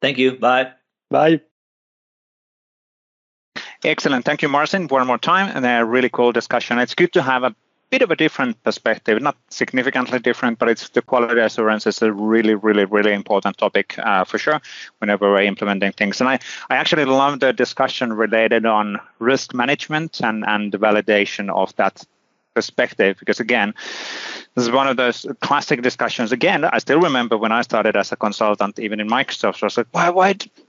Thank 0.00 0.18
you. 0.18 0.32
Bye. 0.38 0.72
Bye. 1.10 1.40
Excellent. 3.84 4.24
Thank 4.24 4.42
you, 4.42 4.48
Marcin, 4.48 4.88
one 4.88 5.06
more 5.06 5.18
time, 5.18 5.52
and 5.54 5.64
a 5.64 5.84
really 5.84 6.08
cool 6.08 6.32
discussion. 6.32 6.78
It's 6.78 6.94
good 6.94 7.12
to 7.12 7.22
have 7.22 7.44
a 7.44 7.54
bit 7.90 8.02
of 8.02 8.10
a 8.10 8.16
different 8.16 8.62
perspective, 8.64 9.22
not 9.22 9.36
significantly 9.50 10.18
different, 10.18 10.58
but 10.58 10.68
it's 10.68 10.88
the 10.90 11.00
quality 11.00 11.40
assurance 11.40 11.86
is 11.86 12.02
a 12.02 12.12
really, 12.12 12.54
really, 12.54 12.84
really 12.84 13.12
important 13.12 13.56
topic 13.56 13.98
uh, 13.98 14.24
for 14.24 14.36
sure 14.36 14.60
whenever 14.98 15.30
we're 15.30 15.42
implementing 15.42 15.92
things. 15.92 16.20
And 16.20 16.28
I, 16.28 16.38
I 16.68 16.76
actually 16.76 17.04
love 17.04 17.40
the 17.40 17.52
discussion 17.52 18.12
related 18.12 18.66
on 18.66 18.98
risk 19.20 19.54
management 19.54 20.20
and, 20.22 20.44
and 20.46 20.72
the 20.72 20.78
validation 20.78 21.48
of 21.48 21.74
that 21.76 22.04
perspective 22.58 23.16
because 23.20 23.38
again 23.46 23.68
this 24.54 24.64
is 24.66 24.70
one 24.80 24.88
of 24.88 24.96
those 24.96 25.18
classic 25.46 25.78
discussions. 25.88 26.32
Again 26.32 26.60
i 26.76 26.78
still 26.86 27.00
remember 27.08 27.34
when 27.42 27.52
i 27.58 27.62
started 27.70 27.94
as 28.02 28.10
a 28.10 28.16
consultant 28.26 28.74
even 28.86 28.98
in 29.02 29.08
microsoft 29.08 29.62
i 29.62 29.66
was 29.66 29.76
like 29.80 29.90
why 29.96 30.10
why 30.18 30.28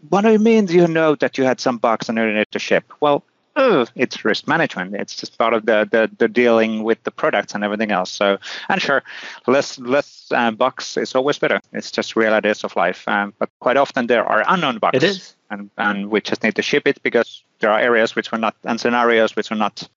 what 0.09 0.21
do 0.21 0.31
you 0.31 0.43
mean 0.49 0.67
do 0.67 0.75
you 0.81 0.87
know 0.87 1.09
that 1.15 1.37
you 1.37 1.43
had 1.51 1.59
some 1.59 1.77
bugs 1.85 2.07
and 2.07 2.17
you 2.17 2.31
need 2.39 2.51
to 2.51 2.59
ship? 2.59 2.85
Well 2.99 3.17
oh, 3.55 3.85
it's 3.95 4.23
risk 4.25 4.47
management 4.47 4.95
it's 4.95 5.15
just 5.15 5.37
part 5.37 5.53
of 5.53 5.65
the, 5.65 5.87
the 5.91 6.09
the 6.17 6.27
dealing 6.27 6.83
with 6.83 7.01
the 7.03 7.11
products 7.11 7.53
and 7.53 7.63
everything 7.63 7.91
else 7.91 8.11
so 8.11 8.37
and 8.69 8.81
sure 8.81 9.03
less 9.47 9.79
less 9.79 10.31
uh, 10.31 10.51
bugs 10.51 10.97
is 10.97 11.15
always 11.15 11.39
better 11.39 11.59
it's 11.73 11.91
just 11.91 12.15
realities 12.15 12.63
of 12.63 12.75
life 12.75 13.07
um, 13.07 13.33
but 13.39 13.49
quite 13.59 13.77
often 13.77 14.07
there 14.07 14.25
are 14.25 14.43
unknown 14.47 14.77
bugs 14.77 14.97
It 14.97 15.03
is. 15.03 15.35
and 15.49 15.69
and 15.77 16.09
we 16.09 16.21
just 16.21 16.43
need 16.43 16.55
to 16.55 16.61
ship 16.61 16.87
it 16.87 17.01
because 17.03 17.43
there 17.59 17.71
are 17.71 17.79
areas 17.79 18.15
which 18.15 18.31
were 18.31 18.37
not 18.37 18.55
and 18.63 18.79
scenarios 18.79 19.35
which 19.35 19.49
were 19.49 19.55
not 19.55 19.87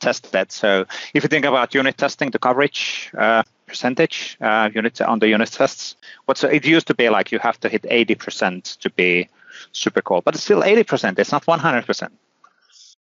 tested. 0.00 0.52
So 0.52 0.86
if 1.14 1.22
you 1.22 1.28
think 1.28 1.44
about 1.44 1.74
unit 1.74 1.96
testing, 1.98 2.30
the 2.30 2.38
coverage 2.38 3.10
uh, 3.18 3.42
percentage 3.66 4.36
uh, 4.40 4.70
unit 4.74 5.00
on 5.00 5.18
the 5.18 5.28
unit 5.28 5.50
tests, 5.50 5.96
what's 6.26 6.44
it 6.44 6.64
used 6.64 6.86
to 6.88 6.94
be 6.94 7.08
like 7.08 7.32
you 7.32 7.38
have 7.38 7.58
to 7.60 7.68
hit 7.68 7.82
80% 7.82 8.78
to 8.78 8.90
be 8.90 9.28
super 9.72 10.02
cool, 10.02 10.20
but 10.20 10.34
it's 10.34 10.44
still 10.44 10.62
80%. 10.62 11.18
It's 11.18 11.32
not 11.32 11.44
100%. 11.46 12.10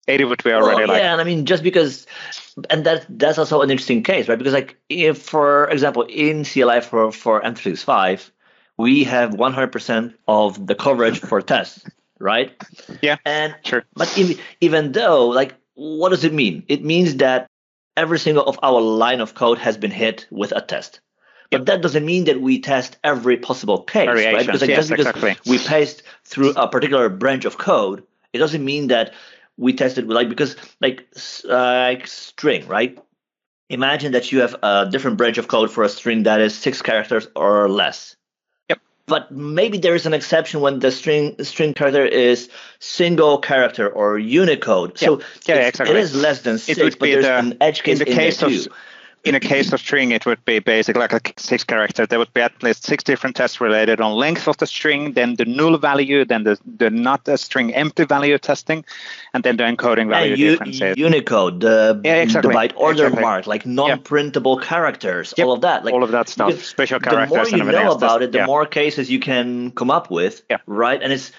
80 0.09 0.25
would 0.25 0.43
be 0.43 0.53
already 0.53 0.79
Well, 0.81 0.89
like 0.89 1.03
yeah, 1.03 1.13
and 1.13 1.21
I 1.21 1.25
mean 1.25 1.47
just 1.47 1.63
because, 1.63 2.07
and 2.71 2.85
that 2.85 3.07
that's 3.09 3.39
also 3.39 3.63
an 3.63 3.71
interesting 3.71 4.03
case, 4.03 4.29
right? 4.29 4.39
Because 4.39 4.55
like 4.55 4.77
if, 4.89 5.19
for 5.19 5.69
example, 5.71 6.03
in 6.09 6.45
CLI 6.45 6.81
for 6.81 7.13
for 7.13 7.41
M365, 7.43 8.31
we 8.79 9.05
have 9.05 9.31
100% 9.31 10.15
of 10.27 10.67
the 10.67 10.75
coverage 10.75 11.21
for 11.21 11.43
tests, 11.43 11.85
right? 12.19 12.53
Yeah, 13.03 13.17
And 13.25 13.55
sure. 13.65 13.85
but 13.95 14.17
even 14.17 14.39
even 14.61 14.93
though, 14.93 15.29
like, 15.29 15.55
what 15.75 16.11
does 16.11 16.25
it 16.25 16.33
mean? 16.33 16.65
It 16.69 16.85
means 16.85 17.17
that 17.17 17.49
every 17.97 18.19
single 18.19 18.45
of 18.45 18.59
our 18.63 18.81
line 18.81 19.21
of 19.21 19.35
code 19.35 19.59
has 19.59 19.77
been 19.77 19.91
hit 19.91 20.27
with 20.31 20.53
a 20.53 20.61
test. 20.61 21.01
But 21.51 21.65
that 21.67 21.81
doesn't 21.81 22.05
mean 22.05 22.25
that 22.25 22.41
we 22.43 22.61
test 22.61 22.99
every 23.03 23.39
possible 23.39 23.83
case, 23.83 24.07
right? 24.07 24.17
Variations, 24.17 24.47
Because 24.47 24.61
like, 24.61 24.69
yes, 24.69 24.77
just 24.77 24.91
because 24.91 25.07
exactly. 25.07 25.37
we 25.51 25.59
paste 25.59 26.03
through 26.25 26.51
a 26.51 26.69
particular 26.69 27.09
branch 27.09 27.47
of 27.47 27.57
code, 27.57 28.03
it 28.35 28.39
doesn't 28.39 28.63
mean 28.63 28.89
that 28.89 29.15
we 29.59 29.73
tested 29.75 30.07
with 30.07 30.15
like 30.15 30.29
because 30.31 30.57
like 30.81 31.07
uh, 31.49 31.53
like 31.53 32.07
string, 32.07 32.67
right? 32.69 32.99
Imagine 33.69 34.13
that 34.13 34.33
you 34.33 34.41
have 34.41 34.57
a 34.63 34.89
different 34.91 35.19
branch 35.19 35.37
of 35.37 35.49
code 35.49 35.71
for 35.71 35.85
a 35.85 35.89
string 35.91 36.23
that 36.23 36.41
is 36.41 36.55
six 36.57 36.81
characters 36.81 37.29
or 37.37 37.69
less. 37.69 38.17
Yep. 38.71 38.79
But 39.07 39.31
maybe 39.31 39.77
there 39.77 39.95
is 39.95 40.07
an 40.07 40.15
exception 40.15 40.61
when 40.63 40.79
the 40.79 40.91
string 40.91 41.37
string 41.45 41.75
character 41.75 42.07
is 42.07 42.49
single 42.79 43.39
character 43.39 43.87
or 43.89 44.19
Unicode. 44.19 44.97
So 44.99 45.21
Yeah, 45.45 45.57
exactly. 45.57 45.91
it 45.91 45.97
is 46.01 46.15
less 46.15 46.41
than 46.43 46.57
six, 46.59 46.81
would 46.81 46.99
but 46.99 47.05
be 47.05 47.13
there's 47.13 47.27
the- 47.27 47.37
an 47.39 47.59
edge 47.61 47.83
case 47.83 48.01
in 48.01 48.05
the 48.07 48.11
in 48.11 48.17
case 48.17 48.39
there 48.39 48.49
of 48.49 48.55
too. 48.55 48.71
In 49.25 49.35
a 49.35 49.41
case 49.41 49.73
of 49.73 49.81
string, 49.81 50.13
it 50.13 50.25
would 50.27 50.43
be 50.45 50.59
basically 50.61 51.01
like 51.01 51.13
a 51.13 51.21
six 51.41 51.65
character. 51.65 52.07
There 52.07 52.19
would 52.19 52.33
be 52.35 52.41
at 52.41 52.63
least 52.63 52.85
six 52.85 53.03
different 53.05 53.37
tests 53.37 53.61
related 53.61 54.01
on 54.01 54.13
length 54.13 54.47
of 54.49 54.57
the 54.59 54.67
string, 54.67 55.13
then 55.13 55.35
the 55.37 55.45
null 55.45 55.77
value, 55.79 56.25
then 56.25 56.45
the, 56.45 56.59
the 56.79 56.89
not 56.91 57.27
a 57.29 57.37
string 57.37 57.75
empty 57.75 58.05
value 58.05 58.39
testing, 58.39 58.85
and 59.35 59.43
then 59.45 59.57
the 59.57 59.65
encoding 59.65 60.09
value 60.09 60.37
U- 60.37 60.51
differences. 60.53 60.97
Unicode, 60.97 61.61
the, 61.61 62.01
Yeah, 62.05 62.17
exactly. 62.23 62.53
the 62.53 62.59
byte 62.59 62.73
order 62.77 63.05
Exactly. 63.07 63.23
mark, 63.23 63.47
like 63.47 63.67
non-printable 63.67 64.59
characters, 64.59 65.35
Yep. 65.37 65.47
all 65.47 65.53
of 65.53 65.61
that. 65.63 65.85
Like 65.85 65.95
all 65.95 66.05
of 66.05 66.13
that 66.13 66.29
stuff, 66.29 66.63
special 66.65 67.01
the 67.01 67.27
more 67.27 67.47
you 67.49 67.65
know 67.65 67.93
about 67.93 68.23
it, 68.23 68.33
the 68.33 68.39
yeah. 68.39 68.47
more 68.47 68.67
cases 68.67 69.11
you 69.11 69.19
can 69.21 69.73
come 69.73 69.91
up 69.91 70.11
with, 70.11 70.43
Yeah. 70.51 70.59
right? 70.67 71.03
And 71.03 71.13
it's 71.13 71.33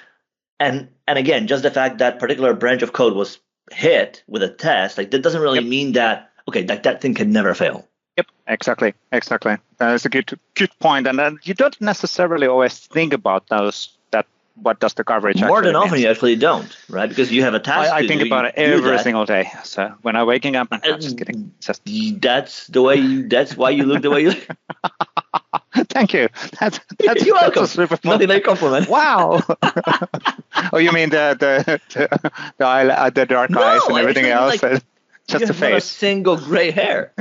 and 0.59 0.89
and 1.07 1.17
again, 1.17 1.47
just 1.47 1.63
the 1.63 1.71
fact 1.71 1.99
that 1.99 2.19
particular 2.19 2.53
branch 2.53 2.81
of 2.81 2.91
code 2.93 3.13
was 3.13 3.39
hit 3.71 4.23
with 4.27 4.43
a 4.43 4.49
test, 4.49 4.97
like 4.97 5.11
that 5.11 5.21
doesn't 5.21 5.41
really 5.41 5.59
Yep. 5.59 5.69
mean 5.69 5.91
that 5.93 6.29
okay, 6.47 6.65
like 6.65 6.83
that 6.83 7.01
thing 7.01 7.13
can 7.13 7.31
never 7.31 7.53
fail. 7.53 7.87
Yep, 8.17 8.27
exactly, 8.47 8.93
exactly. 9.11 9.57
That's 9.77 10.05
a 10.05 10.09
good 10.09 10.37
good 10.55 10.71
point, 10.79 11.07
and 11.07 11.17
then 11.17 11.39
you 11.43 11.53
don't 11.53 11.79
necessarily 11.79 12.47
always 12.47 12.77
think 12.77 13.13
about 13.13 13.47
those. 13.47 13.95
That 14.11 14.25
what 14.61 14.79
does 14.79 14.93
the 14.95 15.03
coverage 15.05 15.41
More 15.41 15.61
than 15.61 15.75
often, 15.75 15.93
mean. 15.93 16.01
you 16.01 16.09
actually 16.09 16.35
don't, 16.35 16.75
right? 16.89 17.07
Because 17.07 17.31
you 17.31 17.43
have 17.43 17.53
a 17.53 17.59
task. 17.59 17.91
I, 17.93 17.99
I 17.99 18.07
think 18.07 18.21
do, 18.21 18.27
about 18.27 18.45
it 18.45 18.55
every 18.57 18.99
single 18.99 19.25
day. 19.25 19.49
So 19.63 19.93
when 20.01 20.15
I'm 20.17 20.27
waking 20.27 20.55
up, 20.57 20.67
I'm 20.71 20.81
just 20.99 21.17
kidding. 21.17 21.53
Just 21.61 21.81
That's 22.21 22.67
the 22.67 22.81
way. 22.81 22.95
You, 22.95 23.27
that's 23.29 23.55
why 23.55 23.69
you 23.69 23.85
look 23.85 24.01
the 24.01 24.09
way 24.09 24.21
you 24.21 24.29
look. 24.31 24.47
thank 25.89 26.13
you. 26.13 26.27
That's 26.59 26.79
that's, 26.99 27.25
You're 27.25 27.35
welcome. 27.35 27.61
that's 27.61 27.75
a 27.75 27.87
super 27.87 27.99
Nothing 28.03 28.29
like 28.29 28.43
compliment. 28.43 28.89
Wow. 28.89 29.41
oh, 30.73 30.77
you 30.77 30.91
mean 30.91 31.09
the 31.09 31.37
the 31.39 31.81
the, 31.93 32.31
the, 32.57 32.65
eye- 32.65 33.09
the 33.11 33.25
dark 33.25 33.49
No, 33.49 33.61
eyes 33.61 33.81
and 33.87 33.97
everything 33.97 34.25
else? 34.25 34.61
like- 34.61 34.83
just 35.29 35.41
you 35.41 35.47
the 35.47 35.53
have 35.53 35.61
not 35.61 35.71
a 35.71 35.75
face. 35.75 35.85
single 35.85 36.37
gray 36.37 36.71
hair. 36.71 37.13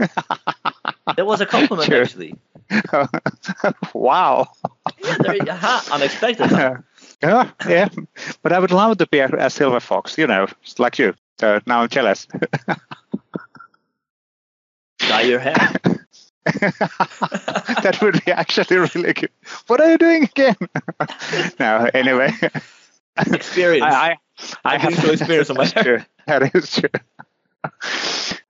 that 1.16 1.26
was 1.26 1.40
a 1.40 1.46
compliment, 1.46 1.88
Sure. 1.88 2.02
actually. 2.02 2.34
wow. 3.94 4.48
Yeah, 5.02 5.32
you- 5.32 5.40
aha, 5.50 5.88
unexpected. 5.92 6.46
huh? 6.50 6.74
yeah, 7.22 7.50
yeah. 7.68 7.88
But 8.42 8.52
I 8.52 8.59
would 8.59 8.70
love 8.72 8.98
to 8.98 9.06
be 9.06 9.18
a, 9.20 9.28
a 9.28 9.50
silver 9.50 9.80
fox, 9.80 10.18
you 10.18 10.26
know, 10.26 10.46
like 10.78 10.98
you. 10.98 11.14
So 11.40 11.61
now 11.66 11.80
I'm 11.82 11.88
jealous. 11.88 12.26
Dye 14.98 15.22
your 15.22 15.38
hair. 15.38 15.54
that 16.44 17.98
would 18.02 18.24
be 18.24 18.32
actually 18.32 18.76
really 18.76 19.12
good. 19.12 19.30
What 19.66 19.80
are 19.80 19.90
you 19.92 19.98
doing 19.98 20.24
again? 20.24 20.56
no, 21.61 21.88
anyway. 21.94 22.32
Experience. 23.32 23.84
I, 23.84 24.11
I, 24.11 24.16
I 24.64 24.74
I'm 24.74 24.80
getting 24.80 24.98
so 25.00 25.12
experienced 25.12 25.50
on 25.50 25.56
my 25.56 25.66
true. 25.66 26.00
That 26.26 26.54
is 26.54 26.74
true. 26.74 26.88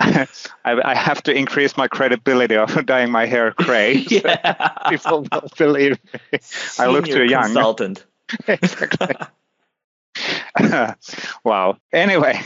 I, 0.00 0.26
I 0.64 0.94
have 0.94 1.22
to 1.24 1.34
increase 1.34 1.76
my 1.76 1.88
credibility 1.88 2.56
of 2.56 2.86
dyeing 2.86 3.10
my 3.10 3.26
hair 3.26 3.52
gray. 3.56 4.04
so 4.04 4.16
yeah. 4.24 4.68
People 4.88 5.26
will 5.30 5.48
believe 5.56 5.98
me. 6.32 6.38
I 6.78 6.86
look 6.86 7.06
too 7.06 7.24
young. 7.24 7.44
Consultant. 7.44 8.04
exactly. 8.46 9.14
wow. 11.44 11.76
Anyway, 11.92 12.40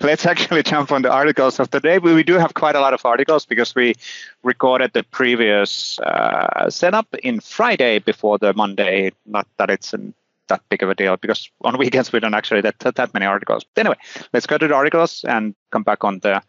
let's 0.00 0.26
actually 0.26 0.62
jump 0.62 0.92
on 0.92 1.02
the 1.02 1.10
articles 1.10 1.58
of 1.58 1.70
the 1.70 1.80
day. 1.80 1.98
We, 1.98 2.14
we 2.14 2.22
do 2.22 2.34
have 2.34 2.54
quite 2.54 2.76
a 2.76 2.80
lot 2.80 2.94
of 2.94 3.04
articles 3.04 3.46
because 3.46 3.74
we 3.74 3.94
recorded 4.42 4.92
the 4.92 5.02
previous 5.04 5.98
uh, 6.00 6.70
setup 6.70 7.12
in 7.22 7.40
Friday 7.40 7.98
before 7.98 8.38
the 8.38 8.52
Monday. 8.52 9.12
Not 9.26 9.46
that 9.56 9.70
it's 9.70 9.92
an, 9.94 10.14
that 10.48 10.62
big 10.68 10.82
of 10.82 10.90
a 10.90 10.94
deal 10.94 11.16
because 11.16 11.50
on 11.62 11.78
weekends 11.78 12.12
we 12.12 12.20
don't 12.20 12.34
actually 12.34 12.60
that 12.62 12.78
that 12.78 13.14
many 13.14 13.26
articles. 13.26 13.64
But 13.74 13.86
anyway, 13.86 13.98
let's 14.32 14.46
go 14.46 14.58
to 14.58 14.68
the 14.68 14.74
articles 14.74 15.24
and 15.24 15.54
come 15.70 15.82
back 15.82 16.04
on 16.04 16.20
the 16.20 16.42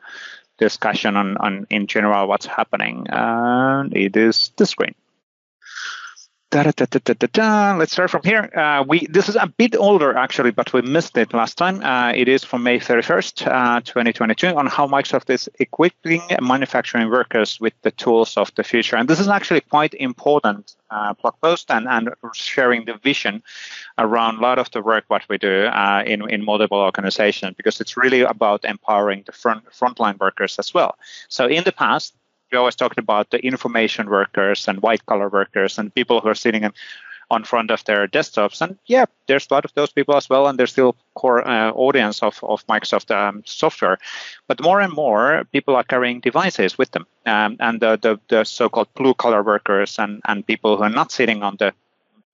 discussion 0.57 1.17
on, 1.17 1.37
on 1.37 1.67
in 1.69 1.87
general 1.87 2.27
what's 2.27 2.45
happening. 2.45 3.07
And 3.09 3.95
it 3.95 4.15
is 4.15 4.51
the 4.57 4.65
screen. 4.65 4.95
Let's 7.77 7.91
start 7.91 8.09
from 8.09 8.21
here. 8.23 8.49
Uh, 8.55 8.81
we 8.87 9.07
this 9.07 9.27
is 9.27 9.35
a 9.35 9.47
bit 9.47 9.75
older 9.75 10.15
actually, 10.15 10.51
but 10.51 10.71
we 10.71 10.81
missed 10.81 11.17
it 11.17 11.33
last 11.33 11.57
time. 11.57 11.83
Uh, 11.83 12.13
it 12.15 12.29
is 12.29 12.45
from 12.45 12.63
May 12.63 12.79
31st, 12.79 13.45
uh, 13.45 13.81
2022, 13.81 14.47
on 14.47 14.65
how 14.67 14.87
Microsoft 14.87 15.29
is 15.29 15.49
equipping 15.59 16.21
manufacturing 16.41 17.09
workers 17.09 17.59
with 17.59 17.73
the 17.81 17.91
tools 17.91 18.37
of 18.37 18.55
the 18.55 18.63
future. 18.63 18.95
And 18.95 19.09
this 19.09 19.19
is 19.19 19.27
actually 19.27 19.61
quite 19.61 19.93
important 19.95 20.77
uh, 20.91 21.13
blog 21.15 21.35
post 21.41 21.69
and, 21.69 21.89
and 21.89 22.11
sharing 22.33 22.85
the 22.85 22.93
vision 23.03 23.43
around 23.97 24.37
a 24.37 24.41
lot 24.41 24.57
of 24.57 24.71
the 24.71 24.81
work 24.81 25.03
what 25.09 25.23
we 25.27 25.37
do 25.37 25.65
uh, 25.65 26.03
in 26.05 26.29
in 26.29 26.45
multiple 26.45 26.79
organizations 26.79 27.53
because 27.57 27.81
it's 27.81 27.97
really 27.97 28.21
about 28.21 28.63
empowering 28.63 29.23
the 29.25 29.33
front 29.33 29.65
frontline 29.71 30.17
workers 30.19 30.57
as 30.57 30.73
well. 30.73 30.95
So 31.27 31.47
in 31.47 31.65
the 31.65 31.73
past 31.73 32.13
we 32.55 32.59
always 32.59 32.75
talked 32.75 32.97
about 32.97 33.31
the 33.31 33.45
information 33.45 34.09
workers 34.09 34.69
and 34.69 34.81
white 34.81 35.05
collar 35.05 35.27
workers 35.27 35.77
and 35.77 35.93
people 35.93 36.21
who 36.21 36.29
are 36.29 36.35
sitting 36.45 36.63
in, 36.63 36.71
on 37.29 37.43
front 37.43 37.69
of 37.69 37.83
their 37.83 38.07
desktops. 38.07 38.61
And 38.61 38.77
yeah, 38.85 39.05
there's 39.27 39.47
a 39.51 39.53
lot 39.53 39.65
of 39.65 39.73
those 39.73 39.91
people 39.91 40.15
as 40.15 40.29
well, 40.29 40.47
and 40.47 40.57
they're 40.57 40.65
still 40.77 40.95
core 41.15 41.45
uh, 41.45 41.71
audience 41.71 42.23
of, 42.23 42.39
of 42.43 42.65
Microsoft 42.67 43.11
um, 43.11 43.43
software. 43.45 43.97
But 44.47 44.61
more 44.61 44.79
and 44.79 44.93
more 44.93 45.43
people 45.51 45.75
are 45.75 45.83
carrying 45.83 46.21
devices 46.21 46.77
with 46.77 46.91
them, 46.91 47.05
um, 47.25 47.57
and 47.59 47.81
the, 47.81 47.99
the, 48.01 48.19
the 48.29 48.45
so-called 48.45 48.87
blue 48.93 49.15
collar 49.15 49.43
workers 49.43 49.99
and, 49.99 50.21
and 50.25 50.47
people 50.47 50.77
who 50.77 50.83
are 50.83 50.89
not 50.89 51.11
sitting 51.11 51.43
on 51.43 51.57
the 51.59 51.73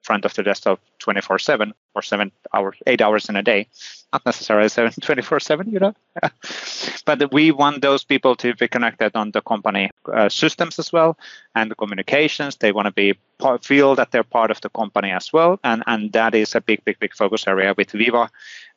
front 0.01 0.25
of 0.25 0.33
the 0.33 0.43
desktop 0.43 0.79
24/7 0.99 1.73
or 1.93 2.01
seven 2.01 2.31
hours, 2.53 2.77
eight 2.87 3.01
hours 3.01 3.29
in 3.29 3.35
a 3.35 3.43
day, 3.43 3.67
not 4.13 4.25
necessarily 4.25 4.69
seven 4.69 4.91
24/7, 5.01 5.71
you 5.71 5.79
know. 5.79 5.93
but 7.05 7.31
we 7.33 7.51
want 7.51 7.81
those 7.81 8.03
people 8.03 8.35
to 8.35 8.53
be 8.55 8.67
connected 8.67 9.15
on 9.15 9.31
the 9.31 9.41
company 9.41 9.89
uh, 10.11 10.29
systems 10.29 10.79
as 10.79 10.91
well 10.91 11.17
and 11.55 11.71
the 11.71 11.75
communications. 11.75 12.57
They 12.57 12.71
want 12.71 12.87
to 12.87 12.91
be 12.93 13.17
feel 13.61 13.95
that 13.95 14.11
they're 14.11 14.23
part 14.23 14.51
of 14.51 14.61
the 14.61 14.69
company 14.69 15.11
as 15.11 15.33
well, 15.33 15.59
and 15.63 15.83
and 15.87 16.11
that 16.13 16.35
is 16.35 16.55
a 16.55 16.61
big, 16.61 16.83
big, 16.85 16.99
big 16.99 17.13
focus 17.13 17.47
area 17.47 17.73
with 17.77 17.91
Viva 17.91 18.29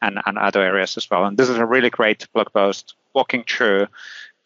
and 0.02 0.20
and 0.26 0.38
other 0.38 0.62
areas 0.62 0.96
as 0.96 1.10
well. 1.10 1.24
And 1.24 1.36
this 1.36 1.48
is 1.48 1.58
a 1.58 1.66
really 1.66 1.90
great 1.90 2.26
blog 2.32 2.52
post 2.52 2.94
walking 3.14 3.44
through 3.44 3.86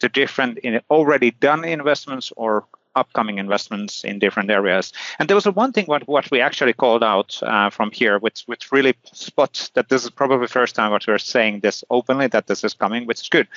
the 0.01 0.09
different 0.09 0.59
in 0.59 0.81
already 0.91 1.31
done 1.31 1.64
investments 1.64 2.33
or 2.37 2.64
upcoming 2.99 3.38
investments 3.38 4.05
in 4.05 4.18
different 4.18 4.51
areas. 4.51 4.92
And 5.18 5.28
there 5.28 5.36
was 5.40 5.46
a 5.46 5.53
one 5.53 5.72
thing 5.72 5.86
what, 5.86 6.07
what 6.09 6.30
we 6.30 6.40
actually 6.40 6.72
called 6.72 7.03
out 7.03 7.30
uh, 7.42 7.70
from 7.70 7.90
here, 7.90 8.18
which 8.18 8.42
which 8.46 8.72
really 8.72 8.94
spots 9.12 9.70
that 9.74 9.88
this 9.88 10.05
is 10.05 10.11
probably 10.11 10.46
the 10.46 10.53
first 10.53 10.74
time 10.74 10.90
what 10.90 11.07
we're 11.07 11.18
saying 11.18 11.61
this 11.61 11.84
openly 11.90 12.28
that 12.28 12.46
this 12.46 12.64
is 12.64 12.74
coming, 12.74 13.07
which 13.07 13.20
is 13.22 13.28
good. 13.28 13.49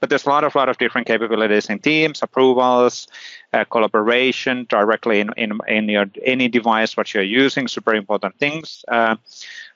But 0.00 0.08
there's 0.08 0.26
a 0.26 0.28
lot 0.28 0.44
of 0.44 0.54
lot 0.54 0.68
of 0.68 0.78
different 0.78 1.06
capabilities 1.06 1.70
in 1.70 1.78
Teams, 1.78 2.22
approvals, 2.22 3.08
uh, 3.52 3.64
collaboration 3.64 4.66
directly 4.68 5.20
in, 5.20 5.30
in 5.36 5.50
in 5.68 5.88
your 5.88 6.06
any 6.24 6.48
device 6.48 6.96
what 6.96 7.14
you're 7.14 7.22
using. 7.44 7.68
Super 7.68 7.94
important 7.94 8.38
things. 8.38 8.84
Uh, 8.88 9.16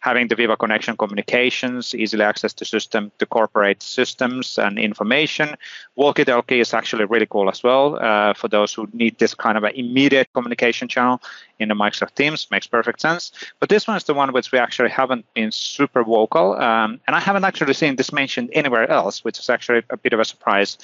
having 0.03 0.27
the 0.27 0.35
Viva 0.35 0.57
connection 0.57 0.97
communications, 0.97 1.95
easily 1.95 2.25
access 2.25 2.53
to 2.53 2.65
system 2.65 3.13
to 3.21 3.25
corporate 3.25 3.81
systems 3.81 4.59
and 4.59 4.77
information. 4.77 5.57
Walkie-talkie 5.95 6.59
is 6.59 6.75
actually 6.75 7.05
really 7.05 7.27
cool 7.27 7.49
as 7.49 7.63
well 7.63 7.97
uh, 8.03 8.35
for 8.35 8.49
those 8.49 8.75
who 8.75 8.89
need 8.93 9.17
this 9.19 9.33
kind 9.33 9.57
of 9.57 9.63
an 9.63 9.73
immediate 9.77 10.29
communication 10.35 10.89
channel 10.89 11.23
in 11.61 11.69
the 11.69 11.75
Microsoft 11.75 12.17
Teams. 12.17 12.51
Makes 12.51 12.67
perfect 12.67 13.01
sense. 13.01 13.31
But 13.61 13.69
this 13.69 13.87
one 13.87 13.97
is 13.97 14.03
the 14.03 14.15
one 14.15 14.33
which 14.33 14.51
we 14.51 14.59
actually 14.59 14.91
haven't 14.91 15.25
been 15.35 15.53
super 15.53 16.03
vocal, 16.03 16.55
um, 16.55 17.01
and 17.07 17.15
I 17.15 17.21
haven't 17.21 17.45
actually 17.45 17.75
seen 17.75 17.95
this 17.95 18.13
mentioned 18.13 18.51
anywhere 18.55 18.91
else, 18.91 19.25
which 19.25 19.39
is 19.39 19.49
actually 19.49 19.83
a 19.89 19.97
bit 19.97 20.13
of 20.13 20.19
a 20.19 20.25
surprise. 20.25 20.79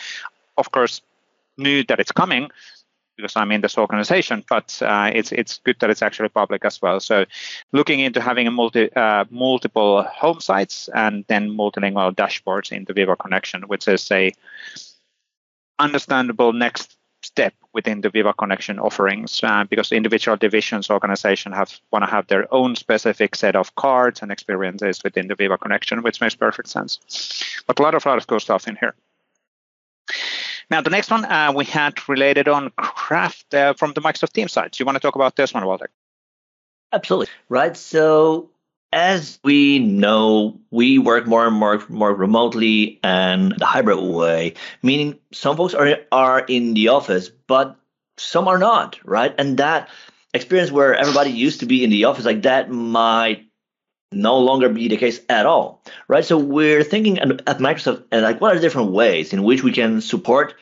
Of 0.56 0.70
course, 0.70 1.02
knew 1.56 1.82
that 1.84 1.98
it's 1.98 2.12
coming 2.12 2.50
because 3.18 3.36
I'm 3.36 3.50
in 3.52 3.60
this 3.60 3.76
organization, 3.76 4.44
but 4.48 4.80
uh, 4.80 5.10
it's 5.12 5.32
it's 5.32 5.58
good 5.58 5.76
that 5.80 5.90
it's 5.90 6.02
actually 6.02 6.28
public 6.28 6.64
as 6.64 6.80
well. 6.80 7.00
So, 7.00 7.26
looking 7.72 8.00
into 8.00 8.20
having 8.20 8.46
a 8.46 8.50
multi 8.50 8.90
uh, 8.94 9.24
multiple 9.28 10.04
home 10.04 10.40
sites 10.40 10.88
and 10.94 11.24
then 11.26 11.50
multilingual 11.50 12.14
dashboards 12.14 12.72
in 12.72 12.84
the 12.84 12.92
Viva 12.94 13.16
connection, 13.16 13.62
which 13.62 13.88
is 13.88 14.10
a 14.12 14.32
understandable 15.80 16.52
next 16.52 16.96
step 17.24 17.54
within 17.72 18.00
the 18.00 18.10
Viva 18.10 18.32
connection 18.32 18.78
offerings, 18.78 19.42
uh, 19.42 19.64
because 19.68 19.90
individual 19.90 20.36
divisions 20.36 20.88
organization 20.88 21.50
have 21.52 21.76
want 21.90 22.04
to 22.04 22.10
have 22.10 22.28
their 22.28 22.46
own 22.54 22.76
specific 22.76 23.34
set 23.34 23.56
of 23.56 23.74
cards 23.74 24.22
and 24.22 24.30
experiences 24.30 25.02
within 25.02 25.26
the 25.26 25.34
Viva 25.34 25.58
connection, 25.58 26.02
which 26.02 26.20
makes 26.20 26.36
perfect 26.36 26.68
sense. 26.68 27.00
But 27.66 27.80
a 27.80 27.82
lot 27.82 27.94
of 27.94 28.06
lot 28.06 28.18
of 28.18 28.28
cool 28.28 28.40
stuff 28.40 28.68
in 28.68 28.76
here. 28.76 28.94
Now, 30.70 30.82
the 30.82 30.90
next 30.90 31.10
one 31.10 31.24
uh, 31.24 31.52
we 31.54 31.64
had 31.64 32.08
related 32.08 32.48
on 32.48 32.70
craft 32.76 33.54
uh, 33.54 33.74
from 33.74 33.92
the 33.94 34.00
Microsoft 34.00 34.32
Teams 34.32 34.52
side. 34.52 34.72
Do 34.72 34.82
you 34.82 34.86
want 34.86 34.96
to 34.96 35.00
talk 35.00 35.14
about 35.14 35.36
this 35.36 35.54
one, 35.54 35.62
Waldek? 35.62 35.88
Absolutely. 36.92 37.28
Right. 37.48 37.76
So 37.76 38.50
as 38.92 39.38
we 39.44 39.78
know, 39.78 40.58
we 40.70 40.98
work 40.98 41.26
more 41.26 41.46
and 41.46 41.56
more 41.56 41.82
more 41.88 42.14
remotely 42.14 43.00
and 43.02 43.52
the 43.58 43.66
hybrid 43.66 43.98
way, 43.98 44.54
meaning 44.82 45.18
some 45.32 45.56
folks 45.56 45.74
are 45.74 45.98
are 46.12 46.40
in 46.40 46.74
the 46.74 46.88
office, 46.88 47.30
but 47.46 47.76
some 48.16 48.48
are 48.48 48.58
not, 48.58 48.98
right? 49.04 49.34
And 49.38 49.58
that 49.58 49.88
experience 50.34 50.70
where 50.70 50.94
everybody 50.94 51.30
used 51.30 51.60
to 51.60 51.66
be 51.66 51.84
in 51.84 51.90
the 51.90 52.04
office 52.04 52.24
like 52.24 52.42
that 52.42 52.70
might 52.70 53.47
no 54.12 54.38
longer 54.38 54.68
be 54.68 54.88
the 54.88 54.96
case 54.96 55.20
at 55.28 55.46
all, 55.46 55.82
right? 56.08 56.24
So 56.24 56.38
we're 56.38 56.84
thinking 56.84 57.18
at 57.18 57.58
Microsoft 57.58 58.04
and 58.10 58.22
like 58.22 58.40
what 58.40 58.56
are 58.56 58.60
different 58.60 58.92
ways 58.92 59.32
in 59.32 59.42
which 59.42 59.62
we 59.62 59.72
can 59.72 60.00
support 60.00 60.54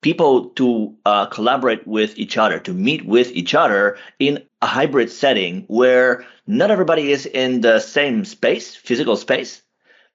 people 0.00 0.50
to 0.50 0.94
uh, 1.04 1.26
collaborate 1.26 1.86
with 1.86 2.16
each 2.18 2.38
other, 2.38 2.58
to 2.60 2.72
meet 2.72 3.04
with 3.04 3.30
each 3.32 3.54
other 3.54 3.98
in 4.18 4.42
a 4.62 4.66
hybrid 4.66 5.10
setting 5.10 5.64
where 5.66 6.24
not 6.46 6.70
everybody 6.70 7.12
is 7.12 7.26
in 7.26 7.60
the 7.60 7.80
same 7.80 8.24
space, 8.24 8.74
physical 8.74 9.16
space, 9.16 9.62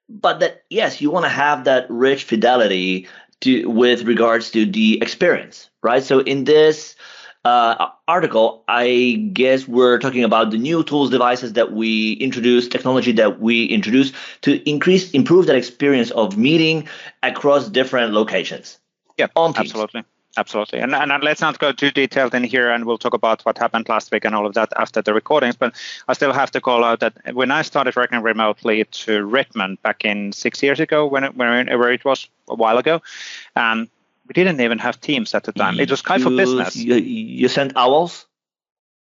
but 0.10 0.40
that 0.40 0.64
yes, 0.70 1.02
you 1.02 1.12
want 1.12 1.26
to 1.26 1.30
have 1.30 1.66
that 1.66 1.86
rich 1.90 2.24
fidelity 2.24 3.08
to 3.42 3.68
with 3.68 4.04
regards 4.04 4.52
to 4.52 4.66
the 4.66 5.00
experience, 5.02 5.70
right? 5.82 6.04
So 6.04 6.20
in 6.20 6.46
this 6.46 6.96
uh, 7.46 7.90
article, 8.08 8.64
I 8.68 9.30
guess 9.34 9.68
we're 9.68 10.00
talking 10.00 10.24
about 10.24 10.52
the 10.52 10.58
new 10.58 10.84
tools, 10.84 11.10
devices 11.10 11.54
that 11.54 11.74
we 11.74 12.14
introduce, 12.14 12.68
technology 12.68 13.12
that 13.14 13.40
we 13.40 13.66
introduce 13.66 14.14
to 14.42 14.68
increase, 14.70 15.12
improve 15.12 15.48
that 15.48 15.56
experience 15.56 16.12
of 16.12 16.38
meeting 16.38 16.88
across 17.22 17.68
different 17.68 18.14
locations. 18.14 18.80
Yeah, 19.18 19.28
absolutely. 19.36 20.04
Absolutely. 20.36 20.80
And, 20.80 20.96
and 20.96 21.12
let's 21.24 21.42
not 21.42 21.60
go 21.60 21.72
too 21.72 21.92
detailed 21.92 22.34
in 22.34 22.44
here, 22.44 22.72
and 22.72 22.86
we'll 22.86 22.98
talk 22.98 23.14
about 23.14 23.44
what 23.44 23.60
happened 23.60 23.88
last 23.88 24.12
week 24.12 24.26
and 24.26 24.34
all 24.34 24.48
of 24.48 24.56
that 24.56 24.74
after 24.78 25.00
the 25.00 25.14
recordings. 25.14 25.56
But 25.56 25.76
I 26.08 26.14
still 26.14 26.34
have 26.34 26.50
to 26.52 26.62
call 26.62 26.84
out 26.84 27.02
that 27.02 27.14
when 27.36 27.52
I 27.52 27.62
started 27.62 27.96
working 27.96 28.20
remotely 28.20 28.84
to 28.84 29.24
Redmond 29.24 29.80
back 29.84 30.04
in 30.04 30.32
six 30.32 30.64
years 30.64 30.80
ago, 30.80 31.06
when 31.06 31.24
it, 31.24 31.38
when 31.38 31.70
it, 31.70 31.78
where 31.78 31.92
it 31.92 32.04
was 32.04 32.28
a 32.50 32.56
while 32.56 32.80
ago, 32.80 33.00
um, 33.56 33.90
we 34.28 34.34
didn't 34.34 34.62
even 34.62 34.80
have 34.80 35.00
Teams 35.02 35.34
at 35.36 35.44
the 35.44 35.52
time. 35.52 35.80
It 35.80 35.90
was 35.90 36.02
Skype 36.02 36.24
for 36.24 36.30
Business. 36.30 36.76
You, 36.76 36.96
you 36.96 37.48
sent 37.48 37.74
owls. 37.76 38.26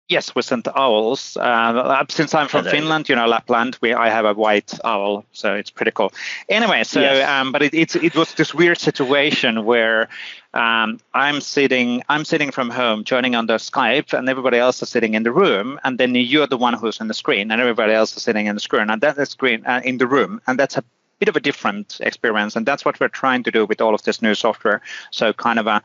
Yes, 0.10 0.36
we 0.36 0.42
sent 0.42 0.68
owls. 0.68 1.38
Uh, 1.38 2.06
since 2.10 2.36
I'm 2.36 2.50
from 2.50 2.66
Finland, 2.66 3.08
you 3.08 3.16
know, 3.16 3.26
Lapland, 3.26 3.78
we 3.82 3.94
I 3.94 4.10
have 4.10 4.26
a 4.26 4.34
white 4.34 4.78
owl, 4.84 5.26
so 5.32 5.56
it's 5.56 5.72
pretty 5.72 5.92
cool. 5.92 6.12
Anyway, 6.50 6.84
so 6.84 7.00
yes. 7.00 7.28
um, 7.28 7.54
but 7.54 7.62
it, 7.62 7.74
it's 7.74 7.96
it 7.96 8.14
was 8.14 8.34
this 8.34 8.54
weird 8.54 8.78
situation 8.78 9.64
where 9.64 10.10
um, 10.54 11.00
I'm 11.14 11.40
sitting 11.40 12.04
I'm 12.10 12.26
sitting 12.26 12.52
from 12.52 12.70
home, 12.70 13.06
joining 13.06 13.34
on 13.34 13.46
the 13.48 13.56
Skype, 13.56 14.14
and 14.18 14.28
everybody 14.28 14.58
else 14.58 14.82
is 14.82 14.90
sitting 14.90 15.14
in 15.14 15.24
the 15.24 15.32
room, 15.32 15.80
and 15.86 15.98
then 15.98 16.14
you're 16.16 16.48
the 16.48 16.58
one 16.58 16.74
who's 16.74 17.00
on 17.00 17.08
the 17.08 17.14
screen, 17.14 17.50
and 17.50 17.62
everybody 17.62 17.94
else 17.94 18.16
is 18.16 18.24
sitting 18.24 18.48
in 18.48 18.56
the 18.56 18.62
screen, 18.62 18.90
and 18.90 19.02
that's 19.02 19.18
the 19.18 19.26
screen 19.26 19.66
uh, 19.66 19.82
in 19.86 20.00
the 20.00 20.06
room, 20.06 20.42
and 20.48 20.60
that's 20.60 20.76
a 20.78 20.84
bit 21.24 21.30
of 21.30 21.38
a 21.38 21.40
different 21.40 22.00
experience, 22.02 22.58
and 22.58 22.66
that's 22.66 22.84
what 22.84 23.00
we're 23.00 23.08
trying 23.08 23.44
to 23.44 23.52
do 23.52 23.66
with 23.66 23.80
all 23.80 23.96
of 23.96 24.04
this 24.04 24.22
new 24.22 24.36
software. 24.36 24.82
So 25.12 25.32
kind 25.32 25.58
of 25.58 25.68
a 25.68 25.82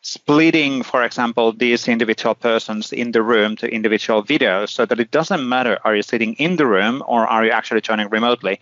splitting, 0.00 0.82
for 0.82 1.04
example, 1.04 1.52
these 1.52 1.86
individual 1.86 2.34
persons 2.34 2.92
in 2.92 3.12
the 3.12 3.22
room 3.22 3.54
to 3.56 3.68
individual 3.68 4.22
videos 4.22 4.70
so 4.70 4.84
that 4.84 4.98
it 4.98 5.10
doesn't 5.12 5.48
matter 5.48 5.78
are 5.84 5.94
you 5.94 6.02
sitting 6.02 6.34
in 6.34 6.56
the 6.56 6.66
room 6.66 7.02
or 7.06 7.24
are 7.26 7.44
you 7.44 7.52
actually 7.52 7.82
joining 7.82 8.08
remotely. 8.08 8.60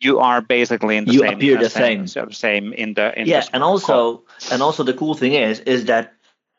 You 0.00 0.20
are 0.20 0.40
basically 0.40 0.96
in 0.96 1.04
the 1.04 1.12
you 1.12 1.20
same. 1.20 1.34
appear 1.34 1.58
uh, 1.58 1.62
the 1.62 1.70
same. 1.70 2.06
Same, 2.06 2.32
same 2.32 2.72
in 2.72 2.94
the 2.94 3.06
in 3.20 3.26
yeah, 3.26 3.42
the 3.42 3.54
and 3.54 3.62
also 3.62 3.92
call. 3.92 4.24
and 4.50 4.62
also 4.62 4.82
the 4.82 4.94
cool 4.94 5.14
thing 5.14 5.34
is 5.34 5.60
is 5.60 5.84
that 5.84 6.14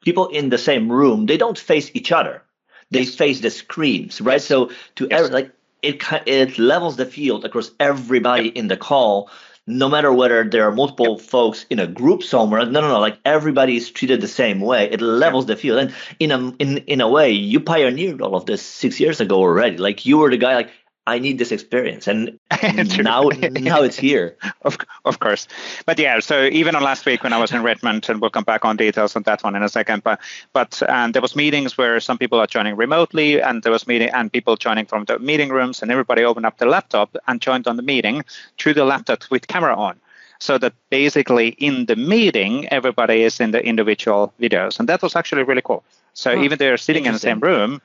people 0.05 0.27
in 0.27 0.49
the 0.49 0.59
same 0.59 0.91
room 0.91 1.25
they 1.25 1.37
don't 1.37 1.57
face 1.57 1.89
each 1.95 2.11
other, 2.11 2.43
they 2.91 3.05
yes. 3.05 3.15
face 3.15 3.41
the 3.41 3.49
screens, 3.49 4.21
right? 4.21 4.41
So 4.41 4.69
to 4.97 5.07
yes. 5.09 5.19
every, 5.19 5.31
like 5.31 5.51
it 5.81 6.03
it 6.25 6.57
levels 6.57 6.97
the 6.97 7.05
field 7.05 7.45
across 7.45 7.71
everybody 7.79 8.45
yep. 8.45 8.55
in 8.55 8.67
the 8.67 8.77
call 8.77 9.29
no 9.67 9.87
matter 9.87 10.11
whether 10.11 10.43
there 10.43 10.67
are 10.67 10.71
multiple 10.71 11.17
folks 11.17 11.65
in 11.69 11.79
a 11.79 11.87
group 11.87 12.23
somewhere. 12.23 12.65
No, 12.65 12.81
no, 12.81 12.87
no. 12.87 12.99
Like 12.99 13.19
everybody 13.25 13.77
is 13.77 13.91
treated 13.91 14.19
the 14.19 14.27
same 14.27 14.59
way. 14.59 14.89
It 14.91 15.01
levels 15.01 15.45
the 15.45 15.55
field, 15.55 15.79
and 15.79 15.93
in 16.19 16.31
a 16.31 16.49
in 16.57 16.77
in 16.79 17.01
a 17.01 17.07
way, 17.07 17.31
you 17.31 17.59
pioneered 17.59 18.21
all 18.21 18.35
of 18.35 18.45
this 18.45 18.61
six 18.61 18.99
years 18.99 19.21
ago 19.21 19.37
already. 19.37 19.77
Like 19.77 20.05
you 20.05 20.17
were 20.17 20.29
the 20.29 20.37
guy. 20.37 20.55
Like 20.55 20.71
I 21.07 21.17
need 21.17 21.39
this 21.39 21.51
experience, 21.51 22.07
and 22.07 22.37
now 22.99 23.29
now 23.51 23.81
it's 23.81 23.97
here. 23.97 24.37
Of 24.63 24.77
of 25.05 25.19
course, 25.19 25.47
but 25.87 25.97
yeah. 25.97 26.19
So 26.19 26.43
even 26.45 26.75
on 26.75 26.83
last 26.83 27.05
week 27.07 27.23
when 27.23 27.33
I 27.33 27.39
was 27.39 27.51
in 27.51 27.63
Redmond, 27.63 28.07
and 28.09 28.21
we'll 28.21 28.29
come 28.29 28.43
back 28.43 28.63
on 28.63 28.77
details 28.77 29.15
on 29.15 29.23
that 29.23 29.43
one 29.43 29.55
in 29.55 29.63
a 29.63 29.69
second. 29.69 30.03
But 30.03 30.19
but 30.53 30.81
um, 30.87 31.13
there 31.13 31.21
was 31.21 31.35
meetings 31.35 31.77
where 31.79 31.99
some 31.99 32.19
people 32.19 32.39
are 32.39 32.45
joining 32.45 32.75
remotely, 32.75 33.41
and 33.41 33.63
there 33.63 33.71
was 33.71 33.87
meeting 33.87 34.09
and 34.09 34.31
people 34.31 34.55
joining 34.55 34.85
from 34.85 35.05
the 35.05 35.17
meeting 35.17 35.49
rooms, 35.49 35.81
and 35.81 35.91
everybody 35.91 36.23
opened 36.23 36.45
up 36.45 36.59
the 36.59 36.67
laptop 36.67 37.15
and 37.27 37.41
joined 37.41 37.67
on 37.67 37.75
the 37.75 37.83
meeting 37.83 38.23
through 38.59 38.75
the 38.75 38.85
laptop 38.85 39.23
with 39.31 39.47
camera 39.47 39.75
on 39.75 39.99
so 40.41 40.57
that 40.57 40.73
basically 40.89 41.49
in 41.59 41.85
the 41.85 41.95
meeting 41.95 42.67
everybody 42.69 43.21
is 43.23 43.39
in 43.39 43.51
the 43.51 43.63
individual 43.63 44.33
videos 44.39 44.79
and 44.79 44.89
that 44.89 45.01
was 45.01 45.15
actually 45.15 45.43
really 45.43 45.61
cool 45.61 45.83
so 46.13 46.35
huh. 46.35 46.43
even 46.43 46.57
they're 46.57 46.77
sitting 46.77 47.05
in 47.05 47.13
the 47.13 47.19
same 47.19 47.39
room 47.39 47.79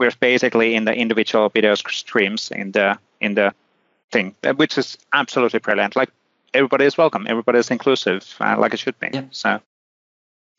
we're 0.00 0.10
basically 0.18 0.74
in 0.74 0.86
the 0.86 0.94
individual 0.94 1.48
video 1.50 1.74
streams 1.76 2.50
in 2.50 2.72
the 2.72 2.98
in 3.20 3.34
the 3.34 3.54
thing, 4.10 4.34
which 4.56 4.76
is 4.78 4.98
absolutely 5.12 5.60
brilliant. 5.60 5.94
Like 5.94 6.10
everybody 6.54 6.86
is 6.86 6.98
welcome, 6.98 7.26
everybody 7.28 7.58
is 7.58 7.70
inclusive, 7.70 8.34
uh, 8.40 8.56
like 8.58 8.74
it 8.74 8.80
should 8.80 8.98
be. 8.98 9.10
Yeah. 9.12 9.24
So. 9.30 9.60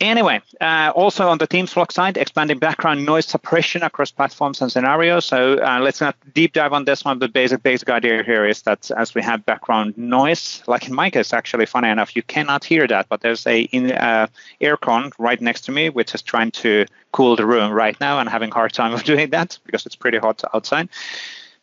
Anyway, 0.01 0.41
uh, 0.59 0.91
also 0.95 1.29
on 1.29 1.37
the 1.37 1.45
Teams 1.45 1.71
Flock 1.71 1.91
side, 1.91 2.17
expanding 2.17 2.57
background 2.57 3.05
noise 3.05 3.27
suppression 3.27 3.83
across 3.83 4.09
platforms 4.09 4.59
and 4.59 4.71
scenarios. 4.71 5.25
So 5.25 5.59
uh, 5.59 5.79
let's 5.79 6.01
not 6.01 6.15
deep 6.33 6.53
dive 6.53 6.73
on 6.73 6.85
this 6.85 7.05
one. 7.05 7.19
The 7.19 7.27
basic 7.27 7.61
basic 7.61 7.87
idea 7.87 8.23
here 8.23 8.43
is 8.43 8.63
that 8.63 8.89
as 8.97 9.13
we 9.13 9.21
have 9.21 9.45
background 9.45 9.95
noise, 9.99 10.63
like 10.65 10.87
in 10.87 10.95
my 10.95 11.11
case, 11.11 11.33
actually, 11.33 11.67
funny 11.67 11.87
enough, 11.87 12.15
you 12.15 12.23
cannot 12.23 12.63
hear 12.63 12.87
that, 12.87 13.09
but 13.09 13.21
there's 13.21 13.45
a 13.45 13.61
in, 13.61 13.91
uh, 13.91 14.25
aircon 14.59 15.11
right 15.19 15.39
next 15.39 15.61
to 15.65 15.71
me, 15.71 15.89
which 15.89 16.15
is 16.15 16.23
trying 16.23 16.49
to 16.51 16.87
cool 17.11 17.35
the 17.35 17.45
room 17.45 17.71
right 17.71 17.99
now 18.01 18.17
and 18.17 18.27
having 18.27 18.49
hard 18.49 18.73
time 18.73 18.93
of 18.97 19.03
doing 19.03 19.29
that 19.29 19.59
because 19.65 19.85
it's 19.85 19.95
pretty 19.95 20.17
hot 20.17 20.41
outside 20.55 20.89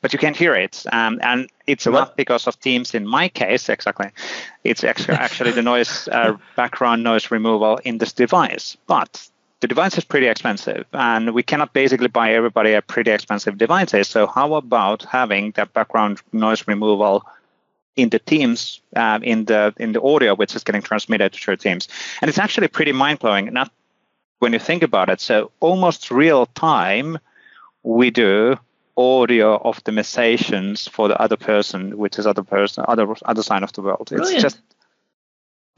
but 0.00 0.12
you 0.12 0.18
can't 0.18 0.36
hear 0.36 0.54
it. 0.54 0.84
Um, 0.92 1.18
and 1.22 1.48
it's 1.66 1.84
so 1.84 1.90
not 1.90 2.08
what? 2.08 2.16
because 2.16 2.46
of 2.46 2.58
Teams 2.60 2.94
in 2.94 3.06
my 3.06 3.28
case, 3.28 3.68
exactly. 3.68 4.10
It's 4.64 4.84
actually 4.84 5.52
the 5.52 5.62
noise, 5.62 6.08
uh, 6.08 6.36
background 6.56 7.02
noise 7.02 7.30
removal 7.30 7.78
in 7.84 7.98
this 7.98 8.12
device. 8.12 8.76
But 8.86 9.28
the 9.60 9.66
device 9.66 9.98
is 9.98 10.04
pretty 10.04 10.28
expensive, 10.28 10.86
and 10.92 11.34
we 11.34 11.42
cannot 11.42 11.72
basically 11.72 12.08
buy 12.08 12.32
everybody 12.32 12.74
a 12.74 12.82
pretty 12.82 13.10
expensive 13.10 13.58
devices. 13.58 14.08
So 14.08 14.26
how 14.26 14.54
about 14.54 15.02
having 15.04 15.50
that 15.52 15.72
background 15.72 16.22
noise 16.32 16.68
removal 16.68 17.24
in 17.96 18.10
the 18.10 18.20
Teams, 18.20 18.80
uh, 18.94 19.18
in 19.22 19.46
the 19.46 19.74
in 19.78 19.92
the 19.92 20.02
audio, 20.02 20.36
which 20.36 20.54
is 20.54 20.62
getting 20.62 20.82
transmitted 20.82 21.32
to 21.32 21.50
your 21.50 21.56
Teams, 21.56 21.88
and 22.22 22.28
it's 22.28 22.38
actually 22.38 22.68
pretty 22.68 22.92
mind 22.92 23.18
blowing. 23.18 23.52
Not 23.52 23.72
when 24.38 24.52
you 24.52 24.60
think 24.60 24.84
about 24.84 25.08
it. 25.08 25.20
So 25.20 25.50
almost 25.58 26.12
real 26.12 26.46
time, 26.46 27.18
we 27.82 28.10
do 28.10 28.56
audio 28.98 29.62
optimizations 29.62 30.88
for 30.90 31.06
the 31.06 31.18
other 31.20 31.36
person, 31.36 31.96
which 31.96 32.18
is 32.18 32.26
other 32.26 32.42
person, 32.42 32.84
other 32.88 33.06
other 33.24 33.42
side 33.42 33.62
of 33.62 33.72
the 33.72 33.82
world. 33.82 34.08
Brilliant. 34.10 34.44
It's 34.44 34.56
just 34.56 34.60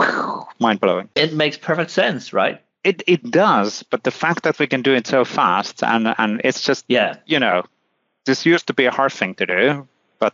mind 0.58 0.80
blowing. 0.80 1.10
It 1.14 1.34
makes 1.34 1.58
perfect 1.58 1.90
sense, 1.90 2.32
right? 2.32 2.62
It 2.82 3.02
it 3.06 3.30
does, 3.30 3.82
but 3.82 4.04
the 4.04 4.10
fact 4.10 4.44
that 4.44 4.58
we 4.58 4.66
can 4.66 4.80
do 4.80 4.94
it 4.94 5.06
so 5.06 5.24
fast 5.24 5.84
and 5.84 6.14
and 6.16 6.40
it's 6.44 6.62
just 6.62 6.86
yeah, 6.88 7.16
you 7.26 7.38
know, 7.38 7.64
this 8.24 8.46
used 8.46 8.66
to 8.68 8.72
be 8.72 8.86
a 8.86 8.90
hard 8.90 9.12
thing 9.12 9.34
to 9.34 9.46
do, 9.46 9.88
but 10.18 10.32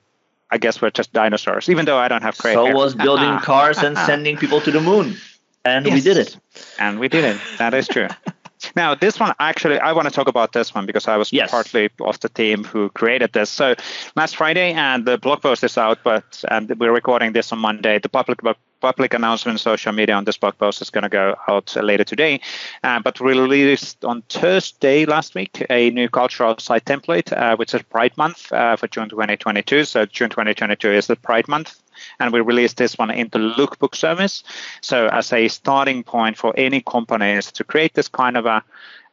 I 0.48 0.58
guess 0.58 0.80
we're 0.80 0.90
just 0.90 1.12
dinosaurs. 1.12 1.68
Even 1.68 1.86
though 1.86 1.98
I 1.98 2.06
don't 2.06 2.22
have 2.22 2.38
great. 2.38 2.54
So 2.54 2.66
hair. 2.66 2.74
was 2.74 2.94
building 2.94 3.38
cars 3.42 3.78
and 3.78 3.98
sending 3.98 4.36
people 4.36 4.60
to 4.60 4.70
the 4.70 4.80
moon, 4.80 5.16
and 5.64 5.86
yes. 5.86 5.94
we 5.94 6.00
did 6.00 6.18
it. 6.18 6.38
And 6.78 7.00
we 7.00 7.08
did 7.08 7.24
it. 7.24 7.40
That 7.58 7.74
is 7.74 7.88
true. 7.88 8.08
Now, 8.74 8.94
this 8.94 9.20
one 9.20 9.34
actually, 9.38 9.78
I 9.78 9.92
want 9.92 10.08
to 10.08 10.14
talk 10.14 10.28
about 10.28 10.52
this 10.52 10.74
one 10.74 10.86
because 10.86 11.08
I 11.08 11.16
was 11.16 11.32
yes. 11.32 11.50
partly 11.50 11.90
of 12.00 12.20
the 12.20 12.28
team 12.28 12.64
who 12.64 12.88
created 12.90 13.32
this. 13.32 13.50
So 13.50 13.74
last 14.14 14.36
Friday, 14.36 14.72
and 14.72 15.04
the 15.04 15.18
blog 15.18 15.42
post 15.42 15.64
is 15.64 15.76
out, 15.78 15.98
but 16.02 16.44
and 16.48 16.68
we're 16.78 16.92
recording 16.92 17.32
this 17.32 17.52
on 17.52 17.58
Monday. 17.58 17.98
The 17.98 18.08
public 18.08 18.42
public 18.80 19.14
announcement 19.14 19.60
social 19.60 19.92
media 19.92 20.14
on 20.14 20.24
this 20.24 20.36
blog 20.36 20.56
post 20.58 20.82
is 20.82 20.90
going 20.90 21.02
to 21.02 21.08
go 21.08 21.34
out 21.48 21.74
later 21.76 22.04
today. 22.04 22.40
Uh, 22.82 23.00
but 23.00 23.20
we 23.20 23.38
released 23.38 24.04
on 24.04 24.22
Thursday 24.28 25.04
last 25.06 25.34
week 25.34 25.64
a 25.70 25.90
new 25.90 26.08
cultural 26.08 26.56
site 26.58 26.84
template, 26.84 27.32
uh, 27.32 27.56
which 27.56 27.74
is 27.74 27.82
Pride 27.82 28.16
Month 28.16 28.52
uh, 28.52 28.76
for 28.76 28.88
June 28.88 29.08
2022. 29.08 29.84
So 29.84 30.06
June 30.06 30.30
2022 30.30 30.90
is 30.90 31.06
the 31.06 31.16
Pride 31.16 31.48
Month 31.48 31.80
and 32.20 32.32
we 32.32 32.40
released 32.40 32.76
this 32.76 32.98
one 32.98 33.10
into 33.10 33.38
Lookbook 33.38 33.94
service. 33.94 34.42
So 34.80 35.08
as 35.08 35.32
a 35.32 35.48
starting 35.48 36.02
point 36.02 36.36
for 36.36 36.52
any 36.56 36.80
companies 36.82 37.52
to 37.52 37.64
create 37.64 37.94
this 37.94 38.08
kind 38.08 38.36
of 38.36 38.46
a 38.46 38.62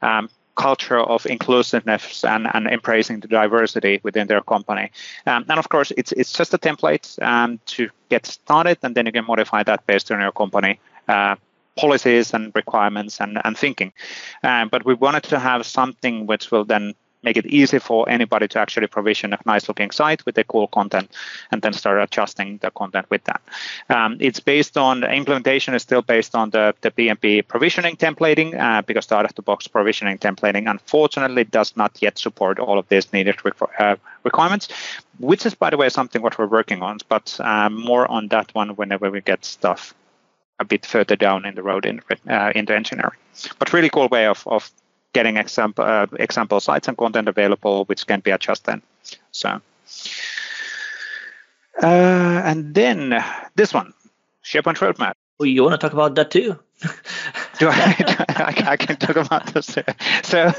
um, 0.02 0.30
culture 0.56 1.00
of 1.00 1.26
inclusiveness 1.26 2.24
and, 2.24 2.48
and 2.54 2.68
embracing 2.68 3.20
the 3.20 3.28
diversity 3.28 4.00
within 4.04 4.28
their 4.28 4.42
company. 4.42 4.92
Um, 5.26 5.46
and 5.50 5.60
of 5.60 5.70
course, 5.70 5.92
it's 5.98 6.12
it's 6.12 6.34
just 6.34 6.54
a 6.54 6.58
template 6.58 7.22
um, 7.22 7.60
to 7.66 7.90
get 8.10 8.26
started, 8.26 8.78
and 8.84 8.96
then 8.96 9.06
you 9.06 9.12
can 9.12 9.26
modify 9.26 9.64
that 9.64 9.86
based 9.88 10.12
on 10.12 10.22
your 10.22 10.32
company. 10.32 10.80
Uh, 11.08 11.36
policies 11.76 12.36
and 12.36 12.52
requirements 12.54 13.20
and, 13.20 13.40
and 13.44 13.58
thinking. 13.58 13.92
Uh, 14.44 14.66
but 14.66 14.86
we 14.86 14.94
wanted 14.94 15.24
to 15.24 15.40
have 15.40 15.66
something 15.66 16.28
which 16.28 16.52
will 16.52 16.64
then 16.64 16.94
make 17.24 17.38
it 17.38 17.46
easy 17.46 17.80
for 17.80 18.08
anybody 18.10 18.48
to 18.48 18.60
actually 18.60 18.88
provision 18.88 19.34
a 19.34 19.40
nice 19.46 19.68
looking 19.68 19.92
site 19.92 20.26
with 20.26 20.36
the 20.36 20.44
cool 20.44 20.68
content 20.68 21.12
and 21.52 21.62
then 21.62 21.74
start 21.74 22.02
adjusting 22.02 22.58
the 22.58 22.72
content 22.72 23.10
with 23.10 23.24
that. 23.26 23.42
Um, 23.90 24.18
it's 24.20 24.40
based 24.40 24.78
on 24.78 25.02
the 25.02 25.12
implementation 25.12 25.74
is 25.74 25.82
still 25.82 26.02
based 26.02 26.36
on 26.36 26.50
the, 26.50 26.76
the 26.82 26.92
PnP 26.92 27.48
provisioning 27.48 27.96
templating 27.96 28.60
uh, 28.60 28.82
because 28.82 29.08
the 29.08 29.16
out 29.16 29.26
of 29.26 29.36
the 29.36 29.42
box 29.42 29.68
provisioning 29.68 30.18
templating 30.18 30.70
unfortunately 30.70 31.44
does 31.44 31.76
not 31.76 32.02
yet 32.02 32.18
support 32.18 32.60
all 32.60 32.78
of 32.78 32.88
these 32.90 33.12
needed 33.14 33.36
uh, 33.80 33.96
requirements, 34.24 34.68
which 35.20 35.46
is 35.46 35.54
by 35.56 35.70
the 35.70 35.78
way 35.78 35.90
something 35.90 36.22
what 36.22 36.38
we're 36.38 36.48
working 36.48 36.82
on, 36.82 36.98
but 37.10 37.40
um, 37.40 37.74
more 37.74 38.10
on 38.10 38.28
that 38.30 38.54
one 38.56 38.70
whenever 38.76 39.10
we 39.10 39.22
get 39.22 39.46
stuff 39.46 39.94
a 40.60 40.66
bit 40.66 40.86
further 40.86 41.16
down 41.16 41.46
in 41.46 41.56
the 41.56 41.64
road 41.64 41.86
in, 41.86 42.02
uh, 42.30 42.52
in 42.56 42.66
the 42.66 42.76
engineering. 42.76 43.18
But 43.60 43.74
really 43.74 43.90
cool 43.90 44.08
way 44.08 44.28
of, 44.28 44.46
of 44.48 44.72
getting 45.14 45.38
example 45.38 45.86
uh, 45.86 46.08
example 46.20 46.60
sites 46.60 46.88
and 46.88 46.98
content 46.98 47.28
available, 47.28 47.86
which 47.86 48.06
can 48.06 48.20
be 48.20 48.32
adjusted. 48.32 48.66
Then. 48.66 48.82
So, 49.32 49.62
uh, 51.82 52.42
and 52.46 52.74
then 52.74 53.24
this 53.56 53.74
one, 53.74 53.94
SharePoint 54.44 54.78
roadmap. 54.78 55.14
Well, 55.40 55.48
you 55.48 55.64
want 55.64 55.74
to 55.74 55.78
talk 55.78 55.94
about 55.94 56.16
that 56.16 56.32
too? 56.32 56.60
do 57.60 57.70
I, 57.70 57.96
I, 58.30 58.64
I, 58.68 58.78
can 58.78 58.98
talk 58.98 59.16
about 59.16 59.54
this. 59.54 59.78
So, 60.24 60.52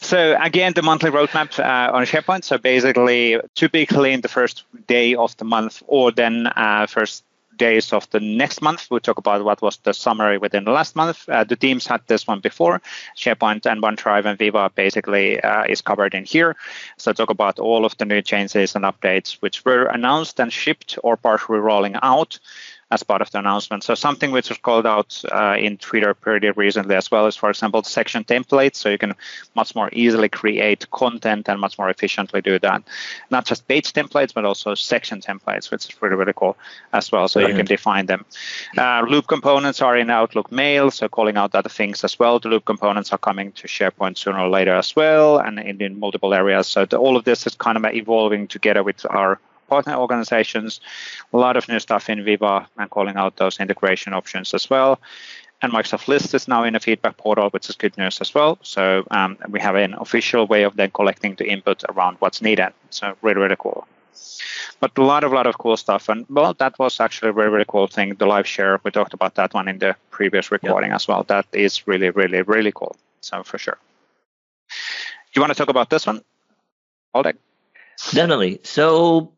so 0.00 0.36
again, 0.40 0.72
the 0.74 0.82
monthly 0.82 1.10
roadmap 1.10 1.58
uh, 1.58 1.92
on 1.92 2.04
SharePoint. 2.04 2.44
So 2.44 2.58
basically, 2.58 3.38
typically 3.54 4.12
in 4.12 4.20
the 4.20 4.28
first 4.28 4.64
day 4.86 5.14
of 5.14 5.36
the 5.36 5.44
month, 5.44 5.82
or 5.86 6.10
then 6.10 6.46
uh, 6.46 6.86
first 6.86 7.24
days 7.58 7.92
of 7.92 8.08
the 8.10 8.20
next 8.20 8.62
month. 8.62 8.86
We'll 8.90 9.00
talk 9.00 9.18
about 9.18 9.44
what 9.44 9.60
was 9.60 9.76
the 9.78 9.92
summary 9.92 10.38
within 10.38 10.64
the 10.64 10.70
last 10.70 10.96
month. 10.96 11.28
Uh, 11.28 11.44
the 11.44 11.56
teams 11.56 11.86
had 11.86 12.00
this 12.06 12.26
one 12.26 12.40
before. 12.40 12.80
SharePoint 13.16 13.70
and 13.70 13.82
OneDrive 13.82 14.24
and 14.24 14.38
Viva 14.38 14.70
basically 14.74 15.40
uh, 15.40 15.64
is 15.64 15.82
covered 15.82 16.14
in 16.14 16.24
here. 16.24 16.56
So 16.96 17.12
talk 17.12 17.30
about 17.30 17.58
all 17.58 17.84
of 17.84 17.96
the 17.98 18.04
new 18.04 18.22
changes 18.22 18.74
and 18.74 18.84
updates 18.84 19.34
which 19.40 19.64
were 19.64 19.84
announced 19.86 20.40
and 20.40 20.52
shipped 20.52 20.98
or 21.02 21.16
partially 21.16 21.58
rolling 21.58 21.96
out. 22.02 22.38
As 22.90 23.02
part 23.02 23.20
of 23.20 23.30
the 23.30 23.38
announcement. 23.38 23.84
So 23.84 23.94
something 23.94 24.30
which 24.30 24.48
was 24.48 24.58
called 24.58 24.86
out 24.86 25.22
uh, 25.30 25.56
in 25.58 25.76
Twitter 25.76 26.14
pretty 26.14 26.50
recently 26.50 26.94
as 26.94 27.10
well 27.10 27.26
is, 27.26 27.36
for 27.36 27.50
example, 27.50 27.82
section 27.82 28.24
templates. 28.24 28.76
So 28.76 28.88
you 28.88 28.96
can 28.96 29.14
much 29.54 29.74
more 29.74 29.90
easily 29.92 30.28
create 30.28 30.90
content 30.90 31.48
and 31.48 31.60
much 31.60 31.78
more 31.78 31.90
efficiently 31.90 32.40
do 32.40 32.58
that. 32.60 32.82
Not 33.30 33.44
just 33.44 33.68
page 33.68 33.92
templates, 33.92 34.32
but 34.32 34.44
also 34.46 34.74
section 34.74 35.20
templates, 35.20 35.70
which 35.70 35.86
is 35.88 36.02
really 36.02 36.16
really 36.16 36.32
cool 36.34 36.56
as 36.92 37.12
well. 37.12 37.28
So 37.28 37.40
right. 37.40 37.50
you 37.50 37.56
can 37.56 37.66
define 37.66 38.06
them. 38.06 38.24
Uh, 38.76 39.04
loop 39.06 39.26
components 39.26 39.82
are 39.82 39.96
in 39.96 40.08
Outlook 40.08 40.50
Mail, 40.50 40.90
so 40.90 41.08
calling 41.08 41.36
out 41.36 41.54
other 41.54 41.68
things 41.68 42.04
as 42.04 42.18
well. 42.18 42.38
The 42.38 42.48
loop 42.48 42.64
components 42.64 43.12
are 43.12 43.18
coming 43.18 43.52
to 43.52 43.68
SharePoint 43.68 44.16
sooner 44.16 44.40
or 44.40 44.48
later 44.48 44.74
as 44.74 44.96
well, 44.96 45.38
and 45.38 45.58
in, 45.58 45.80
in 45.82 46.00
multiple 46.00 46.32
areas. 46.32 46.66
So 46.66 46.86
the, 46.86 46.96
all 46.96 47.16
of 47.16 47.24
this 47.24 47.46
is 47.46 47.54
kind 47.54 47.76
of 47.76 47.84
evolving 47.84 48.48
together 48.48 48.82
with 48.82 49.04
our 49.10 49.38
partner 49.68 49.94
organizations. 49.94 50.80
A 51.32 51.36
lot 51.36 51.56
of 51.56 51.68
new 51.68 51.78
stuff 51.78 52.08
in 52.08 52.24
Viva 52.24 52.68
and 52.76 52.90
calling 52.90 53.16
out 53.16 53.36
those 53.36 53.60
integration 53.60 54.12
options 54.12 54.54
as 54.54 54.68
well. 54.68 55.00
And 55.60 55.72
Microsoft 55.72 56.06
List 56.06 56.34
is 56.34 56.46
now 56.46 56.62
in 56.64 56.76
a 56.76 56.80
feedback 56.80 57.16
portal, 57.16 57.50
which 57.50 57.68
is 57.68 57.76
good 57.76 57.96
news 57.98 58.20
as 58.20 58.34
well. 58.34 58.58
So 58.62 59.04
um, 59.10 59.36
we 59.48 59.60
have 59.60 59.74
an 59.74 59.94
official 59.94 60.46
way 60.46 60.62
of 60.62 60.76
then 60.76 60.90
collecting 60.90 61.34
the 61.34 61.48
input 61.48 61.82
around 61.88 62.16
what's 62.20 62.40
needed. 62.40 62.72
So 62.90 63.16
really, 63.22 63.40
really 63.40 63.56
cool. 63.58 63.86
But 64.80 64.96
a 64.96 65.02
lot 65.02 65.24
of 65.24 65.32
lot 65.32 65.46
of 65.46 65.58
cool 65.58 65.76
stuff, 65.76 66.08
and 66.08 66.24
well, 66.28 66.54
that 66.54 66.78
was 66.78 67.00
actually 67.00 67.30
a 67.30 67.32
very, 67.32 67.50
very 67.50 67.64
cool 67.66 67.88
thing. 67.88 68.14
The 68.14 68.26
live 68.26 68.46
share, 68.46 68.80
we 68.84 68.92
talked 68.92 69.14
about 69.14 69.34
that 69.34 69.52
one 69.52 69.66
in 69.66 69.78
the 69.78 69.96
previous 70.10 70.52
recording 70.52 70.90
yep. 70.90 70.96
as 70.96 71.08
well. 71.08 71.24
That 71.24 71.46
is 71.52 71.88
really, 71.88 72.10
really, 72.10 72.42
really 72.42 72.72
cool. 72.72 72.94
So 73.20 73.42
for 73.42 73.58
sure. 73.58 73.78
You 75.34 75.42
want 75.42 75.52
to 75.52 75.58
talk 75.58 75.68
about 75.68 75.90
this 75.90 76.06
one, 76.06 76.22
Oleg? 77.14 77.36
Definitely. 78.12 78.60
So 78.62 79.32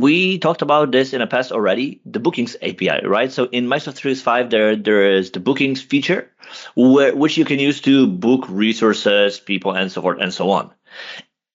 we 0.00 0.38
talked 0.38 0.62
about 0.62 0.92
this 0.92 1.12
in 1.12 1.20
the 1.20 1.26
past 1.26 1.52
already, 1.52 2.00
the 2.04 2.20
bookings 2.20 2.56
API, 2.62 3.04
right? 3.04 3.30
So 3.30 3.44
in 3.46 3.66
Microsoft 3.66 3.96
365, 3.96 4.50
there 4.50 4.76
there 4.76 5.10
is 5.10 5.30
the 5.30 5.40
bookings 5.40 5.82
feature, 5.82 6.30
where, 6.74 7.14
which 7.14 7.36
you 7.36 7.44
can 7.44 7.58
use 7.58 7.80
to 7.82 8.06
book 8.06 8.46
resources, 8.48 9.40
people, 9.40 9.72
and 9.72 9.90
so 9.90 10.00
forth 10.00 10.18
and 10.20 10.32
so 10.32 10.50
on. 10.50 10.70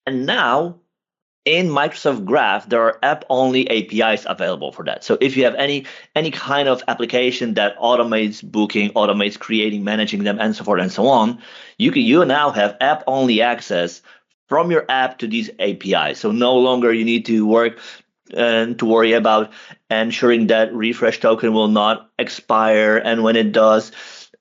And 0.05 0.25
now 0.25 0.75
in 1.45 1.69
Microsoft 1.69 2.25
Graph, 2.25 2.67
there 2.67 2.81
are 2.81 2.99
app-only 3.01 3.69
APIs 3.69 4.25
available 4.27 4.71
for 4.71 4.83
that. 4.85 5.03
So 5.03 5.17
if 5.21 5.37
you 5.37 5.45
have 5.45 5.55
any 5.55 5.85
any 6.15 6.31
kind 6.31 6.67
of 6.67 6.83
application 6.87 7.55
that 7.55 7.77
automates 7.79 8.43
booking, 8.43 8.91
automates 8.91 9.39
creating, 9.39 9.83
managing 9.83 10.23
them, 10.23 10.39
and 10.39 10.55
so 10.55 10.63
forth 10.63 10.81
and 10.81 10.91
so 10.91 11.07
on, 11.07 11.39
you 11.77 11.91
can 11.91 12.03
you 12.03 12.25
now 12.25 12.51
have 12.51 12.77
app-only 12.81 13.41
access 13.41 14.01
from 14.47 14.71
your 14.71 14.85
app 14.89 15.19
to 15.19 15.27
these 15.27 15.49
APIs. 15.59 16.19
So 16.19 16.31
no 16.31 16.55
longer 16.57 16.93
you 16.93 17.03
need 17.03 17.25
to 17.25 17.45
work 17.45 17.79
and 18.33 18.77
to 18.79 18.85
worry 18.85 19.13
about 19.13 19.51
ensuring 19.89 20.47
that 20.47 20.73
refresh 20.73 21.19
token 21.19 21.53
will 21.53 21.67
not 21.67 22.09
expire. 22.19 22.97
And 22.97 23.23
when 23.23 23.35
it 23.35 23.51
does, 23.51 23.91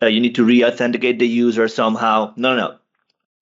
uh, 0.02 0.06
you 0.06 0.20
need 0.20 0.34
to 0.36 0.44
re-authenticate 0.44 1.18
the 1.18 1.28
user 1.28 1.68
somehow. 1.68 2.32
No, 2.36 2.54
no, 2.54 2.68
no. 2.68 2.78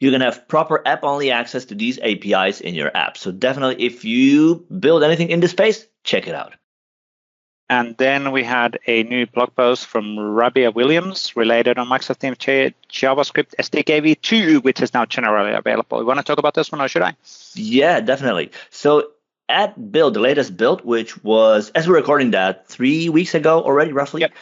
You 0.00 0.10
can 0.10 0.20
have 0.20 0.48
proper 0.48 0.86
app-only 0.86 1.30
access 1.30 1.64
to 1.66 1.74
these 1.74 1.98
APIs 1.98 2.60
in 2.60 2.74
your 2.74 2.94
app. 2.94 3.16
So 3.16 3.32
definitely, 3.32 3.84
if 3.84 4.04
you 4.04 4.66
build 4.78 5.02
anything 5.02 5.30
in 5.30 5.40
this 5.40 5.52
space, 5.52 5.86
check 6.02 6.26
it 6.26 6.34
out. 6.34 6.54
And 7.70 7.96
then 7.96 8.30
we 8.30 8.44
had 8.44 8.78
a 8.86 9.04
new 9.04 9.26
blog 9.26 9.54
post 9.56 9.86
from 9.86 10.18
Rabia 10.18 10.70
Williams 10.70 11.34
related 11.34 11.78
on 11.78 11.88
Microsoft 11.88 12.18
Teams 12.18 12.36
JavaScript 12.36 13.54
SDK 13.58 14.02
v2, 14.02 14.62
which 14.62 14.82
is 14.82 14.92
now 14.92 15.06
generally 15.06 15.54
available. 15.54 15.98
You 15.98 16.06
want 16.06 16.18
to 16.18 16.24
talk 16.24 16.38
about 16.38 16.52
this 16.52 16.70
one, 16.70 16.82
or 16.82 16.88
should 16.88 17.02
I? 17.02 17.16
Yeah, 17.54 18.00
definitely. 18.00 18.50
So 18.68 19.08
at 19.48 19.92
build, 19.92 20.14
the 20.14 20.20
latest 20.20 20.56
build, 20.56 20.84
which 20.84 21.22
was 21.22 21.70
as 21.70 21.88
we're 21.88 21.96
recording 21.96 22.30
that 22.32 22.66
three 22.68 23.08
weeks 23.08 23.34
ago 23.34 23.62
already, 23.62 23.92
roughly. 23.92 24.22
Yep. 24.22 24.32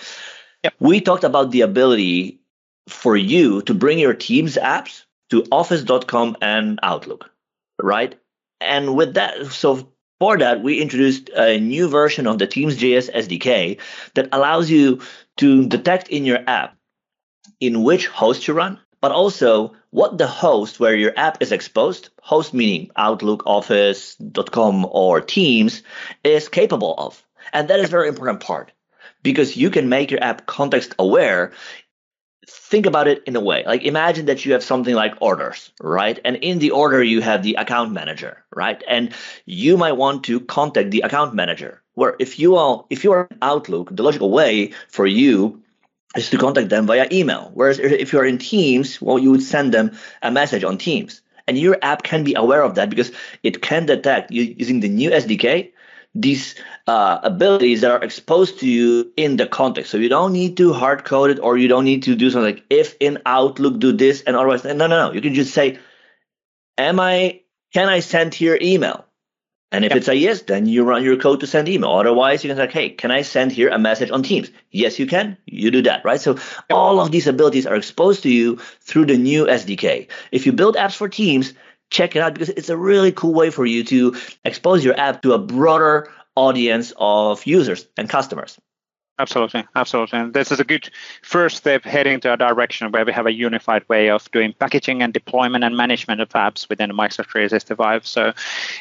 Yep. 0.64 0.74
We 0.78 1.00
talked 1.00 1.24
about 1.24 1.50
the 1.50 1.62
ability 1.62 2.40
for 2.88 3.16
you 3.16 3.62
to 3.62 3.74
bring 3.74 3.98
your 3.98 4.14
Teams 4.14 4.56
apps 4.56 5.02
to 5.30 5.44
Office.com 5.50 6.36
and 6.40 6.78
Outlook, 6.82 7.30
right? 7.80 8.14
And 8.60 8.94
with 8.96 9.14
that, 9.14 9.46
so 9.46 9.88
for 10.20 10.38
that, 10.38 10.62
we 10.62 10.80
introduced 10.80 11.30
a 11.30 11.58
new 11.58 11.88
version 11.88 12.26
of 12.26 12.38
the 12.38 12.46
Teams 12.46 12.76
JS 12.76 13.12
SDK 13.12 13.80
that 14.14 14.28
allows 14.30 14.70
you 14.70 15.00
to 15.38 15.66
detect 15.66 16.08
in 16.08 16.24
your 16.24 16.38
app 16.46 16.76
in 17.60 17.82
which 17.82 18.06
host 18.06 18.46
you 18.46 18.54
run, 18.54 18.78
but 19.02 19.12
also 19.12 19.74
what 19.90 20.16
the 20.16 20.26
host 20.26 20.80
where 20.80 20.94
your 20.94 21.12
app 21.18 21.42
is 21.42 21.52
exposed, 21.52 22.08
host 22.22 22.54
meaning 22.54 22.90
Outlook, 22.96 23.42
Office.com, 23.44 24.86
or 24.90 25.20
Teams, 25.20 25.82
is 26.24 26.48
capable 26.48 26.94
of. 26.96 27.22
And 27.52 27.68
that 27.68 27.80
is 27.80 27.90
very 27.90 28.08
important 28.08 28.40
part 28.40 28.72
because 29.22 29.56
you 29.56 29.68
can 29.68 29.88
make 29.88 30.10
your 30.10 30.22
app 30.22 30.46
context 30.46 30.94
aware. 30.98 31.52
Think 32.48 32.86
about 32.86 33.08
it 33.08 33.22
in 33.26 33.36
a 33.36 33.40
way. 33.40 33.64
Like 33.66 33.82
imagine 33.82 34.26
that 34.26 34.44
you 34.44 34.52
have 34.52 34.62
something 34.62 34.94
like 34.94 35.14
orders, 35.20 35.72
right? 35.80 36.18
And 36.24 36.36
in 36.36 36.60
the 36.60 36.70
order 36.70 37.02
you 37.02 37.20
have 37.20 37.42
the 37.42 37.54
account 37.54 37.92
manager, 37.92 38.44
right? 38.54 38.82
And 38.88 39.12
you 39.46 39.76
might 39.76 39.92
want 39.92 40.24
to 40.24 40.40
contact 40.40 40.90
the 40.92 41.00
account 41.00 41.34
manager. 41.34 41.82
Where 41.94 42.16
if 42.18 42.38
you 42.38 42.56
are 42.56 42.84
if 42.88 43.04
you 43.04 43.12
are 43.12 43.28
in 43.30 43.38
Outlook, 43.42 43.94
the 43.94 44.02
logical 44.02 44.30
way 44.30 44.72
for 44.88 45.06
you 45.06 45.61
is 46.16 46.30
to 46.30 46.38
contact 46.38 46.68
them 46.68 46.86
via 46.86 47.08
email. 47.10 47.50
Whereas 47.54 47.78
if 47.78 48.12
you're 48.12 48.24
in 48.24 48.38
Teams, 48.38 49.00
well, 49.00 49.18
you 49.18 49.30
would 49.30 49.42
send 49.42 49.72
them 49.72 49.96
a 50.22 50.30
message 50.30 50.64
on 50.64 50.78
Teams. 50.78 51.20
And 51.48 51.58
your 51.58 51.76
app 51.82 52.04
can 52.04 52.22
be 52.22 52.34
aware 52.34 52.62
of 52.62 52.76
that 52.76 52.88
because 52.88 53.10
it 53.42 53.62
can 53.62 53.86
detect 53.86 54.30
you 54.30 54.42
using 54.42 54.80
the 54.80 54.88
new 54.88 55.10
SDK 55.10 55.72
these 56.14 56.54
uh, 56.86 57.18
abilities 57.22 57.80
that 57.80 57.90
are 57.90 58.02
exposed 58.02 58.60
to 58.60 58.68
you 58.68 59.10
in 59.16 59.36
the 59.36 59.46
context. 59.46 59.90
So 59.90 59.96
you 59.96 60.08
don't 60.08 60.32
need 60.32 60.56
to 60.58 60.72
hard 60.72 61.04
code 61.04 61.30
it 61.30 61.40
or 61.40 61.56
you 61.56 61.68
don't 61.68 61.84
need 61.84 62.02
to 62.04 62.14
do 62.14 62.30
something 62.30 62.54
like 62.54 62.64
if 62.68 62.96
in 63.00 63.18
Outlook 63.24 63.78
do 63.78 63.92
this 63.92 64.22
and 64.22 64.36
otherwise. 64.36 64.64
No, 64.64 64.74
no, 64.74 64.88
no. 64.88 65.12
You 65.12 65.20
can 65.20 65.34
just 65.34 65.54
say, 65.54 65.78
Am 66.78 67.00
I 67.00 67.40
can 67.72 67.88
I 67.88 68.00
send 68.00 68.34
here 68.34 68.58
email? 68.60 69.06
And 69.72 69.86
if 69.86 69.90
yep. 69.90 69.96
it's 69.96 70.08
a 70.08 70.14
yes, 70.14 70.42
then 70.42 70.66
you 70.66 70.84
run 70.84 71.02
your 71.02 71.16
code 71.16 71.40
to 71.40 71.46
send 71.46 71.66
email. 71.66 71.90
Otherwise, 71.90 72.44
you 72.44 72.50
can 72.50 72.58
say, 72.58 72.70
hey, 72.70 72.90
can 72.90 73.10
I 73.10 73.22
send 73.22 73.52
here 73.52 73.70
a 73.70 73.78
message 73.78 74.10
on 74.10 74.22
Teams? 74.22 74.50
Yes, 74.70 74.98
you 74.98 75.06
can. 75.06 75.38
You 75.46 75.70
do 75.70 75.80
that, 75.82 76.04
right? 76.04 76.20
So 76.20 76.34
yep. 76.34 76.42
all 76.70 77.00
of 77.00 77.10
these 77.10 77.26
abilities 77.26 77.66
are 77.66 77.74
exposed 77.74 78.22
to 78.24 78.30
you 78.30 78.56
through 78.82 79.06
the 79.06 79.16
new 79.16 79.46
SDK. 79.46 80.08
If 80.30 80.44
you 80.44 80.52
build 80.52 80.76
apps 80.76 80.94
for 80.94 81.08
Teams, 81.08 81.54
check 81.88 82.14
it 82.14 82.20
out 82.20 82.34
because 82.34 82.50
it's 82.50 82.68
a 82.68 82.76
really 82.76 83.12
cool 83.12 83.32
way 83.32 83.48
for 83.48 83.64
you 83.64 83.82
to 83.84 84.14
expose 84.44 84.84
your 84.84 84.98
app 85.00 85.22
to 85.22 85.32
a 85.32 85.38
broader 85.38 86.10
audience 86.36 86.92
of 86.98 87.44
users 87.46 87.86
and 87.96 88.10
customers. 88.10 88.58
Absolutely, 89.18 89.64
absolutely. 89.76 90.18
And 90.18 90.32
this 90.32 90.50
is 90.50 90.58
a 90.58 90.64
good 90.64 90.88
first 91.22 91.58
step 91.58 91.84
heading 91.84 92.18
to 92.20 92.32
a 92.32 92.36
direction 92.36 92.90
where 92.90 93.04
we 93.04 93.12
have 93.12 93.26
a 93.26 93.32
unified 93.32 93.86
way 93.88 94.08
of 94.08 94.28
doing 94.32 94.54
packaging 94.58 95.02
and 95.02 95.12
deployment 95.12 95.64
and 95.64 95.76
management 95.76 96.22
of 96.22 96.30
apps 96.30 96.68
within 96.68 96.90
Microsoft 96.90 97.30
365. 97.30 98.06
So 98.06 98.32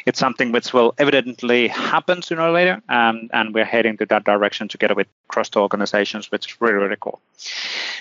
it's 0.06 0.18
something 0.18 0.54
which 0.54 0.72
will 0.74 0.96
evidently 0.98 1.68
happen 1.68 2.22
sooner 2.22 2.44
or 2.44 2.52
later, 2.52 2.82
um, 2.88 3.30
and 3.34 3.54
we're 3.54 3.66
heading 3.66 3.98
to 3.98 4.06
that 4.06 4.24
direction 4.24 4.70
together 4.70 4.96
with 4.96 5.08
cross 5.28 5.54
organizations, 5.56 6.32
which 6.32 6.48
is 6.48 6.62
really, 6.62 6.76
really 6.76 6.98
cool. 7.00 7.20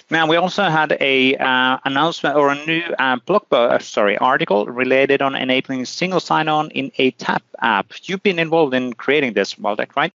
Now 0.09 0.27
we 0.29 0.37
also 0.37 0.65
had 0.65 0.97
a 1.01 1.37
uh, 1.37 1.79
announcement 1.85 2.37
or 2.37 2.51
a 2.51 2.65
new 2.65 2.83
uh, 2.99 3.17
blog 3.27 3.49
post, 3.51 3.73
uh, 3.73 3.79
sorry, 3.81 4.17
article 4.19 4.67
related 4.67 5.21
on 5.21 5.35
enabling 5.35 5.85
single 5.85 6.21
sign-on 6.21 6.71
in 6.71 6.93
a 6.99 7.11
Tab 7.13 7.43
app. 7.61 7.93
You've 8.05 8.23
been 8.23 8.39
involved 8.39 8.73
in 8.73 8.93
creating 8.93 9.33
this, 9.33 9.57
Waldek, 9.57 9.97
right? 9.97 10.13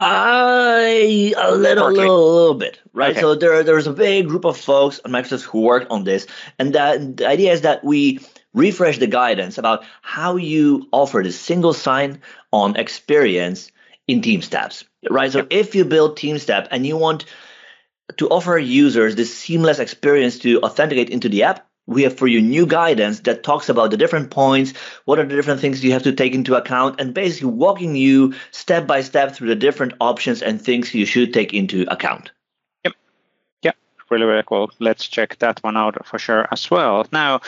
I 0.00 1.34
a 1.36 1.54
little, 1.54 1.92
little, 1.92 2.34
little 2.34 2.54
bit, 2.54 2.80
right? 2.94 3.10
Okay. 3.10 3.20
So 3.20 3.34
there, 3.34 3.62
there's 3.62 3.86
a 3.86 3.92
big 3.92 4.28
group 4.28 4.46
of 4.46 4.56
folks 4.56 4.98
on 5.04 5.12
Microsoft 5.12 5.42
who 5.42 5.60
worked 5.60 5.90
on 5.90 6.04
this, 6.04 6.26
and 6.58 6.74
that 6.74 7.18
the 7.18 7.28
idea 7.28 7.52
is 7.52 7.60
that 7.62 7.84
we 7.84 8.20
refresh 8.54 8.98
the 8.98 9.06
guidance 9.06 9.58
about 9.58 9.84
how 10.00 10.36
you 10.36 10.88
offer 10.90 11.22
the 11.22 11.32
single 11.32 11.74
sign-on 11.74 12.76
experience 12.76 13.70
in 14.08 14.22
Teams 14.22 14.48
tabs, 14.48 14.84
right? 15.08 15.30
So 15.30 15.46
if 15.50 15.74
you 15.74 15.84
build 15.84 16.16
Teams 16.16 16.46
tab 16.46 16.68
and 16.70 16.86
you 16.86 16.96
want 16.96 17.26
to 18.16 18.28
offer 18.28 18.58
users 18.58 19.14
this 19.14 19.36
seamless 19.36 19.78
experience 19.78 20.38
to 20.40 20.62
authenticate 20.62 21.10
into 21.10 21.28
the 21.28 21.44
app, 21.44 21.69
we 21.86 22.02
have 22.02 22.16
for 22.16 22.26
you 22.26 22.40
new 22.40 22.66
guidance 22.66 23.20
that 23.20 23.42
talks 23.42 23.68
about 23.68 23.90
the 23.90 23.96
different 23.96 24.30
points, 24.30 24.72
what 25.04 25.18
are 25.18 25.26
the 25.26 25.34
different 25.34 25.60
things 25.60 25.82
you 25.82 25.92
have 25.92 26.04
to 26.04 26.12
take 26.12 26.34
into 26.34 26.54
account, 26.54 27.00
and 27.00 27.14
basically 27.14 27.50
walking 27.50 27.96
you 27.96 28.34
step 28.52 28.86
by 28.86 29.00
step 29.00 29.34
through 29.34 29.48
the 29.48 29.56
different 29.56 29.94
options 30.00 30.42
and 30.42 30.60
things 30.60 30.94
you 30.94 31.04
should 31.04 31.34
take 31.34 31.52
into 31.52 31.82
account. 31.92 32.30
Yep. 32.84 32.94
Yep. 33.62 33.76
Really, 34.08 34.24
really 34.24 34.44
cool. 34.46 34.70
Let's 34.78 35.06
check 35.08 35.38
that 35.38 35.62
one 35.64 35.76
out 35.76 36.06
for 36.06 36.18
sure 36.18 36.46
as 36.52 36.70
well. 36.70 37.06
Now, 37.12 37.40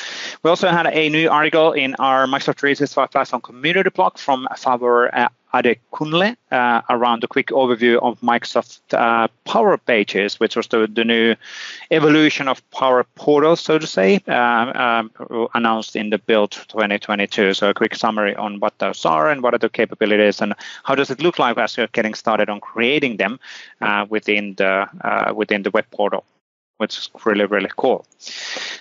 we 0.42 0.50
also 0.50 0.68
had 0.68 0.86
a 0.86 1.08
new 1.08 1.30
article 1.30 1.72
in 1.72 1.94
our 1.96 2.26
Microsoft 2.26 2.58
365 2.58 3.10
Platform 3.10 3.42
community 3.42 3.90
blog 3.90 4.18
from 4.18 4.48
Favor 4.56 5.14
uh, 5.14 5.28
Ade 5.54 5.78
Kunle 5.92 6.36
uh, 6.50 6.82
around 6.88 7.24
a 7.24 7.28
quick 7.28 7.48
overview 7.48 7.98
of 8.02 8.20
Microsoft 8.20 8.80
uh, 8.92 9.28
Power 9.44 9.76
Pages, 9.78 10.40
which 10.40 10.56
was 10.56 10.66
the, 10.68 10.86
the 10.86 11.04
new 11.04 11.34
evolution 11.90 12.48
of 12.48 12.68
Power 12.70 13.04
Portal, 13.14 13.56
so 13.56 13.78
to 13.78 13.86
say, 13.86 14.20
uh, 14.28 15.02
um, 15.10 15.48
announced 15.54 15.96
in 15.96 16.10
the 16.10 16.18
build 16.18 16.52
2022. 16.52 17.54
So 17.54 17.70
a 17.70 17.74
quick 17.74 17.94
summary 17.94 18.34
on 18.36 18.60
what 18.60 18.78
those 18.78 19.04
are 19.04 19.30
and 19.30 19.42
what 19.42 19.54
are 19.54 19.58
the 19.58 19.68
capabilities 19.68 20.40
and 20.40 20.54
how 20.84 20.94
does 20.94 21.10
it 21.10 21.22
look 21.22 21.38
like 21.38 21.58
as 21.58 21.76
you're 21.76 21.86
getting 21.88 22.14
started 22.14 22.48
on 22.48 22.60
creating 22.60 23.16
them 23.16 23.38
uh, 23.80 24.06
within 24.08 24.54
the 24.54 24.88
uh, 25.02 25.32
within 25.34 25.62
the 25.62 25.70
web 25.70 25.86
portal 25.90 26.24
which 26.78 26.96
is 26.98 27.10
really 27.24 27.46
really 27.46 27.70
cool. 27.76 28.04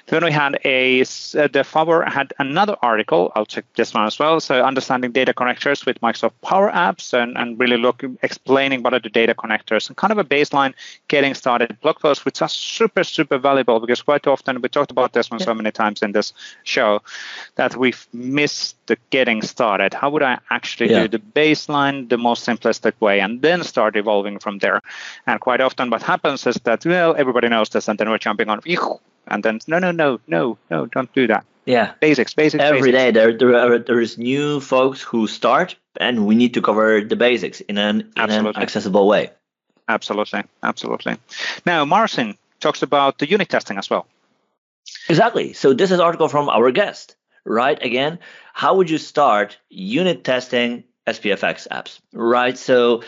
Then 0.07 0.23
we 0.25 0.31
had 0.31 0.59
a 0.65 1.01
uh, 1.01 1.47
the 1.47 1.65
Power 1.71 2.03
had 2.03 2.33
another 2.37 2.75
article. 2.81 3.31
I'll 3.35 3.45
check 3.45 3.65
this 3.75 3.93
one 3.93 4.05
as 4.05 4.19
well. 4.19 4.39
So 4.39 4.63
understanding 4.63 5.11
data 5.11 5.33
connectors 5.33 5.85
with 5.85 6.01
Microsoft 6.01 6.33
Power 6.41 6.69
Apps 6.71 7.13
and, 7.13 7.37
and 7.37 7.59
really 7.59 7.77
look 7.77 8.03
explaining 8.21 8.83
what 8.83 8.93
are 8.93 8.99
the 8.99 9.09
data 9.09 9.33
connectors 9.33 9.87
and 9.87 9.97
kind 9.97 10.11
of 10.11 10.17
a 10.17 10.23
baseline 10.23 10.73
getting 11.07 11.33
started 11.33 11.79
blog 11.81 11.99
post, 11.99 12.25
which 12.25 12.41
are 12.41 12.49
super 12.49 13.03
super 13.03 13.37
valuable 13.37 13.79
because 13.79 14.01
quite 14.01 14.27
often 14.27 14.61
we 14.61 14.69
talked 14.69 14.91
about 14.91 15.13
this 15.13 15.31
one 15.31 15.39
so 15.39 15.53
many 15.53 15.71
times 15.71 16.01
in 16.01 16.11
this 16.11 16.33
show 16.63 17.01
that 17.55 17.75
we've 17.75 18.07
missed 18.13 18.75
the 18.87 18.97
getting 19.09 19.41
started. 19.41 19.93
How 19.93 20.09
would 20.09 20.23
I 20.23 20.39
actually 20.49 20.91
yeah. 20.91 21.07
do 21.07 21.17
the 21.17 21.19
baseline 21.19 22.09
the 22.09 22.17
most 22.17 22.45
simplistic 22.45 22.93
way 22.99 23.21
and 23.21 23.41
then 23.41 23.63
start 23.63 23.95
evolving 23.95 24.39
from 24.39 24.59
there? 24.59 24.81
And 25.25 25.39
quite 25.39 25.61
often 25.61 25.89
what 25.89 26.03
happens 26.03 26.45
is 26.45 26.55
that 26.63 26.85
well 26.85 27.15
everybody 27.17 27.47
knows 27.47 27.69
this 27.69 27.80
and 27.87 27.99
then 27.99 28.09
we're 28.09 28.17
jumping 28.17 28.49
on. 28.49 28.61
And 29.27 29.43
then 29.43 29.59
no 29.67 29.79
no 29.79 29.91
no 29.91 30.19
no 30.27 30.57
no 30.69 30.85
don't 30.87 31.13
do 31.13 31.27
that. 31.27 31.45
Yeah. 31.65 31.93
Basics 31.99 32.33
basics 32.33 32.63
Every 32.63 32.91
basics. 32.91 32.97
day 32.97 33.11
there 33.11 33.37
there 33.37 33.55
are 33.55 33.79
there's 33.79 34.17
new 34.17 34.59
folks 34.59 35.01
who 35.01 35.27
start 35.27 35.75
and 35.99 36.25
we 36.25 36.35
need 36.35 36.53
to 36.55 36.61
cover 36.61 37.01
the 37.01 37.15
basics 37.15 37.61
in 37.61 37.77
an 37.77 38.11
in 38.17 38.29
an 38.29 38.47
accessible 38.57 39.07
way. 39.07 39.31
Absolutely 39.87 40.43
absolutely. 40.63 41.17
Now 41.65 41.85
marcin 41.85 42.37
talks 42.59 42.81
about 42.81 43.19
the 43.19 43.29
unit 43.29 43.49
testing 43.49 43.77
as 43.77 43.89
well. 43.89 44.07
Exactly. 45.07 45.53
So 45.53 45.73
this 45.73 45.91
is 45.91 45.99
article 45.99 46.27
from 46.27 46.49
our 46.49 46.71
guest. 46.71 47.15
Right 47.45 47.81
again 47.81 48.19
how 48.53 48.75
would 48.75 48.89
you 48.89 48.97
start 48.97 49.57
unit 49.69 50.23
testing 50.23 50.83
spfx 51.07 51.67
apps? 51.69 51.99
Right 52.13 52.57
so 52.57 53.03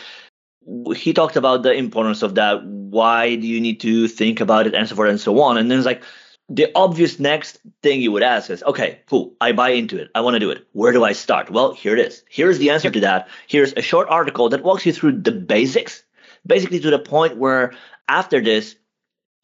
he 0.94 1.12
talked 1.12 1.36
about 1.36 1.62
the 1.62 1.72
importance 1.72 2.22
of 2.22 2.34
that. 2.36 2.64
Why 2.64 3.36
do 3.36 3.46
you 3.46 3.60
need 3.60 3.80
to 3.80 4.08
think 4.08 4.40
about 4.40 4.66
it 4.66 4.74
and 4.74 4.88
so 4.88 4.94
forth 4.94 5.10
and 5.10 5.20
so 5.20 5.40
on? 5.40 5.58
And 5.58 5.70
then 5.70 5.78
it's 5.78 5.86
like 5.86 6.02
the 6.48 6.70
obvious 6.74 7.18
next 7.18 7.58
thing 7.82 8.00
you 8.00 8.12
would 8.12 8.22
ask 8.22 8.50
is, 8.50 8.62
okay, 8.62 9.00
cool, 9.06 9.34
I 9.40 9.52
buy 9.52 9.70
into 9.70 9.98
it. 9.98 10.10
I 10.14 10.20
want 10.20 10.34
to 10.34 10.40
do 10.40 10.50
it. 10.50 10.66
Where 10.72 10.92
do 10.92 11.04
I 11.04 11.12
start? 11.12 11.50
Well, 11.50 11.72
here 11.72 11.96
it 11.96 12.06
is. 12.06 12.22
Here's 12.28 12.58
the 12.58 12.70
answer 12.70 12.90
to 12.90 13.00
that. 13.00 13.28
Here's 13.46 13.72
a 13.74 13.82
short 13.82 14.08
article 14.08 14.48
that 14.50 14.62
walks 14.62 14.86
you 14.86 14.92
through 14.92 15.20
the 15.22 15.32
basics, 15.32 16.04
basically 16.46 16.80
to 16.80 16.90
the 16.90 16.98
point 16.98 17.36
where 17.36 17.72
after 18.08 18.40
this, 18.40 18.76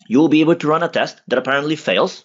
you'll 0.07 0.29
be 0.29 0.41
able 0.41 0.57
to 0.57 0.69
run 0.69 0.83
a 0.83 0.89
test 0.89 1.21
that 1.29 1.39
apparently 1.39 1.77
fails 1.77 2.25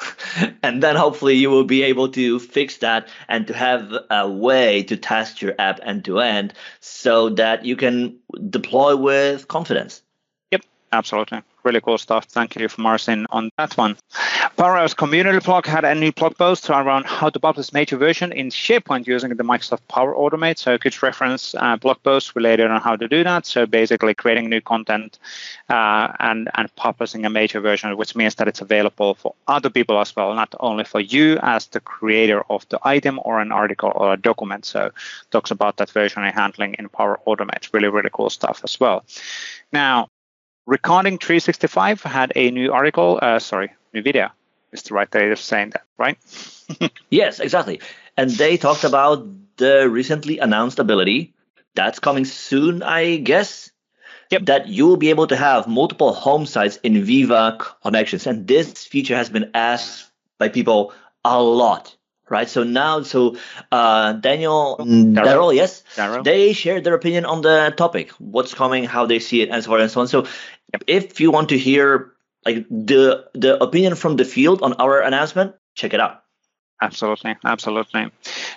and 0.62 0.82
then 0.82 0.96
hopefully 0.96 1.34
you 1.34 1.50
will 1.50 1.64
be 1.64 1.82
able 1.82 2.08
to 2.08 2.38
fix 2.38 2.78
that 2.78 3.08
and 3.28 3.46
to 3.46 3.54
have 3.54 3.92
a 4.10 4.28
way 4.28 4.82
to 4.84 4.96
test 4.96 5.42
your 5.42 5.54
app 5.58 5.80
end 5.82 6.04
to 6.04 6.20
end 6.20 6.54
so 6.80 7.28
that 7.30 7.64
you 7.64 7.76
can 7.76 8.18
deploy 8.50 8.96
with 8.96 9.48
confidence. 9.48 10.02
Absolutely 10.92 11.42
really 11.64 11.80
cool 11.80 11.98
stuff. 11.98 12.24
Thank 12.24 12.56
you, 12.56 12.68
Marcin, 12.78 13.26
on 13.30 13.50
that 13.58 13.76
one. 13.76 13.96
Powerhouse 14.56 14.94
Community 14.94 15.38
Blog 15.38 15.66
had 15.66 15.84
a 15.84 15.94
new 15.94 16.12
blog 16.12 16.36
post 16.36 16.68
around 16.68 17.06
how 17.06 17.30
to 17.30 17.40
publish 17.40 17.72
major 17.72 17.96
version 17.96 18.32
in 18.32 18.50
SharePoint 18.50 19.06
using 19.06 19.30
the 19.34 19.42
Microsoft 19.42 19.86
Power 19.88 20.14
Automate. 20.14 20.58
So 20.58 20.76
could 20.78 21.00
reference 21.02 21.54
uh, 21.54 21.76
blog 21.76 22.02
posts 22.02 22.34
related 22.36 22.70
on 22.70 22.80
how 22.80 22.96
to 22.96 23.08
do 23.08 23.24
that. 23.24 23.46
So 23.46 23.66
basically 23.66 24.14
creating 24.14 24.48
new 24.48 24.60
content 24.60 25.18
uh, 25.68 26.12
and, 26.20 26.50
and 26.54 26.74
publishing 26.76 27.24
a 27.24 27.30
major 27.30 27.60
version, 27.60 27.96
which 27.96 28.14
means 28.14 28.34
that 28.36 28.48
it's 28.48 28.60
available 28.60 29.14
for 29.14 29.34
other 29.48 29.70
people 29.70 29.98
as 29.98 30.14
well, 30.14 30.34
not 30.34 30.54
only 30.60 30.84
for 30.84 31.00
you 31.00 31.38
as 31.42 31.66
the 31.66 31.80
creator 31.80 32.42
of 32.50 32.68
the 32.68 32.78
item 32.82 33.20
or 33.24 33.40
an 33.40 33.52
article 33.52 33.92
or 33.94 34.12
a 34.12 34.16
document. 34.16 34.64
So 34.64 34.90
talks 35.30 35.50
about 35.50 35.76
that 35.78 35.90
version 35.90 36.22
handling 36.22 36.74
in 36.78 36.88
Power 36.88 37.20
Automate. 37.26 37.72
Really, 37.72 37.88
really 37.88 38.10
cool 38.12 38.30
stuff 38.30 38.60
as 38.64 38.78
well. 38.78 39.04
Now, 39.72 40.08
Regarding 40.72 41.18
365 41.18 42.02
had 42.02 42.32
a 42.34 42.50
new 42.50 42.72
article, 42.72 43.18
uh, 43.20 43.38
sorry, 43.38 43.74
new 43.92 44.00
video. 44.00 44.30
Is 44.72 44.82
the 44.84 44.94
right 44.94 45.12
way 45.12 45.30
of 45.30 45.38
saying 45.38 45.74
that, 45.74 45.82
right? 45.98 46.16
yes, 47.10 47.40
exactly. 47.40 47.82
And 48.16 48.30
they 48.30 48.56
talked 48.56 48.82
about 48.82 49.28
the 49.58 49.86
recently 49.90 50.38
announced 50.38 50.78
ability 50.78 51.34
that's 51.74 51.98
coming 51.98 52.24
soon, 52.24 52.82
I 52.82 53.16
guess. 53.16 53.70
Yep. 54.30 54.46
That 54.46 54.68
you 54.68 54.86
will 54.86 54.96
be 54.96 55.10
able 55.10 55.26
to 55.26 55.36
have 55.36 55.68
multiple 55.68 56.14
home 56.14 56.46
sites 56.46 56.78
in 56.82 57.04
Viva 57.04 57.58
connections. 57.82 58.26
And 58.26 58.48
this 58.48 58.86
feature 58.86 59.14
has 59.14 59.28
been 59.28 59.50
asked 59.52 60.10
by 60.38 60.48
people 60.48 60.94
a 61.22 61.38
lot 61.42 61.94
right? 62.28 62.48
So 62.48 62.62
now, 62.62 63.02
so 63.02 63.36
uh, 63.70 64.14
Daniel, 64.14 64.76
Daryl, 64.80 65.54
yes, 65.54 65.84
Darryl. 65.96 66.24
they 66.24 66.52
shared 66.52 66.84
their 66.84 66.94
opinion 66.94 67.24
on 67.24 67.42
the 67.42 67.74
topic, 67.76 68.10
what's 68.18 68.54
coming, 68.54 68.84
how 68.84 69.06
they 69.06 69.18
see 69.18 69.42
it, 69.42 69.50
and 69.50 69.62
so 69.62 69.74
on 69.74 69.80
and 69.80 69.90
so 69.90 70.00
on. 70.00 70.08
So, 70.08 70.26
if 70.86 71.20
you 71.20 71.30
want 71.30 71.50
to 71.50 71.58
hear 71.58 72.12
like 72.44 72.66
the 72.68 73.28
the 73.34 73.62
opinion 73.62 73.94
from 73.94 74.16
the 74.16 74.24
field 74.24 74.62
on 74.62 74.74
our 74.74 75.00
announcement, 75.00 75.54
check 75.74 75.94
it 75.94 76.00
out. 76.00 76.21
Absolutely, 76.82 77.36
absolutely. 77.44 78.10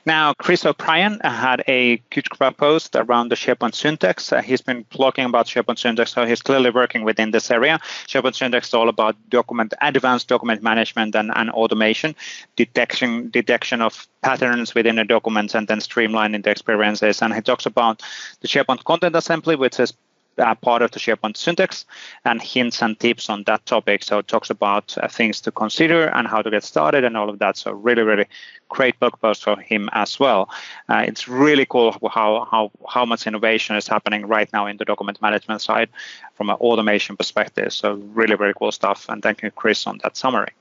Now, 0.03 0.33
Chris 0.33 0.65
O'Brien 0.65 1.19
had 1.23 1.63
a 1.67 1.97
good 2.09 2.25
post 2.57 2.95
around 2.95 3.29
the 3.29 3.35
SharePoint 3.35 3.75
Syntex. 3.75 4.33
Uh, 4.35 4.41
he's 4.41 4.61
been 4.61 4.83
blogging 4.85 5.27
about 5.27 5.45
SharePoint 5.45 5.77
Syntex, 5.77 6.09
so 6.09 6.25
he's 6.25 6.41
clearly 6.41 6.71
working 6.71 7.03
within 7.03 7.29
this 7.29 7.51
area. 7.51 7.79
SharePoint 8.07 8.33
Syntex 8.33 8.63
is 8.63 8.73
all 8.73 8.89
about 8.89 9.15
document, 9.29 9.75
advanced 9.79 10.27
document 10.27 10.63
management 10.63 11.13
and, 11.13 11.31
and 11.35 11.51
automation, 11.51 12.15
detection, 12.55 13.29
detection 13.29 13.79
of 13.79 14.07
patterns 14.23 14.73
within 14.73 14.95
the 14.95 15.05
documents, 15.05 15.53
and 15.53 15.67
then 15.67 15.77
streamlining 15.77 16.43
the 16.43 16.49
experiences. 16.49 17.21
And 17.21 17.31
he 17.31 17.41
talks 17.41 17.67
about 17.67 18.01
the 18.41 18.47
SharePoint 18.47 18.85
content 18.85 19.15
assembly, 19.15 19.55
which 19.55 19.79
is 19.79 19.93
uh, 20.37 20.55
part 20.55 20.81
of 20.81 20.91
the 20.91 20.99
SharePoint 20.99 21.35
Syntex 21.35 21.85
and 22.23 22.41
hints 22.41 22.81
and 22.81 22.99
tips 22.99 23.29
on 23.29 23.43
that 23.43 23.65
topic. 23.65 24.03
So 24.03 24.19
it 24.19 24.27
talks 24.27 24.49
about 24.49 24.97
uh, 24.97 25.07
things 25.07 25.41
to 25.41 25.51
consider 25.51 26.07
and 26.07 26.27
how 26.27 26.41
to 26.41 26.51
get 26.51 26.63
started 26.63 27.03
and 27.03 27.15
all 27.17 27.29
of 27.29 27.39
that. 27.39 27.57
So 27.57 27.71
really, 27.71 28.03
really 28.03 28.25
great 28.69 28.99
blog 28.99 29.19
post 29.19 29.43
for 29.43 29.57
him 29.57 29.89
as 29.93 30.19
well. 30.19 30.49
Uh, 30.89 31.03
it's 31.07 31.27
really 31.27 31.65
cool 31.65 31.97
how 32.13 32.47
how 32.51 32.71
how 32.87 33.05
much 33.05 33.27
innovation 33.27 33.75
is 33.75 33.87
happening 33.87 34.25
right 34.25 34.51
now 34.51 34.67
in 34.67 34.77
the 34.77 34.85
document 34.85 35.21
management 35.21 35.61
side 35.61 35.89
from 36.33 36.49
an 36.49 36.55
automation 36.57 37.15
perspective. 37.15 37.71
So 37.73 37.93
really, 38.13 38.35
really 38.35 38.53
cool 38.57 38.71
stuff. 38.71 39.07
And 39.09 39.21
thank 39.21 39.41
you, 39.43 39.51
Chris, 39.51 39.87
on 39.87 39.99
that 40.03 40.17
summary. 40.17 40.51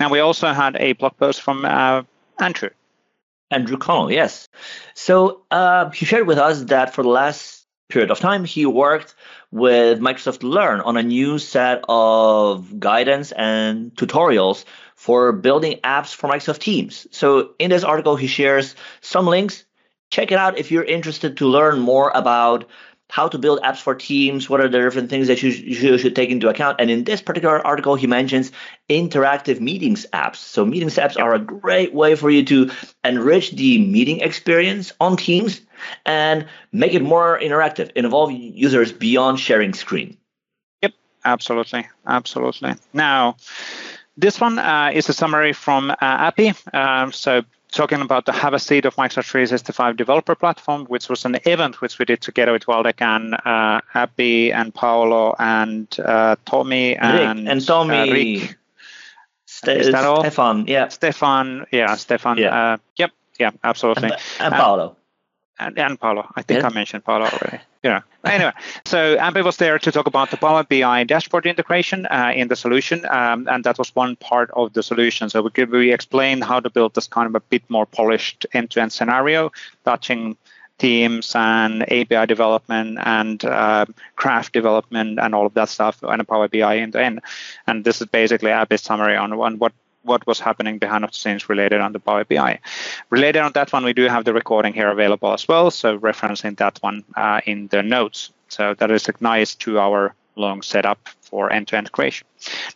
Now 0.00 0.10
we 0.10 0.20
also 0.20 0.52
had 0.52 0.76
a 0.76 0.92
blog 0.94 1.16
post 1.16 1.40
from 1.42 1.64
uh, 1.64 2.02
Andrew. 2.38 2.70
Andrew 3.50 3.76
Connell, 3.76 4.10
yes. 4.10 4.48
So 4.94 5.42
uh, 5.52 5.90
he 5.90 6.04
shared 6.04 6.26
with 6.26 6.38
us 6.38 6.62
that 6.64 6.94
for 6.94 7.02
the 7.02 7.08
last 7.08 7.65
period 7.88 8.10
of 8.10 8.18
time, 8.18 8.44
he 8.44 8.66
worked 8.66 9.14
with 9.50 10.00
Microsoft 10.00 10.42
Learn 10.42 10.80
on 10.80 10.96
a 10.96 11.02
new 11.02 11.38
set 11.38 11.84
of 11.88 12.78
guidance 12.80 13.32
and 13.32 13.94
tutorials 13.94 14.64
for 14.94 15.32
building 15.32 15.78
apps 15.84 16.14
for 16.14 16.28
Microsoft 16.28 16.58
Teams. 16.58 17.06
So 17.10 17.50
in 17.58 17.70
this 17.70 17.84
article, 17.84 18.16
he 18.16 18.26
shares 18.26 18.74
some 19.00 19.26
links. 19.26 19.64
Check 20.10 20.32
it 20.32 20.38
out 20.38 20.58
if 20.58 20.70
you're 20.70 20.84
interested 20.84 21.36
to 21.38 21.46
learn 21.46 21.78
more 21.78 22.10
about 22.14 22.68
how 23.08 23.28
to 23.28 23.38
build 23.38 23.60
apps 23.60 23.78
for 23.78 23.94
teams, 23.94 24.50
what 24.50 24.60
are 24.60 24.68
the 24.68 24.78
different 24.78 25.10
things 25.10 25.28
that 25.28 25.40
you, 25.42 25.50
you, 25.50 25.96
should 25.96 26.16
take 26.16 26.30
into 26.30 26.48
account. 26.48 26.80
And 26.80 26.90
in 26.90 27.04
this 27.04 27.22
particular 27.22 27.64
article, 27.64 27.94
he 27.94 28.06
mentions 28.06 28.50
interactive 28.90 29.60
meetings 29.60 30.06
apps. 30.12 30.36
So, 30.36 30.64
meetings 30.64 30.96
apps 30.96 31.18
are 31.18 31.34
a 31.34 31.38
great 31.38 31.94
way 31.94 32.16
for 32.16 32.30
you 32.30 32.44
to 32.46 32.70
enrich 33.04 33.52
the 33.52 33.78
meeting 33.78 34.20
experience 34.20 34.92
on 35.00 35.16
Teams 35.16 35.60
and 36.04 36.46
make 36.72 36.94
it 36.94 37.02
more 37.02 37.38
interactive, 37.38 37.90
involve 37.94 38.32
users 38.32 38.92
beyond 38.92 39.40
sharing 39.40 39.72
screen. 39.72 40.16
Yep, 40.82 40.92
absolutely. 41.24 41.86
Absolutely. 42.06 42.74
Now, 42.92 43.36
this 44.16 44.40
one 44.40 44.58
uh, 44.58 44.90
is 44.94 45.08
a 45.08 45.12
summary 45.12 45.52
from 45.52 45.90
uh, 45.90 45.96
API. 46.00 46.54
Um, 46.72 47.12
so 47.12 47.42
talking 47.70 48.00
about 48.00 48.24
the 48.24 48.32
Have 48.32 48.54
a 48.54 48.58
Seat 48.58 48.84
of 48.84 48.94
Microsoft 48.96 49.30
365 49.30 49.96
developer 49.96 50.34
platform, 50.34 50.86
which 50.86 51.08
was 51.08 51.24
an 51.24 51.36
event 51.44 51.80
which 51.80 51.98
we 51.98 52.04
did 52.04 52.20
together 52.20 52.52
with 52.52 52.66
Waldek 52.66 53.00
and 53.02 53.34
uh, 53.34 53.80
Abby 53.94 54.52
and 54.52 54.74
Paolo 54.74 55.34
and 55.38 55.88
uh, 56.00 56.36
Tommy 56.44 56.96
and, 56.96 57.40
Rick 57.40 57.52
and 57.52 57.66
Tommy. 57.66 57.96
Uh, 57.96 58.12
Rick. 58.12 58.58
Ste- 59.46 59.68
Is 59.68 59.92
that 59.92 60.04
all? 60.04 60.20
Stefan, 60.20 60.66
yeah. 60.66 60.88
Stefan, 60.88 61.66
yeah, 61.70 61.94
Stefan. 61.94 62.38
Yeah. 62.38 62.72
Uh, 62.72 62.76
yep, 62.96 63.12
yeah, 63.38 63.50
absolutely. 63.62 64.10
And, 64.10 64.20
and 64.40 64.54
Paolo 64.54 64.96
and, 65.58 65.78
and 65.78 66.00
Paolo. 66.00 66.30
I 66.34 66.42
think 66.42 66.60
yeah. 66.60 66.68
I 66.68 66.72
mentioned 66.72 67.04
Paolo 67.04 67.26
already. 67.26 67.60
Yeah. 67.82 68.00
Anyway, 68.24 68.50
so 68.84 69.16
Ampi 69.16 69.44
was 69.44 69.58
there 69.58 69.78
to 69.78 69.92
talk 69.92 70.08
about 70.08 70.32
the 70.32 70.36
Power 70.36 70.64
BI 70.64 71.04
dashboard 71.04 71.46
integration 71.46 72.04
uh, 72.06 72.32
in 72.34 72.48
the 72.48 72.56
solution, 72.56 73.06
um, 73.06 73.46
and 73.48 73.62
that 73.62 73.78
was 73.78 73.94
one 73.94 74.16
part 74.16 74.50
of 74.54 74.72
the 74.72 74.82
solution. 74.82 75.30
So 75.30 75.40
we 75.40 75.50
could 75.50 75.70
we 75.70 75.92
explain 75.92 76.40
how 76.40 76.58
to 76.58 76.68
build 76.68 76.94
this 76.94 77.06
kind 77.06 77.28
of 77.28 77.36
a 77.36 77.40
bit 77.40 77.62
more 77.68 77.86
polished 77.86 78.44
end-to-end 78.52 78.92
scenario, 78.92 79.52
touching 79.84 80.36
teams 80.78 81.32
and 81.36 81.82
API 81.84 82.26
development 82.26 82.98
and 83.02 83.44
uh, 83.44 83.86
Graph 84.16 84.52
development 84.52 85.18
and 85.20 85.34
all 85.34 85.46
of 85.46 85.54
that 85.54 85.68
stuff 85.68 86.02
and 86.02 86.20
a 86.20 86.24
Power 86.24 86.48
BI 86.48 86.78
end 86.78 86.94
to 86.94 87.02
end. 87.02 87.20
And 87.66 87.84
this 87.84 88.00
is 88.00 88.08
basically 88.08 88.50
a 88.50 88.66
bit 88.66 88.80
summary 88.80 89.16
on, 89.16 89.32
on 89.32 89.58
what 89.58 89.72
what 90.06 90.26
was 90.26 90.40
happening 90.40 90.78
behind 90.78 91.04
the 91.04 91.08
scenes 91.12 91.48
related 91.48 91.80
on 91.80 91.92
the 91.92 92.00
Power 92.00 92.24
BI. 92.24 92.60
Related 93.10 93.40
on 93.40 93.52
that 93.52 93.72
one, 93.72 93.84
we 93.84 93.92
do 93.92 94.08
have 94.08 94.24
the 94.24 94.32
recording 94.32 94.72
here 94.72 94.90
available 94.90 95.32
as 95.32 95.46
well, 95.46 95.70
so 95.70 95.98
referencing 95.98 96.56
that 96.58 96.78
one 96.80 97.04
uh, 97.14 97.40
in 97.44 97.68
the 97.68 97.82
notes. 97.82 98.30
So 98.48 98.74
that 98.74 98.90
is 98.90 99.08
a 99.08 99.14
nice 99.20 99.54
two-hour 99.54 100.14
long 100.36 100.62
setup 100.62 101.08
for 101.20 101.52
end-to-end 101.52 101.92
creation. 101.92 102.26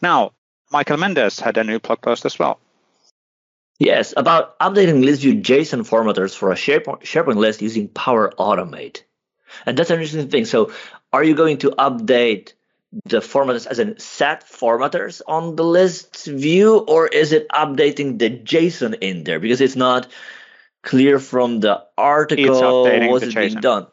Now, 0.02 0.32
Michael 0.72 0.96
Mendes 0.96 1.40
had 1.40 1.56
a 1.56 1.64
new 1.64 1.78
blog 1.78 2.00
post 2.00 2.24
as 2.24 2.38
well. 2.38 2.58
Yes, 3.78 4.12
about 4.16 4.58
updating 4.58 5.04
list 5.04 5.22
view 5.22 5.36
JSON 5.36 5.88
formatters 5.88 6.36
for 6.36 6.52
a 6.52 6.54
SharePoint 6.54 7.36
list 7.36 7.62
using 7.62 7.88
Power 7.88 8.30
Automate. 8.38 9.02
And 9.64 9.76
that's 9.76 9.90
an 9.90 9.96
interesting 9.96 10.28
thing. 10.28 10.44
So, 10.44 10.72
are 11.12 11.24
you 11.24 11.34
going 11.34 11.58
to 11.58 11.70
update 11.70 12.52
the 13.04 13.20
formatters 13.20 13.66
as 13.66 13.78
in 13.78 13.98
set 13.98 14.44
formatters 14.48 15.22
on 15.26 15.56
the 15.56 15.64
list 15.64 16.26
view, 16.26 16.78
or 16.78 17.06
is 17.06 17.32
it 17.32 17.48
updating 17.50 18.18
the 18.18 18.30
JSON 18.30 18.98
in 19.00 19.24
there? 19.24 19.38
Because 19.38 19.60
it's 19.60 19.76
not 19.76 20.08
clear 20.82 21.18
from 21.18 21.60
the 21.60 21.84
article 21.96 22.84
what's 22.84 23.24
it 23.24 23.34
being 23.34 23.54
done. 23.60 23.86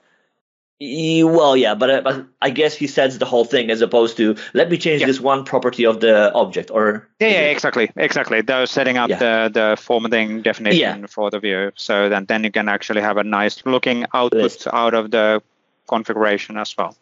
Well, 0.80 1.58
yeah, 1.58 1.74
but, 1.74 1.90
uh, 1.90 2.02
but 2.02 2.28
I 2.40 2.52
guess 2.52 2.76
he 2.76 2.86
sets 2.86 3.18
the 3.18 3.26
whole 3.26 3.46
thing 3.46 3.72
as 3.72 3.82
opposed 3.82 4.16
to 4.18 4.36
let 4.54 4.70
me 4.70 4.78
change 4.78 5.02
yeah. 5.02 5.08
this 5.08 5.20
one 5.20 5.44
property 5.44 5.88
of 5.88 6.02
the 6.02 6.32
object, 6.34 6.70
or 6.70 7.10
yeah, 7.20 7.30
yeah, 7.30 7.40
exactly, 7.50 7.90
exactly. 7.96 8.42
They're 8.42 8.68
setting 8.68 8.96
up 8.96 9.10
yeah. 9.10 9.18
the 9.18 9.50
the 9.52 9.82
formatting 9.82 10.44
definition 10.44 11.08
for 11.08 11.32
the 11.32 11.40
view, 11.40 11.72
so 11.76 12.10
then 12.10 12.26
then 12.26 12.44
you 12.44 12.52
can 12.52 12.70
actually 12.70 13.02
have 13.02 13.18
a 13.18 13.24
nice 13.24 13.66
looking 13.66 14.06
output 14.14 14.42
List. 14.42 14.68
out 14.72 14.94
of 14.94 15.10
the 15.10 15.42
configuration 15.88 16.58
as 16.58 16.76
well. 16.78 16.96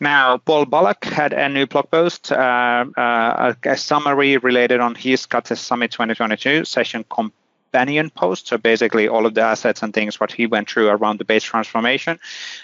Now, 0.00 0.38
Paul 0.38 0.64
Bullock 0.64 1.04
had 1.04 1.32
a 1.32 1.48
new 1.48 1.66
blog 1.66 1.90
post, 1.90 2.32
uh, 2.32 2.84
uh, 2.96 3.54
a, 3.64 3.76
summary 3.76 4.36
related 4.38 4.80
on 4.80 4.94
his 4.94 5.26
CATSA 5.26 5.58
Summit 5.58 5.90
2022 5.90 6.64
session 6.64 7.04
companion 7.70 8.10
post. 8.10 8.48
So 8.48 8.58
basically, 8.58 9.08
all 9.08 9.26
of 9.26 9.34
the 9.34 9.42
assets 9.42 9.82
and 9.82 9.94
things 9.94 10.18
what 10.18 10.32
he 10.32 10.46
went 10.46 10.68
through 10.68 10.88
around 10.88 11.18
the 11.18 11.24
page 11.24 11.44
transformation, 11.44 12.18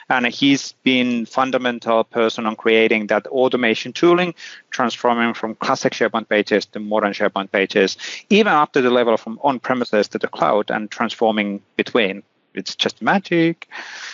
and 0.08 0.26
he's 0.26 0.72
been 0.82 1.26
fundamental 1.26 2.04
person 2.04 2.46
on 2.46 2.56
creating 2.56 3.08
that 3.08 3.26
automation 3.26 3.92
tooling, 3.92 4.34
transforming 4.70 5.34
from 5.34 5.54
classic 5.56 5.92
SharePoint 5.92 6.28
pages 6.28 6.66
to 6.66 6.80
modern 6.80 7.12
SharePoint 7.12 7.52
pages, 7.52 7.96
even 8.30 8.52
up 8.52 8.72
to 8.72 8.82
the 8.82 8.90
level 8.90 9.16
from 9.16 9.38
on-premises 9.42 10.08
to 10.08 10.18
the 10.18 10.28
cloud, 10.28 10.70
and 10.70 10.90
transforming 10.90 11.62
between. 11.76 12.22
It's 12.56 12.74
just 12.74 13.02
magic. 13.02 13.68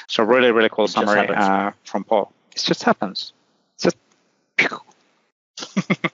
So 0.09 0.22
really, 0.22 0.51
really 0.51 0.68
cool 0.68 0.86
it 0.86 0.90
summary 0.90 1.28
uh, 1.28 1.72
from 1.84 2.05
Paul. 2.05 2.32
It 2.53 2.59
just 2.59 2.82
happens. 2.82 3.32
It's 3.76 3.84
just. 3.84 3.97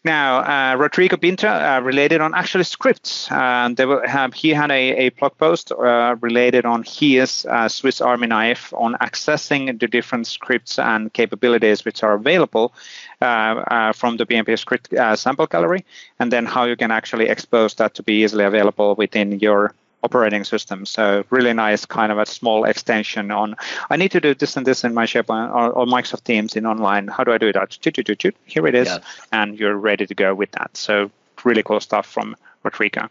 Now, 0.03 0.39
uh, 0.39 0.75
Rodrigo 0.77 1.15
Pinto 1.15 1.47
uh, 1.47 1.79
related 1.83 2.21
on 2.21 2.33
actually 2.33 2.63
scripts. 2.63 3.31
Uh, 3.31 3.69
they 3.71 3.85
will 3.85 4.01
have, 4.07 4.33
he 4.33 4.49
had 4.49 4.71
a, 4.71 5.05
a 5.05 5.09
blog 5.09 5.37
post 5.37 5.71
uh, 5.71 6.15
related 6.21 6.65
on 6.65 6.83
his 6.83 7.45
uh, 7.45 7.69
Swiss 7.69 8.01
Army 8.01 8.25
knife 8.25 8.73
on 8.75 8.95
accessing 8.95 9.79
the 9.79 9.87
different 9.87 10.25
scripts 10.25 10.79
and 10.79 11.13
capabilities 11.13 11.85
which 11.85 12.01
are 12.01 12.13
available 12.13 12.73
uh, 13.21 13.93
from 13.93 14.17
the 14.17 14.25
PnP 14.25 14.57
script 14.57 14.89
sample 15.19 15.45
gallery, 15.45 15.85
and 16.19 16.31
then 16.31 16.47
how 16.47 16.63
you 16.63 16.75
can 16.75 16.89
actually 16.89 17.29
expose 17.29 17.75
that 17.75 17.93
to 17.93 18.01
be 18.01 18.23
easily 18.23 18.43
available 18.43 18.95
within 18.95 19.39
your 19.39 19.71
operating 20.03 20.43
system. 20.43 20.85
So 20.85 21.23
really 21.29 21.53
nice 21.53 21.85
kind 21.85 22.11
of 22.11 22.17
a 22.17 22.25
small 22.25 22.65
extension 22.65 23.31
on, 23.31 23.55
I 23.89 23.97
need 23.97 24.11
to 24.11 24.21
do 24.21 24.33
this 24.33 24.57
and 24.57 24.65
this 24.65 24.83
in 24.83 24.93
my 24.93 25.05
SharePoint 25.05 25.53
or, 25.53 25.71
or 25.71 25.85
Microsoft 25.85 26.23
Teams 26.23 26.55
in 26.55 26.65
online. 26.65 27.07
How 27.07 27.23
do 27.23 27.31
I 27.31 27.37
do 27.37 27.53
that? 27.53 27.77
Here 28.45 28.67
it 28.67 28.75
is. 28.75 28.87
Yeah. 28.87 28.99
And 29.31 29.57
you're 29.59 29.75
ready 29.75 30.05
to 30.05 30.15
go 30.15 30.33
with 30.33 30.51
that. 30.51 30.75
So 30.75 31.11
really 31.43 31.63
cool 31.63 31.79
stuff 31.79 32.05
from 32.05 32.35
Rodrigo. 32.63 33.09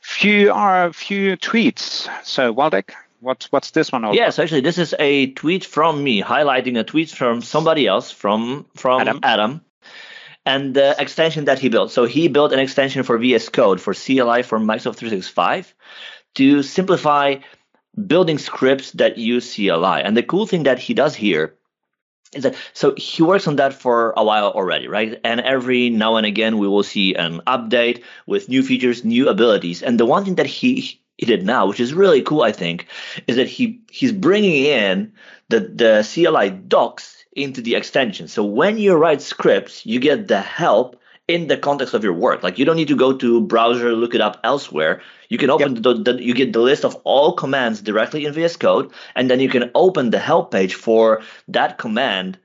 Few 0.00 0.52
are 0.52 0.86
a 0.86 0.92
few 0.92 1.36
tweets. 1.36 2.08
So 2.24 2.54
Waldek, 2.54 2.92
what's 3.20 3.52
what's 3.52 3.72
this 3.72 3.92
one? 3.92 4.04
All 4.04 4.14
Yes, 4.14 4.38
actually, 4.38 4.62
this 4.62 4.78
is 4.78 4.94
a 4.98 5.30
tweet 5.32 5.64
from 5.64 6.02
me 6.02 6.22
highlighting 6.22 6.78
a 6.78 6.84
tweet 6.84 7.10
from 7.10 7.42
somebody 7.42 7.86
else 7.86 8.10
from 8.10 8.64
from 8.74 9.02
Adam. 9.02 9.20
Adam 9.22 9.60
and 10.48 10.72
the 10.72 10.96
extension 10.98 11.44
that 11.44 11.58
he 11.58 11.68
built. 11.68 11.92
So 11.92 12.06
he 12.06 12.26
built 12.28 12.52
an 12.52 12.58
extension 12.58 13.02
for 13.02 13.18
VS 13.18 13.50
Code 13.50 13.82
for 13.82 13.92
CLI 13.92 14.42
for 14.42 14.58
Microsoft 14.58 14.96
365 14.96 15.74
to 16.36 16.62
simplify 16.62 17.36
building 18.06 18.38
scripts 18.38 18.92
that 18.92 19.18
use 19.18 19.54
CLI. 19.54 20.00
And 20.02 20.16
the 20.16 20.22
cool 20.22 20.46
thing 20.46 20.62
that 20.62 20.78
he 20.78 20.94
does 20.94 21.14
here 21.14 21.54
is 22.32 22.44
that 22.44 22.54
so 22.72 22.94
he 22.96 23.22
works 23.22 23.46
on 23.46 23.56
that 23.56 23.74
for 23.74 24.14
a 24.16 24.24
while 24.24 24.50
already, 24.50 24.88
right? 24.88 25.20
And 25.22 25.40
every 25.40 25.90
now 25.90 26.16
and 26.16 26.24
again 26.24 26.56
we 26.56 26.66
will 26.66 26.82
see 26.82 27.14
an 27.14 27.42
update 27.46 28.02
with 28.26 28.48
new 28.48 28.62
features, 28.62 29.04
new 29.04 29.28
abilities. 29.28 29.82
And 29.82 30.00
the 30.00 30.06
one 30.06 30.24
thing 30.24 30.36
that 30.36 30.46
he 30.46 30.98
he 31.18 31.26
did 31.26 31.44
now, 31.44 31.66
which 31.66 31.80
is 31.80 31.92
really 31.92 32.22
cool, 32.22 32.42
I 32.42 32.52
think, 32.52 32.86
is 33.26 33.36
that 33.36 33.48
he 33.48 33.82
he's 33.90 34.12
bringing 34.12 34.64
in 34.64 35.12
the 35.50 35.60
the 35.60 36.08
CLI 36.08 36.50
docs 36.50 37.17
into 37.38 37.62
the 37.62 37.74
extension. 37.74 38.28
So 38.28 38.44
when 38.44 38.78
you 38.78 38.94
write 38.94 39.22
scripts, 39.22 39.86
you 39.86 40.00
get 40.00 40.28
the 40.28 40.40
help 40.40 41.00
in 41.28 41.46
the 41.46 41.58
context 41.58 41.94
of 41.94 42.02
your 42.02 42.14
work. 42.14 42.42
Like 42.42 42.58
you 42.58 42.64
don't 42.64 42.76
need 42.76 42.88
to 42.88 42.96
go 42.96 43.16
to 43.16 43.40
browser, 43.42 43.92
look 43.92 44.14
it 44.14 44.20
up 44.20 44.40
elsewhere. 44.42 45.02
You 45.28 45.38
can 45.38 45.50
open 45.50 45.74
yep. 45.76 45.82
the, 45.82 45.94
the, 45.94 46.24
you 46.24 46.34
get 46.34 46.52
the 46.52 46.60
list 46.60 46.84
of 46.84 46.96
all 47.04 47.34
commands 47.34 47.82
directly 47.82 48.24
in 48.24 48.32
VS 48.32 48.56
Code, 48.56 48.90
and 49.14 49.30
then 49.30 49.38
you 49.38 49.50
can 49.50 49.70
open 49.74 50.10
the 50.10 50.18
help 50.18 50.50
page 50.50 50.74
for 50.74 51.22
that 51.48 51.76
command 51.76 52.38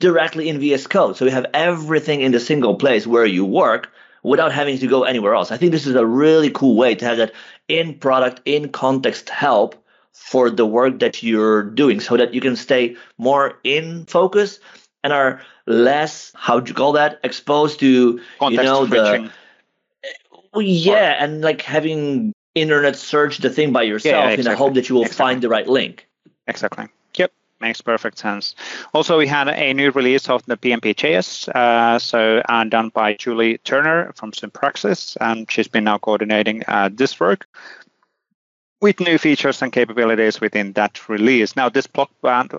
directly 0.00 0.48
in 0.48 0.58
VS 0.58 0.86
Code. 0.86 1.16
So 1.16 1.26
you 1.26 1.30
have 1.30 1.46
everything 1.52 2.22
in 2.22 2.32
the 2.32 2.40
single 2.40 2.76
place 2.76 3.06
where 3.06 3.26
you 3.26 3.44
work 3.44 3.92
without 4.22 4.52
having 4.52 4.78
to 4.78 4.86
go 4.86 5.04
anywhere 5.04 5.34
else. 5.34 5.52
I 5.52 5.58
think 5.58 5.70
this 5.70 5.86
is 5.86 5.94
a 5.94 6.06
really 6.06 6.50
cool 6.50 6.76
way 6.76 6.94
to 6.94 7.04
have 7.04 7.18
that 7.18 7.32
in 7.68 7.98
product, 7.98 8.40
in 8.46 8.70
context 8.70 9.28
help 9.28 9.83
for 10.14 10.48
the 10.48 10.64
work 10.64 11.00
that 11.00 11.22
you're 11.22 11.62
doing 11.62 12.00
so 12.00 12.16
that 12.16 12.32
you 12.32 12.40
can 12.40 12.56
stay 12.56 12.96
more 13.18 13.58
in 13.64 14.06
focus 14.06 14.60
and 15.02 15.12
are 15.12 15.42
less 15.66 16.32
how 16.34 16.58
do 16.60 16.70
you 16.70 16.74
call 16.74 16.92
that 16.92 17.20
exposed 17.22 17.80
to 17.80 18.20
Context 18.38 18.62
you 18.62 18.64
know 18.64 18.86
the 18.86 19.30
well, 20.52 20.62
yeah 20.62 21.12
or, 21.12 21.24
and 21.24 21.42
like 21.42 21.62
having 21.62 22.32
internet 22.54 22.96
search 22.96 23.38
the 23.38 23.50
thing 23.50 23.72
by 23.72 23.82
yourself 23.82 24.12
yeah, 24.12 24.30
exactly. 24.30 24.40
in 24.40 24.50
the 24.50 24.56
hope 24.56 24.74
that 24.74 24.88
you 24.88 24.94
will 24.94 25.02
exactly. 25.02 25.24
find 25.24 25.42
the 25.42 25.48
right 25.48 25.66
link. 25.66 26.06
Exactly. 26.46 26.86
Yep. 27.16 27.32
Makes 27.60 27.80
perfect 27.80 28.18
sense. 28.18 28.54
Also 28.92 29.18
we 29.18 29.26
had 29.26 29.48
a 29.48 29.74
new 29.74 29.90
release 29.90 30.28
of 30.28 30.44
the 30.46 30.56
PnPjs 30.56 31.48
uh, 31.48 31.98
so 31.98 32.42
uh, 32.48 32.64
done 32.64 32.90
by 32.90 33.14
julie 33.14 33.58
turner 33.58 34.12
from 34.14 34.32
Sympraxis 34.32 35.16
and 35.20 35.50
she's 35.50 35.68
been 35.68 35.84
now 35.84 35.98
coordinating 35.98 36.62
uh, 36.68 36.90
this 36.92 37.18
work 37.18 37.46
with 38.84 39.00
new 39.00 39.16
features 39.16 39.62
and 39.62 39.72
capabilities 39.72 40.42
within 40.42 40.74
that 40.74 41.08
release. 41.08 41.56
Now, 41.56 41.70
this 41.70 41.86
blog, 41.86 42.10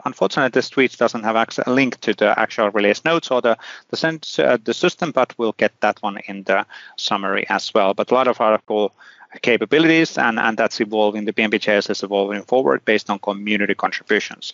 unfortunately, 0.05 0.49
this 0.49 0.71
tweet 0.71 0.97
doesn't 0.97 1.23
have 1.23 1.35
a 1.35 1.69
link 1.69 2.01
to 2.01 2.15
the 2.15 2.33
actual 2.39 2.71
release 2.71 3.05
notes 3.05 3.29
or 3.29 3.43
the 3.43 3.55
the, 3.89 3.97
sense, 3.97 4.39
uh, 4.39 4.57
the 4.63 4.73
system, 4.73 5.11
but 5.11 5.35
we'll 5.37 5.51
get 5.51 5.79
that 5.81 6.01
one 6.01 6.17
in 6.25 6.41
the 6.41 6.65
summary 6.97 7.45
as 7.47 7.71
well. 7.75 7.93
But 7.93 8.09
a 8.09 8.15
lot 8.15 8.27
of 8.27 8.41
article 8.41 8.91
capabilities, 9.41 10.17
and, 10.17 10.39
and 10.39 10.57
that's 10.57 10.79
evolving. 10.79 11.25
The 11.25 11.33
PnPjs 11.33 11.89
is 11.89 12.03
evolving 12.03 12.43
forward 12.43 12.85
based 12.85 13.09
on 13.09 13.19
community 13.19 13.75
contributions. 13.75 14.53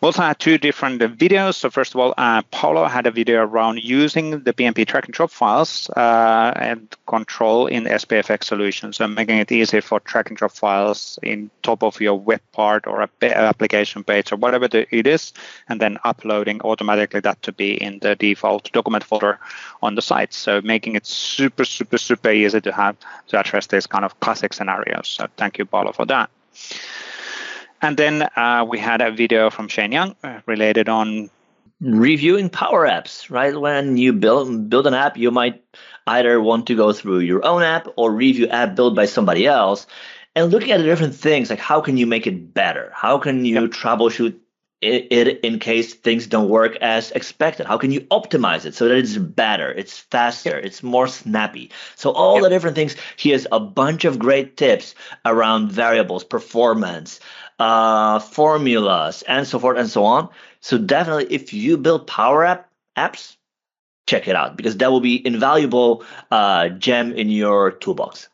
We 0.00 0.06
also 0.06 0.22
had 0.22 0.38
two 0.38 0.58
different 0.58 1.00
videos. 1.00 1.56
So 1.56 1.70
first 1.70 1.92
of 1.94 2.00
all, 2.00 2.14
uh, 2.16 2.42
Paolo 2.52 2.84
had 2.84 3.06
a 3.06 3.10
video 3.10 3.42
around 3.42 3.82
using 3.82 4.42
the 4.42 4.52
PnP 4.52 4.86
drag 4.86 5.06
and 5.06 5.14
drop 5.14 5.30
files 5.30 5.90
uh, 5.96 6.52
and 6.54 6.94
control 7.06 7.66
in 7.66 7.84
SPFX 7.84 8.44
solutions, 8.44 8.98
so 8.98 9.08
making 9.08 9.38
it 9.38 9.50
easy 9.50 9.80
for 9.80 10.00
drag 10.04 10.28
and 10.28 10.36
drop 10.36 10.52
files 10.52 11.18
in 11.22 11.50
top 11.62 11.82
of 11.82 12.00
your 12.00 12.14
web 12.14 12.40
part 12.52 12.86
or 12.86 13.02
a 13.02 13.08
application 13.36 14.04
page 14.04 14.30
or 14.30 14.36
whatever 14.36 14.68
the, 14.68 14.86
it 14.94 15.06
is, 15.06 15.32
and 15.68 15.80
then 15.80 15.98
uploading 16.04 16.60
automatically 16.62 17.20
that 17.20 17.42
to 17.42 17.52
be 17.52 17.72
in 17.82 17.98
the 17.98 18.14
default 18.14 18.70
document 18.72 19.02
folder 19.02 19.38
on 19.82 19.96
the 19.96 20.02
site. 20.02 20.32
So 20.32 20.60
making 20.62 20.94
it 20.94 21.06
super, 21.06 21.64
super, 21.64 21.98
super 21.98 22.30
easy 22.30 22.60
to 22.60 22.72
have 22.72 22.96
to 23.28 23.40
address 23.40 23.66
these 23.78 23.86
kind 23.86 24.04
of 24.04 24.18
classic 24.18 24.52
scenarios. 24.52 25.06
So 25.06 25.26
thank 25.36 25.58
you, 25.58 25.64
Paolo, 25.64 25.92
for 25.92 26.06
that. 26.06 26.30
And 27.80 27.96
then 27.96 28.22
uh, 28.34 28.66
we 28.68 28.78
had 28.78 29.00
a 29.00 29.10
video 29.12 29.50
from 29.50 29.68
Shane 29.68 29.92
Young 29.92 30.16
uh, 30.24 30.40
related 30.46 30.88
on 30.88 31.30
reviewing 31.80 32.50
Power 32.50 32.88
Apps. 32.88 33.30
Right 33.30 33.54
when 33.54 33.96
you 33.96 34.12
build 34.12 34.68
build 34.68 34.86
an 34.86 34.94
app, 34.94 35.16
you 35.16 35.30
might 35.30 35.62
either 36.06 36.40
want 36.40 36.66
to 36.66 36.74
go 36.74 36.92
through 36.92 37.20
your 37.20 37.44
own 37.44 37.62
app 37.62 37.86
or 37.96 38.10
review 38.10 38.48
app 38.48 38.74
built 38.74 38.96
by 38.96 39.06
somebody 39.06 39.46
else, 39.46 39.86
and 40.34 40.50
looking 40.50 40.72
at 40.72 40.78
the 40.78 40.90
different 40.90 41.14
things 41.14 41.50
like 41.50 41.60
how 41.60 41.80
can 41.80 41.96
you 41.96 42.06
make 42.06 42.26
it 42.26 42.52
better? 42.52 42.90
How 42.94 43.18
can 43.18 43.44
you 43.44 43.60
yep. 43.62 43.70
troubleshoot 43.70 44.34
it, 44.80 45.08
it, 45.10 45.40
in 45.40 45.58
case 45.58 45.94
things 45.94 46.26
don't 46.26 46.48
work 46.48 46.76
as 46.76 47.10
expected? 47.12 47.66
How 47.66 47.78
can 47.78 47.90
you 47.90 48.02
optimize 48.02 48.64
it 48.64 48.74
so 48.74 48.88
that 48.88 48.96
it's 48.96 49.16
better, 49.16 49.70
it's 49.70 49.98
faster, 49.98 50.50
yep. 50.50 50.64
it's 50.64 50.82
more 50.82 51.08
snappy? 51.08 51.70
So 51.96 52.10
all 52.10 52.34
yep. 52.34 52.44
the 52.44 52.48
different 52.50 52.76
things. 52.76 52.96
He 53.16 53.30
has 53.30 53.46
a 53.50 53.58
bunch 53.58 54.04
of 54.04 54.18
great 54.18 54.56
tips 54.56 54.94
around 55.24 55.72
variables, 55.72 56.24
performance, 56.24 57.18
uh, 57.58 58.20
formulas, 58.20 59.22
and 59.22 59.46
so 59.46 59.58
forth 59.58 59.78
and 59.78 59.90
so 59.90 60.04
on. 60.04 60.28
So 60.60 60.78
definitely, 60.78 61.26
if 61.34 61.52
you 61.52 61.76
build 61.76 62.06
Power 62.06 62.44
App 62.44 62.70
apps, 62.96 63.36
check 64.06 64.26
it 64.26 64.36
out 64.36 64.56
because 64.56 64.76
that 64.76 64.90
will 64.90 65.00
be 65.00 65.24
invaluable 65.26 66.04
uh, 66.30 66.68
gem 66.70 67.12
in 67.12 67.28
your 67.28 67.72
toolbox. 67.72 68.28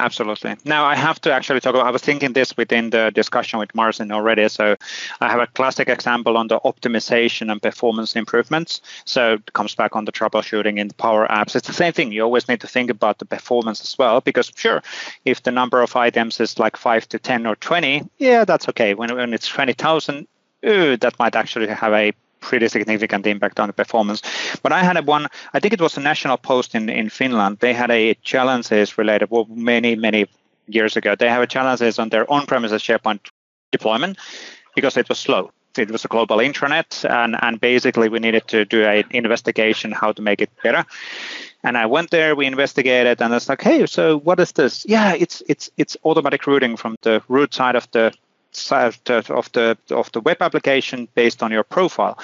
Absolutely. 0.00 0.54
Now 0.64 0.84
I 0.84 0.94
have 0.94 1.20
to 1.22 1.32
actually 1.32 1.58
talk 1.58 1.74
about. 1.74 1.86
I 1.86 1.90
was 1.90 2.02
thinking 2.02 2.32
this 2.32 2.56
within 2.56 2.90
the 2.90 3.10
discussion 3.12 3.58
with 3.58 3.74
Marcin 3.74 4.12
already. 4.12 4.48
So 4.48 4.76
I 5.20 5.28
have 5.28 5.40
a 5.40 5.48
classic 5.48 5.88
example 5.88 6.36
on 6.36 6.46
the 6.46 6.60
optimization 6.60 7.50
and 7.50 7.60
performance 7.60 8.14
improvements. 8.14 8.80
So 9.06 9.34
it 9.34 9.52
comes 9.54 9.74
back 9.74 9.96
on 9.96 10.04
the 10.04 10.12
troubleshooting 10.12 10.78
in 10.78 10.86
the 10.86 10.94
Power 10.94 11.26
Apps. 11.26 11.56
It's 11.56 11.66
the 11.66 11.72
same 11.72 11.92
thing. 11.92 12.12
You 12.12 12.22
always 12.22 12.48
need 12.48 12.60
to 12.60 12.68
think 12.68 12.90
about 12.90 13.18
the 13.18 13.24
performance 13.24 13.80
as 13.80 13.98
well, 13.98 14.20
because 14.20 14.52
sure, 14.54 14.84
if 15.24 15.42
the 15.42 15.50
number 15.50 15.82
of 15.82 15.96
items 15.96 16.38
is 16.38 16.60
like 16.60 16.76
five 16.76 17.08
to 17.08 17.18
ten 17.18 17.44
or 17.44 17.56
twenty, 17.56 18.08
yeah, 18.18 18.44
that's 18.44 18.68
okay. 18.68 18.94
When 18.94 19.12
when 19.16 19.34
it's 19.34 19.48
twenty 19.48 19.72
thousand, 19.72 20.28
that 20.62 21.14
might 21.18 21.34
actually 21.34 21.66
have 21.66 21.92
a 21.92 22.12
pretty 22.40 22.68
significant 22.68 23.26
impact 23.26 23.60
on 23.60 23.68
the 23.68 23.72
performance. 23.72 24.22
But 24.62 24.72
I 24.72 24.82
had 24.82 25.06
one, 25.06 25.28
I 25.54 25.60
think 25.60 25.74
it 25.74 25.80
was 25.80 25.96
a 25.96 26.00
national 26.00 26.36
post 26.36 26.74
in, 26.74 26.88
in 26.88 27.10
Finland. 27.10 27.58
They 27.60 27.74
had 27.74 27.90
a 27.90 28.14
challenges 28.22 28.98
related, 28.98 29.30
well, 29.30 29.46
many, 29.48 29.96
many 29.96 30.26
years 30.66 30.96
ago. 30.96 31.14
They 31.14 31.28
have 31.28 31.42
a 31.42 31.46
challenges 31.46 31.98
on 31.98 32.08
their 32.08 32.30
on-premises 32.30 32.82
SharePoint 32.82 33.20
deployment 33.72 34.18
because 34.74 34.96
it 34.96 35.08
was 35.08 35.18
slow. 35.18 35.50
It 35.76 35.90
was 35.90 36.04
a 36.04 36.08
global 36.08 36.38
intranet, 36.38 37.08
and, 37.08 37.36
and 37.40 37.60
basically 37.60 38.08
we 38.08 38.18
needed 38.18 38.48
to 38.48 38.64
do 38.64 38.84
an 38.84 39.04
investigation 39.10 39.92
how 39.92 40.12
to 40.12 40.22
make 40.22 40.40
it 40.40 40.50
better. 40.62 40.84
And 41.62 41.76
I 41.76 41.86
went 41.86 42.10
there, 42.10 42.34
we 42.34 42.46
investigated, 42.46 43.20
and 43.20 43.32
it's 43.34 43.48
like, 43.48 43.62
hey, 43.62 43.86
so 43.86 44.18
what 44.18 44.40
is 44.40 44.52
this? 44.52 44.84
Yeah, 44.88 45.14
it's 45.14 45.42
it's 45.48 45.70
it's 45.76 45.96
automatic 46.04 46.46
routing 46.46 46.76
from 46.76 46.96
the 47.02 47.22
root 47.28 47.54
side 47.54 47.76
of 47.76 47.88
the 47.90 48.12
of 48.70 49.52
the 49.52 49.76
of 49.90 50.12
the 50.12 50.20
web 50.20 50.38
application 50.40 51.08
based 51.14 51.42
on 51.42 51.52
your 51.52 51.64
profile. 51.64 52.18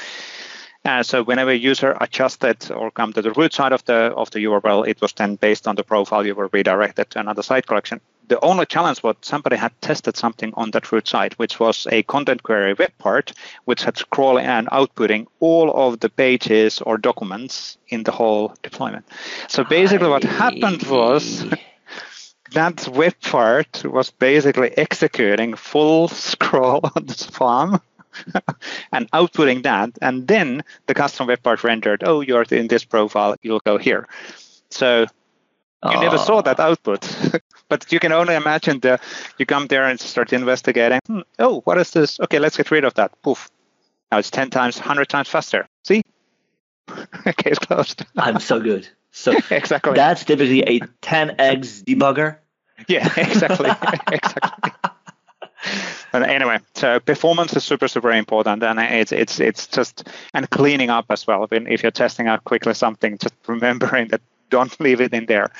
Uh, 0.86 1.02
so 1.02 1.22
whenever 1.22 1.50
a 1.50 1.54
user 1.54 1.96
adjusted 2.00 2.70
or 2.70 2.90
come 2.90 3.10
to 3.10 3.22
the 3.22 3.32
root 3.32 3.54
side 3.54 3.72
of 3.72 3.82
the 3.86 4.12
of 4.16 4.30
the 4.32 4.40
URL, 4.40 4.86
it 4.86 5.00
was 5.00 5.14
then 5.14 5.36
based 5.36 5.66
on 5.66 5.76
the 5.76 5.82
profile 5.82 6.26
you 6.26 6.34
were 6.34 6.50
redirected 6.52 7.10
to 7.10 7.18
another 7.18 7.42
site 7.42 7.66
collection. 7.66 8.00
The 8.28 8.42
only 8.44 8.66
challenge 8.66 9.02
was 9.02 9.16
somebody 9.22 9.56
had 9.56 9.72
tested 9.80 10.16
something 10.16 10.52
on 10.54 10.70
that 10.72 10.92
root 10.92 11.08
site, 11.08 11.38
which 11.38 11.58
was 11.58 11.86
a 11.90 12.02
content 12.02 12.42
query 12.42 12.74
web 12.74 12.92
part, 12.98 13.32
which 13.64 13.84
had 13.84 13.94
scrolling 13.94 14.44
and 14.44 14.66
outputting 14.68 15.26
all 15.40 15.72
of 15.74 16.00
the 16.00 16.10
pages 16.10 16.80
or 16.82 16.98
documents 16.98 17.78
in 17.88 18.02
the 18.02 18.12
whole 18.12 18.54
deployment. 18.62 19.06
So 19.48 19.64
basically, 19.64 20.08
what 20.08 20.22
happened 20.22 20.82
was 20.84 21.46
that 22.52 22.88
web 22.88 23.14
part 23.20 23.84
was 23.84 24.10
basically 24.10 24.76
executing 24.76 25.54
full 25.54 26.08
scroll 26.08 26.80
on 26.96 27.06
the 27.06 27.14
farm 27.14 27.80
and 28.92 29.10
outputting 29.12 29.62
that. 29.64 29.90
And 30.00 30.26
then 30.26 30.62
the 30.86 30.94
custom 30.94 31.26
web 31.26 31.42
part 31.42 31.64
rendered, 31.64 32.02
oh, 32.04 32.20
you're 32.20 32.44
in 32.50 32.68
this 32.68 32.84
profile, 32.84 33.36
you'll 33.42 33.60
go 33.64 33.78
here. 33.78 34.08
So 34.70 35.06
you 35.84 36.00
never 36.00 36.18
saw 36.18 36.40
that 36.42 36.60
output. 36.60 37.02
but 37.68 37.92
you 37.92 38.00
can 38.00 38.12
only 38.12 38.34
imagine 38.34 38.80
the 38.80 38.98
you 39.38 39.46
come 39.46 39.66
there 39.66 39.84
and 39.84 40.00
start 40.00 40.32
investigating. 40.32 41.00
Hmm, 41.06 41.20
oh, 41.38 41.60
what 41.62 41.78
is 41.78 41.90
this? 41.90 42.18
Okay, 42.20 42.38
let's 42.38 42.56
get 42.56 42.70
rid 42.70 42.84
of 42.84 42.94
that. 42.94 43.10
Poof. 43.22 43.50
Now 44.10 44.18
it's 44.18 44.30
10 44.30 44.50
times, 44.50 44.78
100 44.78 45.08
times 45.08 45.28
faster. 45.28 45.66
See? 45.84 46.02
Case 47.36 47.58
closed. 47.58 48.04
I'm 48.16 48.40
so 48.40 48.60
good. 48.60 48.88
So 49.16 49.32
exactly. 49.50 49.94
That's 49.94 50.24
typically 50.24 50.62
a 50.62 50.80
10x 50.80 51.84
debugger 51.84 52.38
yeah, 52.88 53.08
exactly, 53.16 53.70
exactly. 54.12 54.72
But 56.12 56.28
anyway, 56.28 56.58
so 56.74 57.00
performance 57.00 57.56
is 57.56 57.64
super, 57.64 57.88
super 57.88 58.12
important, 58.12 58.62
and 58.62 58.78
it's 58.78 59.12
it's 59.12 59.40
it's 59.40 59.66
just 59.66 60.08
and 60.34 60.48
cleaning 60.50 60.90
up 60.90 61.06
as 61.10 61.26
well. 61.26 61.46
If 61.50 61.82
you're 61.82 61.92
testing 61.92 62.28
out 62.28 62.44
quickly 62.44 62.74
something, 62.74 63.18
just 63.18 63.34
remembering 63.46 64.08
that 64.08 64.20
don't 64.50 64.78
leave 64.80 65.00
it 65.00 65.12
in 65.14 65.26
there. 65.26 65.50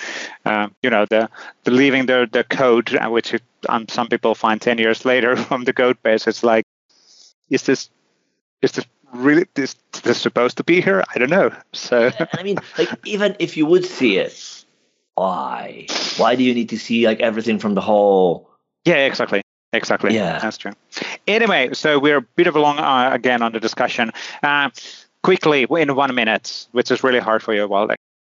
Um, 0.45 0.75
you 0.83 0.91
know, 0.91 1.07
the, 1.07 1.31
the 1.65 1.71
leaving 1.71 2.07
the 2.07 2.29
the 2.31 2.45
code, 2.45 2.95
uh, 2.95 3.09
which 3.09 3.35
um, 3.69 3.89
some 3.89 4.09
people 4.09 4.35
find 4.35 4.61
ten 4.61 4.79
years 4.79 5.05
later 5.05 5.37
from 5.37 5.65
the 5.65 5.73
code 5.73 6.01
base, 6.03 6.27
it's 6.27 6.45
like, 6.45 6.65
is 7.49 7.63
this 7.63 7.89
is 8.61 8.73
this 8.73 8.85
really 9.15 9.47
this 9.55 9.77
this 10.03 10.21
supposed 10.21 10.57
to 10.59 10.65
be 10.65 10.81
here? 10.81 11.05
I 11.15 11.19
don't 11.19 11.31
know. 11.31 11.51
So 11.73 12.11
I 12.33 12.43
mean, 12.43 12.59
like 12.79 12.91
even 13.07 13.37
if 13.39 13.57
you 13.57 13.67
would 13.67 13.85
see 13.85 14.19
it, 14.19 14.65
why? 15.15 15.87
Why 16.17 16.37
do 16.37 16.43
you 16.43 16.55
need 16.55 16.71
to 16.71 16.79
see 16.79 17.07
like 17.07 17.21
everything 17.21 17.59
from 17.59 17.75
the 17.75 17.81
whole? 17.81 18.51
Yeah, 18.85 19.07
exactly. 19.07 19.43
Exactly. 19.73 20.15
Yeah, 20.15 20.39
that's 20.39 20.57
true. 20.57 20.73
Anyway, 21.27 21.71
so 21.73 21.99
we're 21.99 22.19
a 22.19 22.23
bit 22.23 22.47
of 22.47 22.55
a 22.55 22.61
long 22.61 22.79
uh, 22.79 23.11
again 23.13 23.43
on 23.43 23.53
the 23.53 23.61
discussion. 23.61 24.13
Uh, 24.43 24.71
quickly, 25.23 25.67
in 25.69 25.97
one 25.97 26.15
minute, 26.15 26.69
which 26.73 26.91
is 26.91 27.03
really 27.03 27.19
hard 27.19 27.43
for 27.43 27.55
you. 27.55 27.67
Well, 27.67 27.91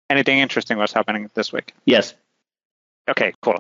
anything 0.10 0.40
interesting 0.40 0.78
was 0.78 0.94
happening 0.94 1.30
this 1.34 1.52
week? 1.52 1.74
Yes. 1.86 2.14
Okay, 3.10 3.34
cool. 3.42 3.60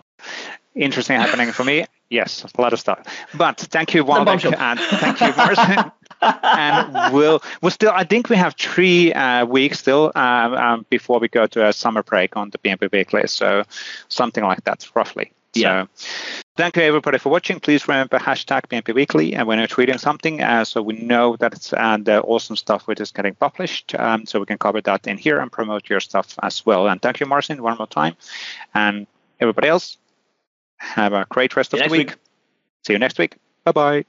Interesting 0.73 1.19
happening 1.19 1.51
for 1.51 1.63
me. 1.63 1.85
Yes, 2.09 2.45
a 2.57 2.61
lot 2.61 2.73
of 2.73 2.79
stuff. 2.79 2.99
But 3.33 3.59
thank 3.59 3.93
you, 3.93 4.05
Waldek, 4.05 4.45
and 4.57 4.79
thank 4.79 5.19
you, 5.19 5.33
Marcin. 5.35 5.91
and 6.43 7.13
we'll 7.13 7.41
we'll 7.61 7.71
still. 7.71 7.91
I 7.93 8.03
think 8.03 8.29
we 8.29 8.35
have 8.35 8.55
three 8.55 9.13
uh, 9.13 9.45
weeks 9.45 9.79
still 9.79 10.11
um, 10.15 10.53
um, 10.53 10.85
before 10.89 11.19
we 11.19 11.27
go 11.27 11.47
to 11.47 11.67
a 11.67 11.73
summer 11.73 12.03
break 12.03 12.35
on 12.37 12.49
the 12.49 12.57
PnP 12.57 12.91
Weekly. 12.91 13.27
So 13.27 13.63
something 14.09 14.43
like 14.43 14.63
that, 14.63 14.87
roughly. 14.95 15.31
Yeah. 15.53 15.85
So, 15.97 16.43
thank 16.57 16.75
you 16.75 16.83
everybody 16.83 17.17
for 17.17 17.29
watching. 17.29 17.59
Please 17.59 17.87
remember 17.87 18.17
hashtag 18.17 18.63
PnP 18.67 18.93
Weekly 18.93 19.33
and 19.35 19.47
when 19.47 19.57
you're 19.57 19.67
tweeting 19.67 19.99
something, 19.99 20.41
uh, 20.41 20.65
so 20.65 20.81
we 20.81 20.95
know 20.95 21.37
that 21.37 21.53
it's 21.53 21.71
uh, 21.71 21.97
the 21.97 22.21
awesome 22.21 22.57
stuff 22.57 22.87
which 22.87 22.99
is 22.99 23.11
getting 23.11 23.35
published, 23.35 23.95
um, 23.95 24.25
so 24.25 24.39
we 24.39 24.45
can 24.45 24.57
cover 24.57 24.81
that 24.81 25.07
in 25.07 25.17
here 25.17 25.39
and 25.39 25.51
promote 25.51 25.89
your 25.89 26.01
stuff 26.01 26.37
as 26.43 26.65
well. 26.65 26.87
And 26.87 27.01
thank 27.01 27.19
you, 27.19 27.25
Marcin, 27.25 27.63
one 27.63 27.77
more 27.77 27.87
time, 27.87 28.15
and 28.73 29.07
everybody 29.39 29.69
else. 29.69 29.97
Have 30.77 31.13
a 31.13 31.25
great 31.29 31.55
rest 31.55 31.73
of 31.73 31.79
the 31.79 31.85
week. 31.85 32.09
week. 32.09 32.17
See 32.85 32.93
you 32.93 32.99
next 32.99 33.17
week. 33.17 33.37
Bye-bye. 33.63 34.05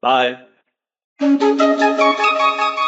Bye. 0.00 0.44
Thank 1.24 1.42
you. 1.42 2.83